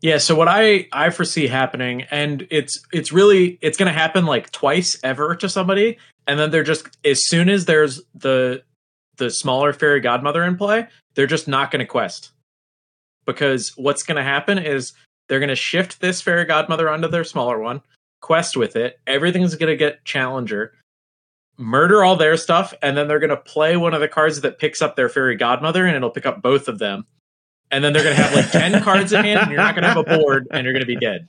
Yeah, 0.00 0.18
so 0.18 0.34
what 0.34 0.48
I 0.48 0.88
I 0.92 1.10
foresee 1.10 1.46
happening, 1.46 2.02
and 2.10 2.44
it's 2.50 2.82
it's 2.92 3.12
really 3.12 3.56
it's 3.62 3.78
going 3.78 3.90
to 3.90 3.96
happen 3.96 4.26
like 4.26 4.50
twice 4.50 4.98
ever 5.04 5.36
to 5.36 5.48
somebody, 5.48 5.96
and 6.26 6.40
then 6.40 6.50
they're 6.50 6.64
just 6.64 6.88
as 7.04 7.24
soon 7.28 7.48
as 7.48 7.66
there's 7.66 8.02
the 8.12 8.64
the 9.18 9.30
smaller 9.30 9.72
fairy 9.72 10.00
godmother 10.00 10.42
in 10.42 10.56
play, 10.56 10.88
they're 11.14 11.28
just 11.28 11.46
not 11.46 11.70
going 11.70 11.78
to 11.78 11.86
quest 11.86 12.32
because 13.24 13.72
what's 13.76 14.02
going 14.02 14.16
to 14.16 14.22
happen 14.22 14.58
is 14.58 14.92
they're 15.28 15.40
going 15.40 15.48
to 15.48 15.56
shift 15.56 16.00
this 16.00 16.20
fairy 16.20 16.44
godmother 16.44 16.88
onto 16.88 17.08
their 17.08 17.24
smaller 17.24 17.58
one, 17.58 17.82
quest 18.20 18.56
with 18.56 18.76
it. 18.76 19.00
Everything's 19.06 19.54
going 19.54 19.70
to 19.70 19.76
get 19.76 20.04
challenger, 20.04 20.72
murder 21.56 22.04
all 22.04 22.16
their 22.16 22.36
stuff, 22.36 22.74
and 22.82 22.96
then 22.96 23.08
they're 23.08 23.20
going 23.20 23.30
to 23.30 23.36
play 23.36 23.76
one 23.76 23.94
of 23.94 24.00
the 24.00 24.08
cards 24.08 24.40
that 24.40 24.58
picks 24.58 24.82
up 24.82 24.96
their 24.96 25.08
fairy 25.08 25.36
godmother, 25.36 25.86
and 25.86 25.96
it'll 25.96 26.10
pick 26.10 26.26
up 26.26 26.42
both 26.42 26.68
of 26.68 26.78
them. 26.78 27.06
And 27.70 27.82
then 27.82 27.92
they're 27.92 28.02
going 28.02 28.16
to 28.16 28.22
have 28.22 28.34
like 28.34 28.50
10 28.50 28.82
cards 28.84 29.12
in 29.12 29.24
hand, 29.24 29.40
and 29.40 29.50
you're 29.50 29.60
not 29.60 29.74
going 29.74 29.84
to 29.84 29.88
have 29.88 30.06
a 30.06 30.18
board, 30.18 30.48
and 30.50 30.64
you're 30.64 30.74
going 30.74 30.84
to 30.84 30.86
be 30.86 30.96
dead. 30.96 31.28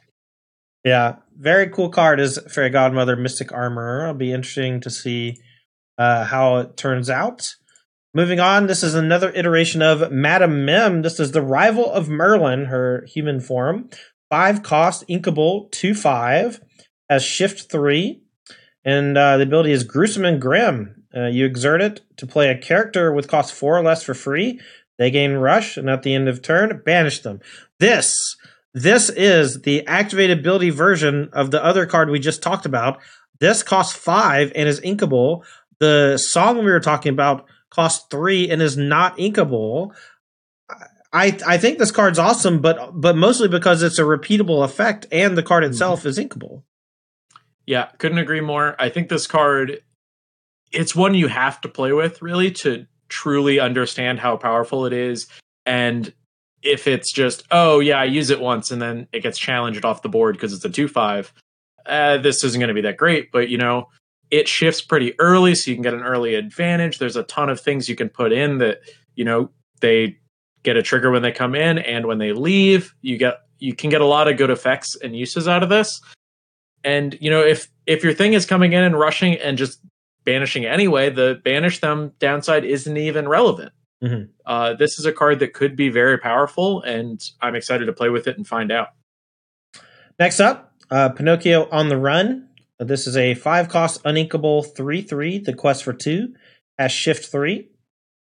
Yeah, 0.84 1.16
very 1.38 1.70
cool 1.70 1.90
card 1.90 2.20
is 2.20 2.38
Fairy 2.50 2.70
Godmother 2.70 3.16
Mystic 3.16 3.54
Armor. 3.54 4.02
It'll 4.02 4.16
be 4.16 4.34
interesting 4.34 4.82
to 4.82 4.90
see 4.90 5.38
uh, 5.98 6.26
how 6.26 6.58
it 6.58 6.76
turns 6.76 7.10
out. 7.10 7.42
Moving 8.16 8.40
on, 8.40 8.68
this 8.68 8.84
is 8.84 8.94
another 8.94 9.32
iteration 9.34 9.82
of 9.82 10.12
Madame 10.12 10.66
Mim. 10.66 11.02
This 11.02 11.20
is 11.20 11.32
the 11.32 11.42
rival 11.42 11.92
of 11.92 12.10
Merlin, 12.10 12.66
her 12.66 13.04
human 13.08 13.40
form. 13.40 13.90
Five 14.30 14.62
cost, 14.62 15.04
inkable, 15.10 15.72
two 15.72 15.96
five, 15.96 16.62
has 17.10 17.24
shift 17.24 17.72
three, 17.72 18.22
and 18.86 19.18
uh, 19.18 19.38
the 19.38 19.44
ability 19.44 19.72
is 19.72 19.84
gruesome 19.84 20.26
and 20.26 20.40
grim. 20.40 21.06
Uh, 21.16 21.26
you 21.26 21.44
exert 21.44 21.82
it 21.82 22.02
to 22.18 22.28
play 22.28 22.50
a 22.50 22.58
character 22.58 23.12
with 23.12 23.28
cost 23.28 23.52
four 23.52 23.76
or 23.76 23.82
less 23.82 24.04
for 24.04 24.14
free. 24.14 24.60
They 25.00 25.10
gain 25.10 25.34
rush, 25.34 25.76
and 25.76 25.90
at 25.90 26.04
the 26.04 26.14
end 26.14 26.30
of 26.30 26.44
turn, 26.44 26.84
banish 26.86 27.22
them. 27.22 27.40
This, 27.80 28.16
this 28.76 29.10
is 29.10 29.64
the 29.64 29.88
activated 29.88 30.38
ability 30.38 30.70
version 30.70 31.30
of 31.34 31.50
the 31.50 31.64
other 31.66 31.88
card 31.88 32.12
we 32.12 32.20
just 32.20 32.44
talked 32.44 32.68
about. 32.68 33.00
This 33.40 33.64
costs 33.64 33.98
five 33.98 34.52
and 34.56 34.70
is 34.70 34.82
inkable. 34.82 35.44
The 35.80 36.18
song 36.18 36.60
we 36.60 36.72
were 36.72 36.80
talking 36.80 37.12
about 37.12 37.48
costs 37.74 38.06
three 38.10 38.50
and 38.50 38.62
is 38.62 38.78
not 38.78 39.18
inkable. 39.18 39.94
I 41.12 41.38
I 41.46 41.58
think 41.58 41.78
this 41.78 41.92
card's 41.92 42.20
awesome, 42.20 42.62
but 42.62 43.00
but 43.00 43.16
mostly 43.16 43.48
because 43.48 43.84
it's 43.84 44.00
a 44.00 44.04
repeatable 44.04 44.64
effect 44.64 45.06
and 45.12 45.38
the 45.38 45.44
card 45.44 45.64
itself 45.64 46.00
mm-hmm. 46.00 46.10
is 46.10 46.20
inkable. 46.20 46.64
Yeah, 47.66 47.86
couldn't 47.98 48.18
agree 48.18 48.42
more. 48.42 48.76
I 48.80 48.90
think 48.90 49.10
this 49.10 49.28
card 49.28 49.82
it's 50.74 50.96
one 50.96 51.14
you 51.14 51.28
have 51.28 51.62
to 51.62 51.70
play 51.70 51.94
with 51.94 52.22
really 52.22 52.52
to 52.52 52.88
truly 53.08 53.60
understand 53.60 54.20
how 54.20 54.36
powerful 54.36 54.86
it 54.86 54.94
is 54.94 55.28
and 55.66 56.12
if 56.64 56.88
it's 56.88 57.12
just 57.12 57.44
oh 57.52 57.80
yeah 57.80 58.00
i 58.00 58.04
use 58.04 58.32
it 58.32 58.42
once 58.42 58.72
and 58.72 58.82
then 58.82 59.08
it 59.14 59.22
gets 59.22 59.38
challenged 59.38 59.86
off 59.86 60.02
the 60.02 60.10
board 60.10 60.36
because 60.36 60.52
it's 60.52 60.66
a 60.66 60.70
2-5 60.70 61.32
uh, 61.86 62.18
this 62.18 62.44
isn't 62.44 62.60
going 62.60 62.70
to 62.70 62.74
be 62.74 62.82
that 62.82 62.98
great 62.98 63.32
but 63.32 63.50
you 63.50 63.58
know 63.58 63.88
it 64.34 64.48
shifts 64.48 64.82
pretty 64.82 65.14
early 65.20 65.54
so 65.54 65.70
you 65.70 65.76
can 65.76 65.84
get 65.84 65.94
an 65.94 66.02
early 66.02 66.34
advantage. 66.34 66.98
There's 66.98 67.16
a 67.16 67.22
ton 67.22 67.50
of 67.50 67.62
things 67.62 67.88
you 67.88 67.96
can 67.96 68.10
put 68.10 68.34
in 68.34 68.58
that 68.58 68.80
you 69.14 69.24
know 69.24 69.52
they 69.80 70.18
get 70.64 70.76
a 70.76 70.82
trigger 70.82 71.12
when 71.12 71.22
they 71.22 71.32
come 71.32 71.54
in 71.54 71.78
and 71.78 72.08
when 72.08 72.18
they 72.18 72.34
leave 72.34 72.96
you 73.02 73.18
get 73.18 73.42
you 73.60 73.76
can 73.76 73.92
get 73.92 74.02
a 74.02 74.06
lot 74.06 74.28
of 74.28 74.38
good 74.38 74.50
effects 74.50 74.96
and 74.96 75.16
uses 75.16 75.48
out 75.48 75.62
of 75.62 75.70
this. 75.70 76.02
And 76.84 77.16
you 77.22 77.30
know 77.30 77.42
if 77.42 77.70
if 77.86 78.04
your 78.04 78.14
thing 78.14 78.34
is 78.34 78.48
coming 78.48 78.74
in 78.74 78.84
and 78.84 78.98
rushing 78.98 79.36
and 79.36 79.56
just 79.56 79.80
banishing 80.26 80.66
anyway 80.66 81.12
the 81.12 81.40
banish 81.44 81.80
them 81.80 82.14
downside 82.18 82.66
isn't 82.66 82.98
even 82.98 83.28
relevant. 83.28 83.72
Mm-hmm. 84.04 84.32
uh, 84.48 84.74
this 84.74 84.98
is 85.00 85.06
a 85.06 85.14
card 85.14 85.40
that 85.40 85.54
could 85.54 85.78
be 85.78 85.88
very 85.88 86.18
powerful 86.18 86.82
and 86.82 87.24
i'm 87.42 87.56
excited 87.56 87.86
to 87.86 87.94
play 87.94 88.10
with 88.10 88.28
it 88.28 88.36
and 88.36 88.48
find 88.48 88.72
out. 88.72 88.90
Next 90.18 90.40
up 90.40 90.74
uh, 90.90 91.10
pinocchio 91.10 91.70
on 91.70 91.90
the 91.90 91.98
run 91.98 92.50
this 92.80 93.08
is 93.08 93.16
a 93.16 93.36
five 93.36 93.70
cost 93.70 94.04
uninkable 94.04 94.76
3 94.76 95.02
3. 95.02 95.40
The 95.40 95.54
quest 95.54 95.84
for 95.84 95.94
two 95.94 96.34
has 96.78 96.92
shift 96.92 97.32
3 97.32 97.70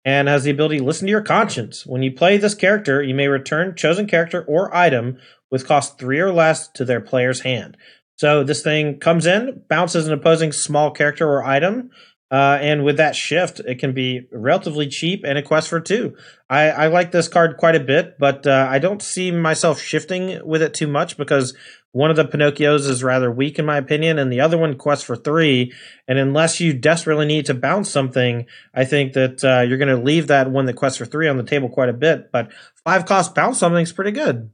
and 0.05 0.29
has 0.29 0.45
the 0.45 0.51
ability 0.51 0.79
to 0.79 0.85
listen 0.85 1.07
to 1.07 1.11
your 1.11 1.23
conscience. 1.23 1.85
When 1.85 2.03
you 2.03 2.13
play 2.13 2.37
this 2.37 2.55
character, 2.55 3.03
you 3.03 3.15
may 3.15 3.29
return 3.29 3.75
chosen 3.77 4.07
character 4.07 4.45
or 4.45 4.75
item 4.75 5.19
with 5.51 5.67
cost 5.67 5.99
3 5.99 6.21
or 6.21 6.33
less 6.33 6.69
to 6.69 6.85
their 6.85 7.01
player's 7.01 7.41
hand. 7.41 7.77
So 8.17 8.43
this 8.43 8.63
thing 8.63 8.99
comes 8.99 9.27
in, 9.27 9.63
bounces 9.69 10.07
an 10.07 10.13
opposing 10.13 10.53
small 10.53 10.91
character 10.91 11.29
or 11.29 11.45
item, 11.45 11.91
uh, 12.31 12.59
and 12.61 12.85
with 12.85 12.99
that 12.99 13.17
shift, 13.17 13.61
it 13.61 13.79
can 13.79 13.95
be 13.95 14.29
relatively 14.33 14.87
cheap 14.87 15.25
and 15.25 15.39
a 15.39 15.43
quest 15.43 15.69
for 15.69 15.81
two. 15.81 16.15
I, 16.51 16.69
I 16.71 16.87
like 16.89 17.11
this 17.11 17.29
card 17.29 17.57
quite 17.57 17.75
a 17.75 17.81
bit, 17.81 18.17
but 18.19 18.47
uh, 18.47 18.67
I 18.69 18.79
don't 18.81 19.01
see 19.01 19.31
myself 19.31 19.81
shifting 19.81 20.41
with 20.45 20.61
it 20.61 20.75
too 20.75 20.89
much 20.89 21.17
because 21.17 21.57
one 21.93 22.11
of 22.11 22.17
the 22.17 22.25
Pinocchios 22.25 22.89
is 22.89 23.03
rather 23.03 23.31
weak 23.31 23.59
in 23.59 23.65
my 23.65 23.79
opinion, 23.79 24.19
and 24.19 24.33
the 24.33 24.41
other 24.41 24.59
one 24.59 24.77
quests 24.77 25.05
for 25.05 25.17
three. 25.17 25.73
And 26.07 26.19
unless 26.19 26.61
you 26.61 26.73
desperately 26.73 27.27
need 27.27 27.47
to 27.47 27.55
bounce 27.55 27.91
something, 27.91 28.47
I 28.75 28.85
think 28.85 29.15
that 29.15 29.43
uh, 29.43 29.63
you're 29.63 29.79
going 29.79 29.97
to 29.97 30.03
leave 30.03 30.27
that 30.27 30.51
one 30.51 30.67
that 30.67 30.77
quests 30.77 30.99
for 30.99 31.07
three 31.07 31.29
on 31.29 31.37
the 31.37 31.43
table 31.43 31.69
quite 31.69 31.89
a 31.89 31.95
bit. 31.95 32.31
But 32.31 32.53
five 32.85 33.07
cost 33.07 33.35
bounce 33.35 33.59
something 33.59 33.83
is 33.83 33.93
pretty 33.93 34.13
good. 34.13 34.51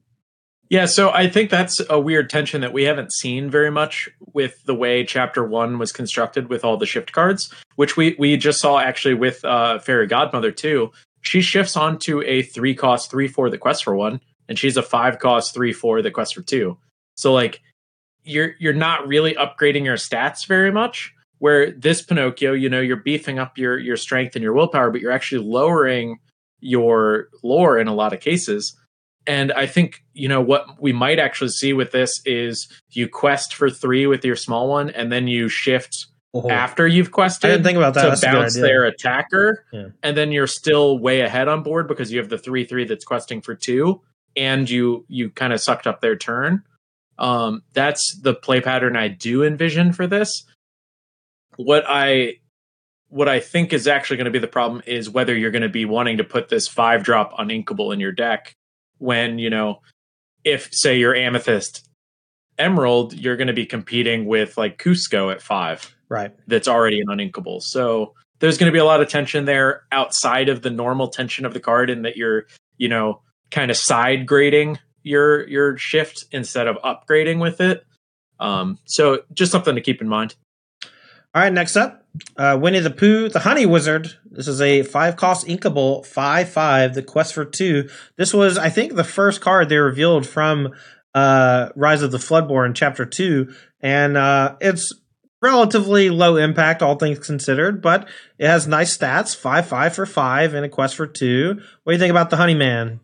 Yeah, 0.70 0.86
so 0.86 1.10
I 1.10 1.28
think 1.28 1.50
that's 1.50 1.80
a 1.90 2.00
weird 2.00 2.30
tension 2.30 2.62
that 2.62 2.72
we 2.72 2.84
haven't 2.84 3.12
seen 3.12 3.50
very 3.50 3.70
much 3.70 4.08
with 4.32 4.64
the 4.64 4.74
way 4.74 5.04
Chapter 5.04 5.44
One 5.44 5.78
was 5.78 5.92
constructed 5.92 6.48
with 6.48 6.64
all 6.64 6.78
the 6.78 6.86
shift 6.86 7.12
cards, 7.12 7.52
which 7.76 7.96
we 7.96 8.16
we 8.18 8.36
just 8.36 8.60
saw 8.60 8.78
actually 8.78 9.14
with 9.14 9.44
uh, 9.44 9.78
Fairy 9.78 10.06
Godmother 10.06 10.50
too. 10.50 10.90
She 11.20 11.42
shifts 11.42 11.76
onto 11.76 12.22
a 12.22 12.42
three 12.42 12.74
cost 12.74 13.10
three 13.10 13.28
four 13.28 13.50
the 13.50 13.58
quest 13.58 13.84
for 13.84 13.94
one, 13.94 14.20
and 14.48 14.58
she's 14.58 14.76
a 14.76 14.82
five 14.82 15.18
cost 15.18 15.52
three 15.52 15.72
four 15.72 16.00
the 16.00 16.10
quest 16.10 16.34
for 16.34 16.42
two. 16.42 16.78
So 17.14 17.32
like 17.32 17.60
you're 18.24 18.54
you're 18.58 18.72
not 18.72 19.06
really 19.06 19.34
upgrading 19.34 19.84
your 19.84 19.96
stats 19.96 20.46
very 20.46 20.72
much. 20.72 21.12
Where 21.38 21.72
this 21.72 22.00
Pinocchio, 22.00 22.52
you 22.52 22.70
know, 22.70 22.80
you're 22.80 22.96
beefing 22.96 23.38
up 23.38 23.58
your 23.58 23.78
your 23.78 23.96
strength 23.96 24.34
and 24.34 24.42
your 24.42 24.54
willpower, 24.54 24.90
but 24.90 25.00
you're 25.00 25.12
actually 25.12 25.44
lowering 25.44 26.18
your 26.60 27.28
lore 27.42 27.78
in 27.78 27.88
a 27.88 27.94
lot 27.94 28.12
of 28.12 28.20
cases. 28.20 28.74
And 29.26 29.52
I 29.52 29.66
think, 29.66 30.02
you 30.12 30.28
know, 30.28 30.40
what 30.40 30.80
we 30.80 30.92
might 30.92 31.18
actually 31.18 31.50
see 31.50 31.72
with 31.72 31.92
this 31.92 32.12
is 32.24 32.68
you 32.90 33.08
quest 33.08 33.54
for 33.54 33.70
three 33.70 34.06
with 34.06 34.24
your 34.24 34.36
small 34.36 34.68
one, 34.68 34.90
and 34.90 35.10
then 35.10 35.28
you 35.28 35.48
shift 35.48 36.06
oh. 36.34 36.48
after 36.50 36.86
you've 36.86 37.10
quested. 37.10 37.50
I 37.50 37.54
didn't 37.54 37.64
think 37.64 37.76
about 37.76 37.94
that. 37.94 38.02
To 38.02 38.08
That's 38.10 38.22
bounce 38.22 38.54
their 38.54 38.84
attacker, 38.84 39.64
yeah. 39.72 39.88
and 40.02 40.16
then 40.16 40.30
you're 40.32 40.46
still 40.46 40.98
way 40.98 41.20
ahead 41.20 41.48
on 41.48 41.62
board 41.62 41.88
because 41.88 42.12
you 42.12 42.18
have 42.18 42.28
the 42.28 42.38
three 42.38 42.64
three 42.64 42.84
that's 42.84 43.04
questing 43.04 43.40
for 43.40 43.54
two, 43.54 44.02
and 44.36 44.68
you 44.68 45.04
you 45.08 45.30
kind 45.30 45.52
of 45.52 45.60
sucked 45.60 45.86
up 45.86 46.00
their 46.00 46.16
turn. 46.16 46.62
Um, 47.18 47.62
that's 47.72 48.18
the 48.20 48.34
play 48.34 48.60
pattern 48.60 48.96
I 48.96 49.08
do 49.08 49.44
envision 49.44 49.92
for 49.92 50.06
this. 50.06 50.44
What 51.56 51.84
I 51.86 52.38
what 53.08 53.28
I 53.28 53.38
think 53.38 53.72
is 53.72 53.86
actually 53.86 54.16
going 54.16 54.24
to 54.24 54.32
be 54.32 54.40
the 54.40 54.48
problem 54.48 54.82
is 54.86 55.08
whether 55.08 55.36
you're 55.36 55.52
going 55.52 55.62
to 55.62 55.68
be 55.68 55.84
wanting 55.84 56.16
to 56.16 56.24
put 56.24 56.48
this 56.48 56.66
five 56.66 57.04
drop 57.04 57.32
uninkable 57.34 57.94
in 57.94 58.00
your 58.00 58.10
deck 58.10 58.56
when, 58.98 59.38
you 59.38 59.50
know, 59.50 59.82
if 60.42 60.68
say 60.72 60.98
you're 60.98 61.14
amethyst 61.14 61.88
emerald, 62.58 63.14
you're 63.14 63.36
going 63.36 63.46
to 63.46 63.52
be 63.52 63.66
competing 63.66 64.26
with 64.26 64.56
like 64.58 64.82
Kuzco 64.82 65.30
at 65.32 65.40
five. 65.40 65.94
Right. 66.08 66.32
That's 66.48 66.66
already 66.66 67.00
an 67.00 67.06
uninkable. 67.06 67.62
So 67.62 68.14
there's 68.40 68.58
going 68.58 68.70
to 68.70 68.72
be 68.72 68.80
a 68.80 68.84
lot 68.84 69.00
of 69.00 69.08
tension 69.08 69.44
there 69.44 69.84
outside 69.92 70.48
of 70.48 70.62
the 70.62 70.70
normal 70.70 71.08
tension 71.08 71.44
of 71.44 71.54
the 71.54 71.60
card 71.60 71.90
in 71.90 72.02
that 72.02 72.16
you're, 72.16 72.46
you 72.78 72.88
know, 72.88 73.22
kind 73.50 73.70
of 73.70 73.76
side 73.76 74.26
grading 74.26 74.78
your 75.04 75.46
your 75.48 75.78
shift 75.78 76.24
instead 76.32 76.66
of 76.66 76.76
upgrading 76.78 77.40
with 77.40 77.60
it. 77.60 77.86
Um, 78.40 78.78
so 78.84 79.22
just 79.32 79.52
something 79.52 79.76
to 79.76 79.80
keep 79.80 80.00
in 80.00 80.08
mind. 80.08 80.34
All 81.34 81.42
right, 81.42 81.52
next 81.52 81.76
up, 81.76 82.06
uh, 82.36 82.56
Winnie 82.60 82.78
the 82.78 82.90
Pooh, 82.90 83.28
the 83.28 83.40
Honey 83.40 83.66
Wizard. 83.66 84.16
This 84.24 84.46
is 84.46 84.60
a 84.60 84.82
five 84.82 85.16
cost 85.16 85.46
inkable, 85.46 86.06
five 86.06 86.48
five. 86.48 86.94
The 86.94 87.02
quest 87.02 87.34
for 87.34 87.44
two. 87.44 87.88
This 88.16 88.32
was, 88.32 88.56
I 88.56 88.70
think, 88.70 88.94
the 88.94 89.04
first 89.04 89.40
card 89.40 89.68
they 89.68 89.76
revealed 89.76 90.26
from 90.26 90.72
uh, 91.14 91.70
Rise 91.74 92.02
of 92.02 92.12
the 92.12 92.18
Floodborn, 92.18 92.74
Chapter 92.74 93.04
Two, 93.04 93.52
and 93.80 94.16
uh, 94.16 94.56
it's 94.60 94.92
relatively 95.42 96.08
low 96.08 96.36
impact, 96.36 96.82
all 96.82 96.94
things 96.94 97.18
considered, 97.18 97.82
but 97.82 98.08
it 98.38 98.46
has 98.46 98.66
nice 98.66 98.96
stats, 98.96 99.36
five 99.36 99.66
five 99.66 99.94
for 99.94 100.06
five, 100.06 100.54
and 100.54 100.64
a 100.64 100.68
quest 100.68 100.94
for 100.96 101.06
two. 101.06 101.60
What 101.82 101.92
do 101.92 101.96
you 101.96 101.98
think 101.98 102.12
about 102.12 102.30
the 102.30 102.36
Honey 102.36 102.54
Man? 102.54 103.00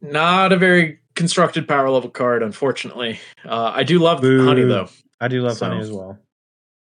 Not 0.00 0.52
a 0.52 0.56
very 0.56 1.00
constructed 1.14 1.66
power 1.66 1.90
level 1.90 2.10
card, 2.10 2.42
unfortunately. 2.42 3.18
Uh, 3.44 3.72
I 3.74 3.82
do 3.82 3.98
love 3.98 4.20
Pooh. 4.20 4.44
Honey 4.44 4.64
though. 4.64 4.88
I 5.20 5.28
do 5.28 5.42
love 5.42 5.56
so. 5.56 5.66
Honey 5.66 5.80
as 5.80 5.90
well. 5.90 6.18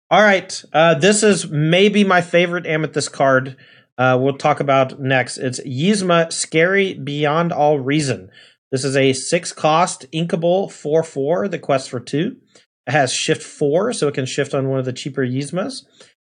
All 0.09 0.21
right. 0.21 0.63
Uh, 0.73 0.95
this 0.95 1.23
is 1.23 1.49
maybe 1.49 2.03
my 2.03 2.21
favorite 2.21 2.65
Amethyst 2.65 3.11
card. 3.11 3.57
Uh, 3.97 4.17
we'll 4.19 4.37
talk 4.37 4.59
about 4.59 4.99
next. 4.99 5.37
It's 5.37 5.59
Yzma 5.61 6.31
Scary 6.31 6.93
Beyond 6.93 7.51
All 7.51 7.79
Reason. 7.79 8.29
This 8.71 8.83
is 8.85 8.95
a 8.95 9.13
six 9.13 9.51
cost 9.51 10.05
inkable 10.13 10.71
4 10.71 11.03
4, 11.03 11.47
the 11.47 11.59
quest 11.59 11.89
for 11.89 11.99
two. 11.99 12.37
It 12.87 12.91
has 12.91 13.13
shift 13.13 13.43
four, 13.43 13.93
so 13.93 14.07
it 14.07 14.13
can 14.13 14.25
shift 14.25 14.53
on 14.53 14.69
one 14.69 14.79
of 14.79 14.85
the 14.85 14.93
cheaper 14.93 15.25
Yzmas. 15.25 15.83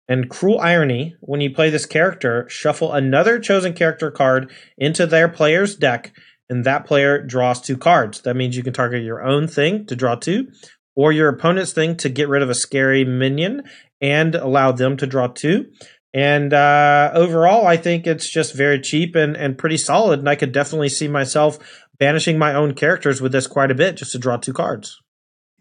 And 0.08 0.30
cruel 0.30 0.58
irony 0.58 1.14
when 1.20 1.40
you 1.40 1.54
play 1.54 1.68
this 1.68 1.84
character, 1.84 2.46
shuffle 2.48 2.92
another 2.92 3.38
chosen 3.38 3.74
character 3.74 4.10
card 4.10 4.50
into 4.78 5.06
their 5.06 5.28
player's 5.28 5.76
deck, 5.76 6.12
and 6.49 6.64
that 6.64 6.86
player 6.86 7.22
draws 7.22 7.61
two 7.61 7.76
cards. 7.76 8.22
That 8.22 8.36
means 8.36 8.57
you 8.57 8.62
can 8.62 8.72
target 8.72 9.03
your 9.03 9.22
own 9.22 9.49
thing 9.49 9.86
to 9.86 9.96
draw 9.96 10.14
two, 10.14 10.49
or 10.96 11.12
your 11.12 11.28
opponent's 11.28 11.72
thing 11.72 11.96
to 11.99 12.09
get 12.09 12.28
rid 12.28 12.42
of 12.42 12.51
a 12.51 12.55
scary 12.55 13.05
minion 13.05 13.62
and 14.01 14.34
allow 14.34 14.72
them 14.72 14.96
to 14.96 15.07
draw 15.07 15.26
two. 15.26 15.66
And 16.14 16.55
uh, 16.55 17.11
overall, 17.14 17.66
I 17.66 17.76
think 17.76 18.07
it's 18.07 18.30
just 18.30 18.55
very 18.55 18.80
cheap 18.80 19.14
and, 19.14 19.36
and 19.36 19.59
pretty 19.59 19.76
solid. 19.76 20.20
And 20.20 20.28
I 20.28 20.36
could 20.36 20.53
definitely 20.53 20.88
see 20.88 21.07
myself 21.07 21.59
banishing 21.99 22.38
my 22.38 22.55
own 22.55 22.74
characters 22.74 23.20
with 23.20 23.32
this 23.32 23.46
quite 23.46 23.70
a 23.70 23.74
bit 23.74 23.96
just 23.96 24.12
to 24.12 24.18
draw 24.18 24.36
two 24.36 24.53
cards. 24.53 24.99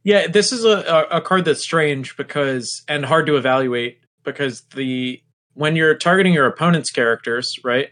Yeah, 0.03 0.27
this 0.27 0.53
is 0.53 0.63
a, 0.63 1.05
a 1.11 1.19
card 1.19 1.43
that's 1.43 1.61
strange 1.61 2.15
because 2.15 2.83
and 2.87 3.03
hard 3.05 3.25
to 3.25 3.35
evaluate 3.35 3.99
because 4.23 4.61
the 4.73 5.21
when 5.53 5.75
you're 5.75 5.95
targeting 5.95 6.33
your 6.33 6.45
opponent's 6.45 6.91
characters, 6.91 7.51
right? 7.63 7.89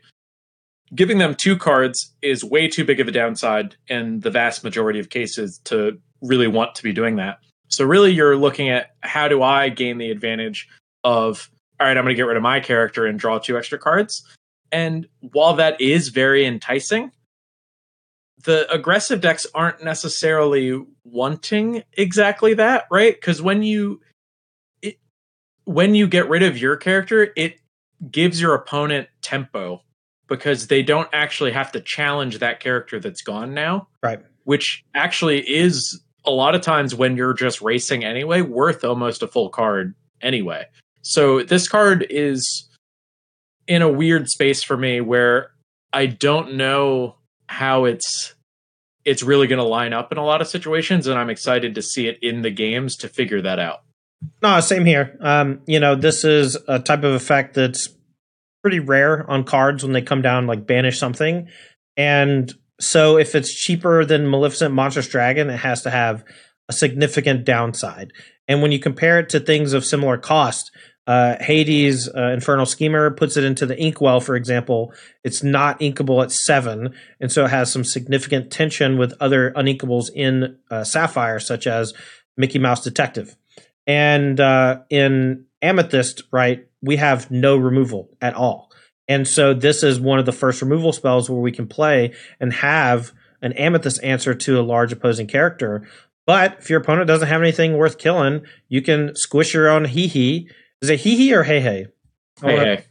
Giving 0.93 1.17
them 1.17 1.35
two 1.35 1.57
cards 1.57 2.13
is 2.21 2.43
way 2.43 2.67
too 2.67 2.85
big 2.85 2.99
of 2.99 3.07
a 3.07 3.11
downside 3.11 3.75
in 3.87 4.19
the 4.19 4.29
vast 4.29 4.63
majority 4.63 4.99
of 4.99 5.09
cases 5.09 5.59
to 5.65 5.99
really 6.21 6.47
want 6.47 6.75
to 6.75 6.83
be 6.83 6.93
doing 6.93 7.15
that. 7.15 7.39
So 7.69 7.85
really 7.85 8.11
you're 8.11 8.37
looking 8.37 8.69
at 8.69 8.91
how 9.01 9.27
do 9.27 9.41
I 9.41 9.69
gain 9.69 9.97
the 9.97 10.11
advantage 10.11 10.67
of 11.03 11.49
all 11.79 11.87
right, 11.87 11.97
I'm 11.97 12.03
going 12.03 12.13
to 12.13 12.17
get 12.17 12.27
rid 12.27 12.37
of 12.37 12.43
my 12.43 12.61
character 12.61 13.05
and 13.05 13.19
draw 13.19 13.37
two 13.37 13.57
extra 13.57 13.77
cards. 13.77 14.23
And 14.71 15.07
while 15.19 15.55
that 15.55 15.81
is 15.81 16.07
very 16.09 16.45
enticing, 16.45 17.11
the 18.43 18.71
aggressive 18.71 19.19
decks 19.19 19.45
aren't 19.53 19.83
necessarily 19.83 20.81
wanting 21.03 21.83
exactly 21.93 22.53
that, 22.53 22.85
right? 22.91 23.19
Cuz 23.19 23.41
when 23.41 23.63
you 23.63 24.01
when 25.65 25.95
you 25.95 26.07
get 26.07 26.29
rid 26.29 26.43
of 26.43 26.57
your 26.57 26.77
character, 26.77 27.33
it 27.35 27.59
gives 28.11 28.39
your 28.39 28.53
opponent 28.53 29.07
tempo 29.21 29.81
because 30.27 30.67
they 30.67 30.81
don't 30.81 31.09
actually 31.13 31.51
have 31.51 31.71
to 31.73 31.79
challenge 31.79 32.39
that 32.39 32.59
character 32.59 32.99
that's 32.99 33.21
gone 33.21 33.53
now. 33.53 33.87
Right. 34.01 34.19
Which 34.43 34.83
actually 34.93 35.39
is 35.41 36.01
a 36.25 36.31
lot 36.31 36.55
of 36.55 36.61
times 36.61 36.95
when 36.95 37.15
you're 37.15 37.33
just 37.33 37.61
racing 37.61 38.03
anyway, 38.03 38.41
worth 38.41 38.83
almost 38.83 39.21
a 39.23 39.27
full 39.27 39.49
card 39.49 39.95
anyway. 40.21 40.65
So 41.01 41.43
this 41.43 41.67
card 41.67 42.05
is 42.09 42.67
in 43.67 43.81
a 43.81 43.91
weird 43.91 44.27
space 44.29 44.63
for 44.63 44.77
me 44.77 45.01
where 45.01 45.51
I 45.93 46.07
don't 46.07 46.55
know 46.55 47.15
how 47.47 47.85
it's 47.85 48.33
it's 49.05 49.21
really 49.21 49.45
going 49.45 49.59
to 49.59 49.65
line 49.65 49.93
up 49.93 50.11
in 50.11 50.17
a 50.17 50.25
lot 50.25 50.41
of 50.41 50.47
situations 50.47 51.05
and 51.05 51.19
I'm 51.19 51.29
excited 51.29 51.75
to 51.75 51.81
see 51.81 52.07
it 52.07 52.17
in 52.23 52.41
the 52.41 52.49
games 52.49 52.95
to 52.97 53.07
figure 53.07 53.41
that 53.43 53.59
out. 53.59 53.83
No, 54.41 54.59
same 54.61 54.85
here. 54.85 55.15
Um, 55.21 55.61
you 55.67 55.79
know, 55.79 55.93
this 55.95 56.23
is 56.23 56.57
a 56.67 56.79
type 56.79 57.03
of 57.03 57.13
effect 57.13 57.53
that's 57.53 57.87
pretty 58.65 58.79
rare 58.79 59.29
on 59.29 59.43
cards 59.43 59.83
when 59.83 59.93
they 59.93 60.01
come 60.01 60.21
down 60.21 60.47
like 60.47 60.65
banish 60.65 60.97
something 60.97 61.47
and 61.97 62.51
so 62.79 63.17
if 63.17 63.35
it's 63.35 63.53
cheaper 63.53 64.03
than 64.03 64.29
Maleficent 64.29 64.73
Monstrous 64.73 65.07
Dragon, 65.07 65.49
it 65.49 65.57
has 65.57 65.81
to 65.83 65.89
have 65.89 66.23
a 66.67 66.73
significant 66.73 67.45
downside. 67.45 68.11
And 68.47 68.61
when 68.61 68.71
you 68.71 68.79
compare 68.79 69.19
it 69.19 69.29
to 69.29 69.39
things 69.39 69.73
of 69.73 69.85
similar 69.85 70.17
cost, 70.17 70.71
uh, 71.07 71.35
Hades 71.39 72.09
uh, 72.09 72.29
Infernal 72.29 72.65
Schemer 72.65 73.11
puts 73.11 73.37
it 73.37 73.43
into 73.43 73.65
the 73.65 73.79
Inkwell, 73.79 74.19
for 74.19 74.35
example. 74.35 74.91
It's 75.23 75.43
not 75.43 75.79
inkable 75.79 76.23
at 76.23 76.31
seven, 76.31 76.95
and 77.19 77.31
so 77.31 77.45
it 77.45 77.51
has 77.51 77.71
some 77.71 77.83
significant 77.83 78.51
tension 78.51 78.97
with 78.97 79.13
other 79.19 79.51
uninkables 79.51 80.09
in 80.13 80.57
uh, 80.71 80.83
Sapphire, 80.83 81.39
such 81.39 81.67
as 81.67 81.93
Mickey 82.37 82.57
Mouse 82.57 82.83
Detective. 82.83 83.35
And 83.85 84.39
uh, 84.39 84.79
in 84.89 85.45
Amethyst, 85.65 86.23
right, 86.31 86.67
we 86.81 86.97
have 86.97 87.31
no 87.31 87.57
removal 87.57 88.15
at 88.21 88.33
all. 88.35 88.71
And 89.07 89.27
so 89.27 89.53
this 89.53 89.83
is 89.83 89.99
one 89.99 90.19
of 90.19 90.25
the 90.25 90.31
first 90.31 90.61
removal 90.61 90.93
spells 90.93 91.29
where 91.29 91.39
we 91.39 91.51
can 91.51 91.67
play 91.67 92.13
and 92.39 92.53
have 92.53 93.11
an 93.41 93.53
amethyst 93.53 94.03
answer 94.03 94.33
to 94.33 94.59
a 94.59 94.63
large 94.63 94.91
opposing 94.91 95.27
character. 95.27 95.87
But 96.25 96.57
if 96.59 96.69
your 96.69 96.81
opponent 96.81 97.07
doesn't 97.07 97.27
have 97.27 97.41
anything 97.41 97.77
worth 97.77 97.97
killing, 97.97 98.45
you 98.67 98.81
can 98.81 99.15
squish 99.15 99.53
your 99.53 99.69
own 99.69 99.85
hee 99.85 100.07
hee. 100.07 100.49
Is 100.81 100.89
it 100.89 101.01
hee 101.01 101.15
hee 101.15 101.35
or 101.35 101.43
hey 101.43 101.59
hey? 101.59 101.87
Hey 102.41 102.57
hey. 102.57 102.85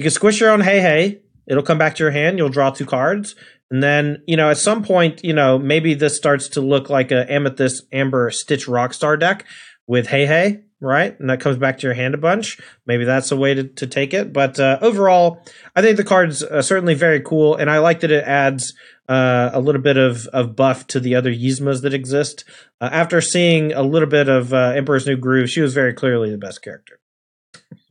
You 0.00 0.04
can 0.04 0.12
squish 0.12 0.40
your 0.40 0.50
own 0.50 0.62
HeiHei. 0.62 1.20
It'll 1.46 1.62
come 1.62 1.76
back 1.76 1.94
to 1.96 2.02
your 2.02 2.10
hand. 2.10 2.38
You'll 2.38 2.48
draw 2.48 2.70
two 2.70 2.86
cards. 2.86 3.34
And 3.70 3.82
then, 3.82 4.22
you 4.26 4.34
know, 4.34 4.48
at 4.48 4.56
some 4.56 4.82
point, 4.82 5.22
you 5.22 5.34
know, 5.34 5.58
maybe 5.58 5.92
this 5.92 6.16
starts 6.16 6.48
to 6.50 6.62
look 6.62 6.88
like 6.88 7.12
a 7.12 7.30
Amethyst 7.30 7.84
Amber 7.92 8.30
Stitch 8.30 8.66
Rockstar 8.66 9.20
deck 9.20 9.44
with 9.86 10.06
HeiHei 10.06 10.62
right? 10.80 11.18
And 11.20 11.28
that 11.30 11.40
comes 11.40 11.58
back 11.58 11.78
to 11.78 11.86
your 11.86 11.94
hand 11.94 12.14
a 12.14 12.18
bunch. 12.18 12.58
Maybe 12.86 13.04
that's 13.04 13.30
a 13.30 13.36
way 13.36 13.54
to, 13.54 13.64
to 13.64 13.86
take 13.86 14.14
it. 14.14 14.32
But 14.32 14.58
uh, 14.58 14.78
overall, 14.80 15.44
I 15.76 15.82
think 15.82 15.96
the 15.96 16.04
card's 16.04 16.42
uh, 16.42 16.62
certainly 16.62 16.94
very 16.94 17.20
cool, 17.20 17.54
and 17.54 17.70
I 17.70 17.78
like 17.78 18.00
that 18.00 18.10
it 18.10 18.24
adds 18.24 18.74
uh, 19.08 19.50
a 19.52 19.60
little 19.60 19.82
bit 19.82 19.96
of, 19.96 20.26
of 20.28 20.56
buff 20.56 20.86
to 20.88 21.00
the 21.00 21.14
other 21.14 21.32
Yzmas 21.32 21.82
that 21.82 21.94
exist. 21.94 22.44
Uh, 22.80 22.88
after 22.92 23.20
seeing 23.20 23.72
a 23.72 23.82
little 23.82 24.08
bit 24.08 24.28
of 24.28 24.54
uh, 24.54 24.72
Emperor's 24.74 25.06
New 25.06 25.16
Groove, 25.16 25.50
she 25.50 25.60
was 25.60 25.74
very 25.74 25.92
clearly 25.92 26.30
the 26.30 26.38
best 26.38 26.62
character. 26.62 27.00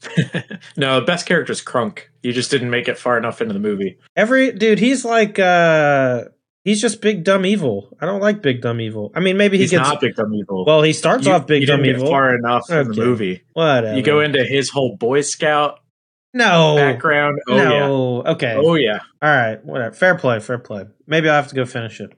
no, 0.78 1.02
best 1.02 1.26
character 1.26 1.52
is 1.52 1.62
Kronk. 1.62 2.10
You 2.24 2.32
just 2.32 2.52
didn't 2.52 2.70
make 2.70 2.88
it 2.88 2.98
far 2.98 3.18
enough 3.18 3.42
into 3.42 3.54
the 3.54 3.60
movie. 3.60 4.00
Every 4.16 4.52
dude, 4.52 4.80
he's 4.80 5.04
like 5.04 5.38
uh 5.40 6.26
He's 6.70 6.82
just 6.82 7.02
big 7.02 7.24
dumb 7.24 7.48
evil. 7.48 7.98
I 8.00 8.06
don't 8.06 8.22
like 8.22 8.44
big 8.44 8.62
dumb 8.62 8.80
evil. 8.80 9.12
I 9.16 9.22
mean, 9.22 9.38
maybe 9.38 9.58
he 9.58 9.64
He's 9.64 9.72
gets. 9.72 9.90
not 9.90 10.00
big 10.00 10.16
dumb 10.16 10.32
evil. 10.36 10.66
well, 10.66 10.84
he 10.84 10.94
starts 10.94 11.26
you, 11.26 11.32
off 11.34 11.48
big 11.48 11.66
dumb 11.66 11.82
didn't 11.82 11.94
get 11.94 11.96
evil. 12.02 12.12
far 12.12 12.36
enough 12.36 12.70
in 12.70 12.90
the 12.90 12.94
movie. 12.94 13.42
Whatever. 13.54 13.98
You 13.98 14.04
go 14.04 14.20
into 14.20 14.44
his 14.44 14.70
whole 14.70 14.96
Boy 14.96 15.22
Scout 15.22 15.80
no 16.32 16.76
background. 16.76 17.40
Oh 17.48 17.56
yeah. 17.56 18.32
Okay. 18.34 18.54
Oh 18.56 18.76
yeah. 18.76 19.00
All 19.20 19.30
right, 19.30 19.66
whatever. 19.66 19.96
Fair 19.96 20.16
play, 20.16 20.40
fair 20.40 20.60
play. 20.60 20.86
Maybe 21.08 21.28
I'll 21.28 21.38
have 21.38 21.48
to 21.48 21.56
go 21.56 21.66
finish 21.66 22.00
it. 22.00 22.12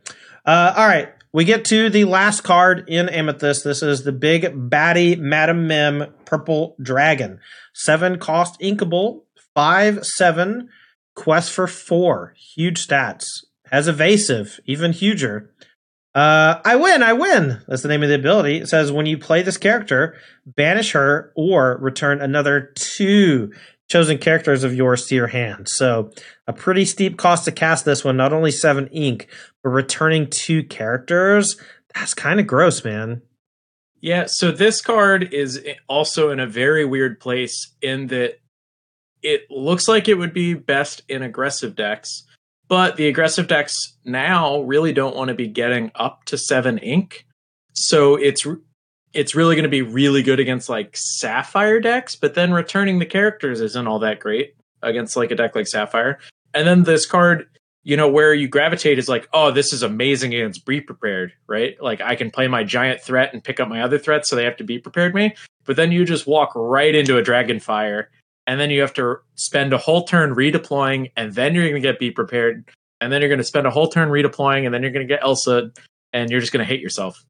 Uh, 0.46 0.74
all 0.76 0.86
right, 0.86 1.14
we 1.32 1.46
get 1.46 1.64
to 1.66 1.90
the 1.90 2.04
last 2.04 2.42
card 2.42 2.90
in 2.90 3.08
Amethyst. 3.08 3.64
This 3.64 3.82
is 3.82 4.04
the 4.04 4.12
big 4.12 4.44
baddie 4.70 5.18
Madam 5.18 5.68
Mim 5.68 6.14
Purple 6.26 6.76
Dragon. 6.82 7.40
Seven 7.74 8.20
cost 8.20 8.60
inkable, 8.60 9.22
five, 9.56 10.06
seven, 10.06 10.68
quest 11.16 11.52
for 11.52 11.68
four. 11.68 12.34
Huge 12.56 12.86
stats. 12.86 13.28
Has 13.72 13.88
evasive, 13.88 14.60
even 14.66 14.92
huger. 14.92 15.54
Uh, 16.14 16.60
I 16.66 16.76
win, 16.76 17.04
I 17.04 17.14
win. 17.14 17.62
That's 17.68 17.84
the 17.84 17.88
name 17.88 18.04
of 18.04 18.10
the 18.10 18.16
ability. 18.16 18.58
It 18.58 18.68
says 18.68 18.92
when 18.92 19.06
you 19.06 19.18
play 19.18 19.44
this 19.44 19.58
character, 19.58 20.16
banish 20.46 20.92
her 20.92 21.32
or 21.38 21.78
return 21.82 22.22
another 22.22 22.74
two 22.76 23.54
chosen 23.90 24.18
characters 24.18 24.64
of 24.64 24.76
yours 24.76 25.06
to 25.06 25.16
your 25.16 25.28
hand. 25.28 25.70
So 25.70 26.12
a 26.48 26.54
pretty 26.54 26.86
steep 26.86 27.18
cost 27.18 27.46
to 27.46 27.52
cast 27.52 27.86
this 27.86 28.04
one. 28.04 28.18
Not 28.18 28.34
only 28.34 28.52
seven 28.52 28.88
ink, 28.88 29.28
but 29.64 29.70
returning 29.70 30.30
two 30.30 30.64
characters. 30.64 31.58
That's 31.96 32.14
kind 32.14 32.40
of 32.40 32.48
gross, 32.48 32.84
man. 32.84 33.22
Yeah, 34.02 34.26
so 34.28 34.52
this 34.52 34.82
card 34.82 35.34
is 35.34 35.64
also 35.88 36.32
in 36.32 36.40
a 36.40 36.48
very 36.48 36.86
weird 36.86 37.20
place 37.20 37.74
in 37.82 38.08
that 38.08 38.40
it 39.22 39.42
looks 39.52 39.88
like 39.88 40.08
it 40.08 40.18
would 40.18 40.34
be 40.34 40.56
best 40.56 41.04
in 41.08 41.22
aggressive 41.22 41.76
decks, 41.76 42.24
but 42.72 42.96
the 42.96 43.10
aggressive 43.10 43.48
decks 43.48 43.76
now 44.06 44.62
really 44.62 44.94
don't 44.94 45.14
want 45.14 45.28
to 45.28 45.34
be 45.34 45.50
getting 45.50 45.92
up 45.94 46.24
to 46.24 46.38
7 46.38 46.78
ink. 46.78 47.26
So 47.74 48.16
it's 48.16 48.48
it's 49.14 49.36
really 49.36 49.56
going 49.56 49.64
to 49.64 49.70
be 49.70 49.82
really 49.82 50.24
good 50.24 50.40
against 50.40 50.70
like 50.70 50.96
sapphire 50.96 51.82
decks, 51.82 52.16
but 52.16 52.34
then 52.34 52.54
returning 52.54 53.00
the 53.00 53.06
characters 53.06 53.60
isn't 53.60 53.88
all 53.88 54.00
that 54.00 54.22
great 54.22 54.56
against 54.82 55.18
like 55.18 55.32
a 55.32 55.36
deck 55.36 55.54
like 55.54 55.68
sapphire. 55.68 56.20
And 56.54 56.66
then 56.66 56.84
this 56.84 57.06
card 57.06 57.50
you 57.84 57.98
know 57.98 58.08
where 58.08 58.34
you 58.34 58.48
gravitate 58.48 59.00
is 59.00 59.10
like 59.10 59.28
oh 59.34 59.50
this 59.50 59.74
is 59.74 59.82
amazing 59.82 60.36
against 60.36 60.68
be 60.68 60.80
prepared 60.80 61.34
right 61.48 61.82
like 61.82 62.00
i 62.00 62.16
can 62.16 62.30
play 62.30 62.48
my 62.48 62.64
giant 62.64 63.02
threat 63.02 63.34
and 63.34 63.44
pick 63.44 63.60
up 63.60 63.68
my 63.68 63.82
other 63.82 63.98
threats 63.98 64.30
so 64.30 64.36
they 64.36 64.44
have 64.44 64.56
to 64.56 64.64
be 64.64 64.78
prepared 64.78 65.16
me 65.16 65.34
but 65.66 65.78
then 65.78 65.92
you 65.92 66.06
just 66.06 66.28
walk 66.28 66.52
right 66.54 66.94
into 66.94 67.18
a 67.18 67.24
dragon 67.24 67.60
fire 67.60 68.12
and 68.52 68.60
then 68.60 68.70
you 68.70 68.82
have 68.82 68.94
to 68.94 69.16
spend 69.36 69.72
a 69.72 69.78
whole 69.78 70.04
turn 70.04 70.36
redeploying 70.36 71.10
and 71.16 71.34
then 71.34 71.56
you're 71.56 71.64
going 71.64 71.82
to 71.82 71.88
get 71.88 72.00
be 72.00 72.12
prepared 72.12 72.70
and 73.00 73.10
then 73.12 73.22
you're 73.22 73.30
going 73.30 73.38
to 73.38 73.46
spend 73.46 73.66
a 73.66 73.72
whole 73.72 73.88
turn 73.88 74.10
redeploying 74.10 74.66
and 74.66 74.74
then 74.74 74.82
you're 74.82 74.92
going 74.92 75.08
to 75.08 75.14
get 75.14 75.24
elsa 75.24 75.72
and 76.12 76.30
you're 76.30 76.42
just 76.42 76.52
going 76.52 76.66
to 76.66 76.70
hate 76.70 76.82
yourself 76.82 77.24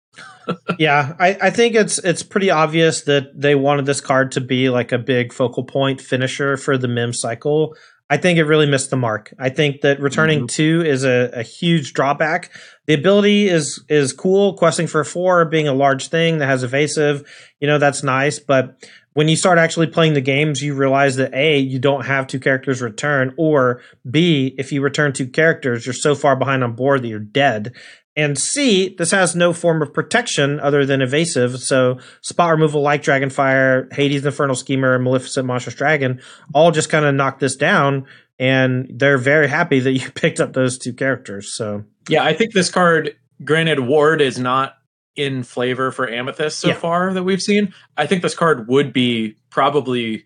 yeah, 0.80 1.15
I, 1.19 1.38
I 1.43 1.49
think 1.51 1.76
it's 1.76 1.97
it's 1.99 2.24
pretty 2.24 2.49
obvious 2.49 3.03
that 3.03 3.39
they 3.39 3.55
wanted 3.55 3.86
this 3.86 4.01
card 4.01 4.32
to 4.34 4.41
be 4.41 4.69
like 4.69 4.91
a 4.91 4.97
big 4.97 5.32
focal 5.32 5.63
point 5.63 6.01
finisher 6.01 6.57
for 6.57 6.78
the 6.78 6.89
Mim 6.89 7.13
cycle. 7.13 7.76
I 8.09 8.17
think 8.17 8.38
it 8.38 8.43
really 8.43 8.65
missed 8.65 8.89
the 8.89 8.97
mark. 8.97 9.34
I 9.39 9.47
think 9.47 9.82
that 9.82 10.01
returning 10.01 10.41
Mhm. 10.41 10.49
two 10.49 10.84
is 10.86 11.05
a, 11.05 11.30
a 11.34 11.43
huge 11.43 11.93
drawback. 11.93 12.51
The 12.88 12.93
ability 12.93 13.47
is 13.47 13.82
is 13.88 14.11
cool. 14.11 14.55
Questing 14.57 14.88
for 14.88 15.05
four 15.05 15.45
being 15.45 15.69
a 15.69 15.74
large 15.74 16.09
thing 16.09 16.39
that 16.39 16.47
has 16.47 16.63
evasive, 16.63 17.24
you 17.61 17.67
know, 17.67 17.78
that's 17.78 18.03
nice. 18.03 18.38
But 18.38 18.84
when 19.14 19.28
you 19.28 19.36
start 19.36 19.57
actually 19.57 19.88
playing 19.88 20.14
the 20.14 20.22
games, 20.22 20.62
you 20.62 20.74
realize 20.74 21.16
that 21.18 21.34
A, 21.34 21.57
you 21.57 21.80
don't 21.80 22.05
have 22.05 22.28
two 22.28 22.39
characters 22.39 22.82
return, 22.82 23.34
or 23.38 23.82
B, 24.09 24.55
if 24.57 24.72
you 24.72 24.82
return 24.82 25.14
two 25.14 25.28
characters, 25.28 25.86
you're 25.86 25.93
so 25.93 26.16
far 26.16 26.36
behind 26.36 26.64
on 26.64 26.74
board 26.74 27.01
that 27.01 27.07
you're 27.07 27.20
dead. 27.20 27.74
And 28.16 28.38
C, 28.38 28.93
this 28.97 29.12
has 29.12 29.36
no 29.36 29.53
form 29.53 29.82
of 29.82 29.93
protection 29.93 30.59
other 30.59 30.86
than 30.86 31.01
evasive. 31.01 31.59
So 31.59 31.99
spot 32.22 32.51
removal 32.51 32.82
like 32.82 33.03
Dragonfire, 33.03 33.91
Hades 33.93 34.26
Infernal 34.26 34.55
Schemer, 34.55 34.95
and 34.95 35.03
Maleficent 35.03 35.47
Monstrous 35.47 35.76
Dragon 35.76 36.22
all 36.53 36.72
just 36.72 36.89
kind 36.89 37.05
of 37.05 37.16
knock 37.16 37.39
this 37.39 37.55
down. 37.55 38.05
And 38.38 38.91
they're 38.93 39.18
very 39.18 39.47
happy 39.47 39.80
that 39.80 39.91
you 39.91 40.12
picked 40.16 40.41
up 40.41 40.51
those 40.51 40.78
two 40.78 40.93
characters. 40.93 41.55
So 41.55 41.86
yeah 42.09 42.24
i 42.24 42.34
think 42.34 42.53
this 42.53 42.70
card 42.70 43.16
granted 43.43 43.80
ward 43.80 44.22
is 44.22 44.39
not 44.39 44.78
in 45.16 45.43
flavor 45.43 45.91
for 45.91 46.07
amethyst 46.09 46.59
so 46.59 46.70
Yeah. 46.70 46.74
far 46.76 47.14
that 47.14 47.24
we've 47.24 47.41
seen 47.41 47.74
i 47.97 48.05
think 48.07 48.22
this 48.22 48.34
card 48.36 48.68
would 48.70 48.93
be 48.93 49.36
probably 49.49 50.24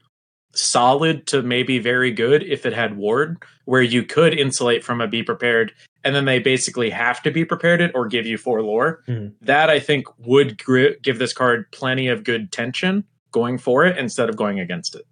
solid 0.54 1.28
to 1.28 1.42
maybe 1.42 1.80
very 1.80 2.12
good 2.12 2.42
if 2.44 2.66
it 2.66 2.74
had 2.74 2.96
ward 2.96 3.38
where 3.66 3.82
you 3.82 4.04
could 4.04 4.34
insulate 4.38 4.84
from 4.84 5.02
a 5.02 5.08
be 5.08 5.22
prepared 5.24 5.74
and 6.04 6.14
then 6.16 6.26
they 6.26 6.40
basically 6.40 6.92
have 6.92 7.22
to 7.24 7.32
be 7.32 7.44
prepared 7.44 7.82
it 7.82 7.92
or 7.96 8.06
give 8.08 8.26
you 8.26 8.38
four 8.38 8.62
lore 8.62 9.02
Mhm. 9.08 9.34
that 9.42 9.70
i 9.70 9.80
think 9.80 10.06
would 10.20 10.64
gri- 10.64 10.96
give 11.02 11.20
this 11.20 11.34
card 11.34 11.66
plenty 11.72 12.08
of 12.08 12.24
good 12.24 12.52
tension 12.52 13.04
going 13.32 13.58
for 13.58 13.86
it 13.86 13.98
instead 13.98 14.30
of 14.30 14.38
going 14.38 14.60
against 14.60 14.96
it 14.96 15.06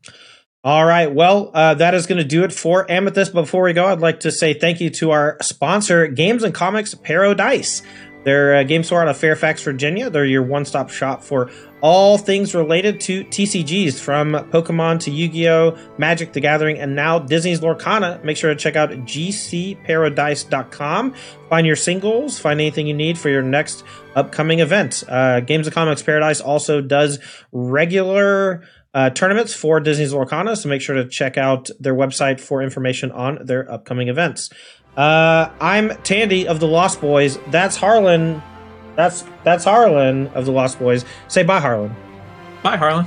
All 0.66 0.86
right. 0.86 1.12
Well, 1.14 1.52
uh, 1.54 1.74
that 1.74 1.94
is 1.94 2.06
going 2.08 2.20
to 2.20 2.24
do 2.24 2.46
it 2.46 2.54
for 2.54 2.90
Amethyst. 2.90 3.34
Before 3.34 3.64
we 3.64 3.74
go, 3.74 3.88
I'd 3.88 4.00
like 4.00 4.22
to 4.22 4.32
say 4.32 4.54
thank 4.54 4.80
you 4.80 4.90
to 4.92 5.12
our 5.12 5.36
sponsor, 5.42 6.08
Games 6.08 6.42
and 6.42 6.54
Comics 6.54 6.96
Pair 6.96 7.26
O' 7.26 7.34
Dice. 7.34 7.82
They're 8.24 8.56
a 8.56 8.64
game 8.64 8.84
store 8.84 9.02
out 9.02 9.08
of 9.08 9.18
Fairfax, 9.18 9.64
Virginia. 9.64 10.10
They're 10.10 10.26
your 10.26 10.44
one 10.44 10.66
stop 10.66 10.90
shop 10.90 11.24
for 11.24 11.50
all 11.82 12.18
things 12.18 12.56
related 12.56 13.02
to 13.02 13.26
TCGs, 13.26 14.00
from 14.00 14.32
Pokemon 14.32 15.02
to 15.02 15.12
Yu 15.12 15.28
Gi 15.28 15.50
Oh!, 15.50 15.78
Magic 15.98 16.32
the 16.32 16.40
Gathering, 16.40 16.80
and 16.80 16.96
now 16.96 17.20
Disney's 17.20 17.60
Lorcana. 17.60 18.24
Make 18.24 18.38
sure 18.38 18.54
to 18.54 18.56
check 18.56 18.78
out 18.78 18.92
gcpairodice.com. 18.92 21.14
Find 21.50 21.68
your 21.68 21.76
singles, 21.76 22.40
find 22.40 22.62
anything 22.62 22.88
you 22.88 22.94
need 22.94 23.18
for 23.18 23.28
your 23.30 23.42
next 23.42 23.84
upcoming 24.16 24.60
event. 24.60 25.04
Uh, 25.08 25.42
Games 25.42 25.68
of 25.68 25.74
Comics 25.74 26.02
Pair 26.02 26.16
O' 26.18 26.22
Dice 26.22 26.40
also 26.40 26.80
does 26.80 27.20
regular 27.52 28.64
uh, 28.94 29.10
tournaments 29.10 29.54
for 29.54 29.80
Disney's 29.80 30.14
Lorcana, 30.14 30.56
so 30.56 30.70
make 30.70 30.82
sure 30.82 30.96
to 30.96 31.08
check 31.08 31.38
out 31.38 31.70
their 31.80 31.96
website 31.96 32.40
for 32.40 32.62
information 32.62 33.12
on 33.12 33.46
their 33.46 33.70
upcoming 33.72 34.08
events. 34.08 34.50
Uh, 34.96 35.50
I'm 35.60 35.90
Tandy 36.04 36.48
of 36.48 36.60
the 36.60 36.68
Lost 36.68 37.02
Boys. 37.02 37.40
That's 37.48 37.76
Harlan. 37.78 38.42
That's 38.96 39.24
that's 39.44 39.64
Harlan 39.64 40.28
of 40.30 40.46
the 40.46 40.52
Lost 40.52 40.78
Boys. 40.80 41.04
Say 41.28 41.44
bye, 41.44 41.60
Harlan. 41.60 41.96
bye 42.62 42.78
harlan 42.78 43.06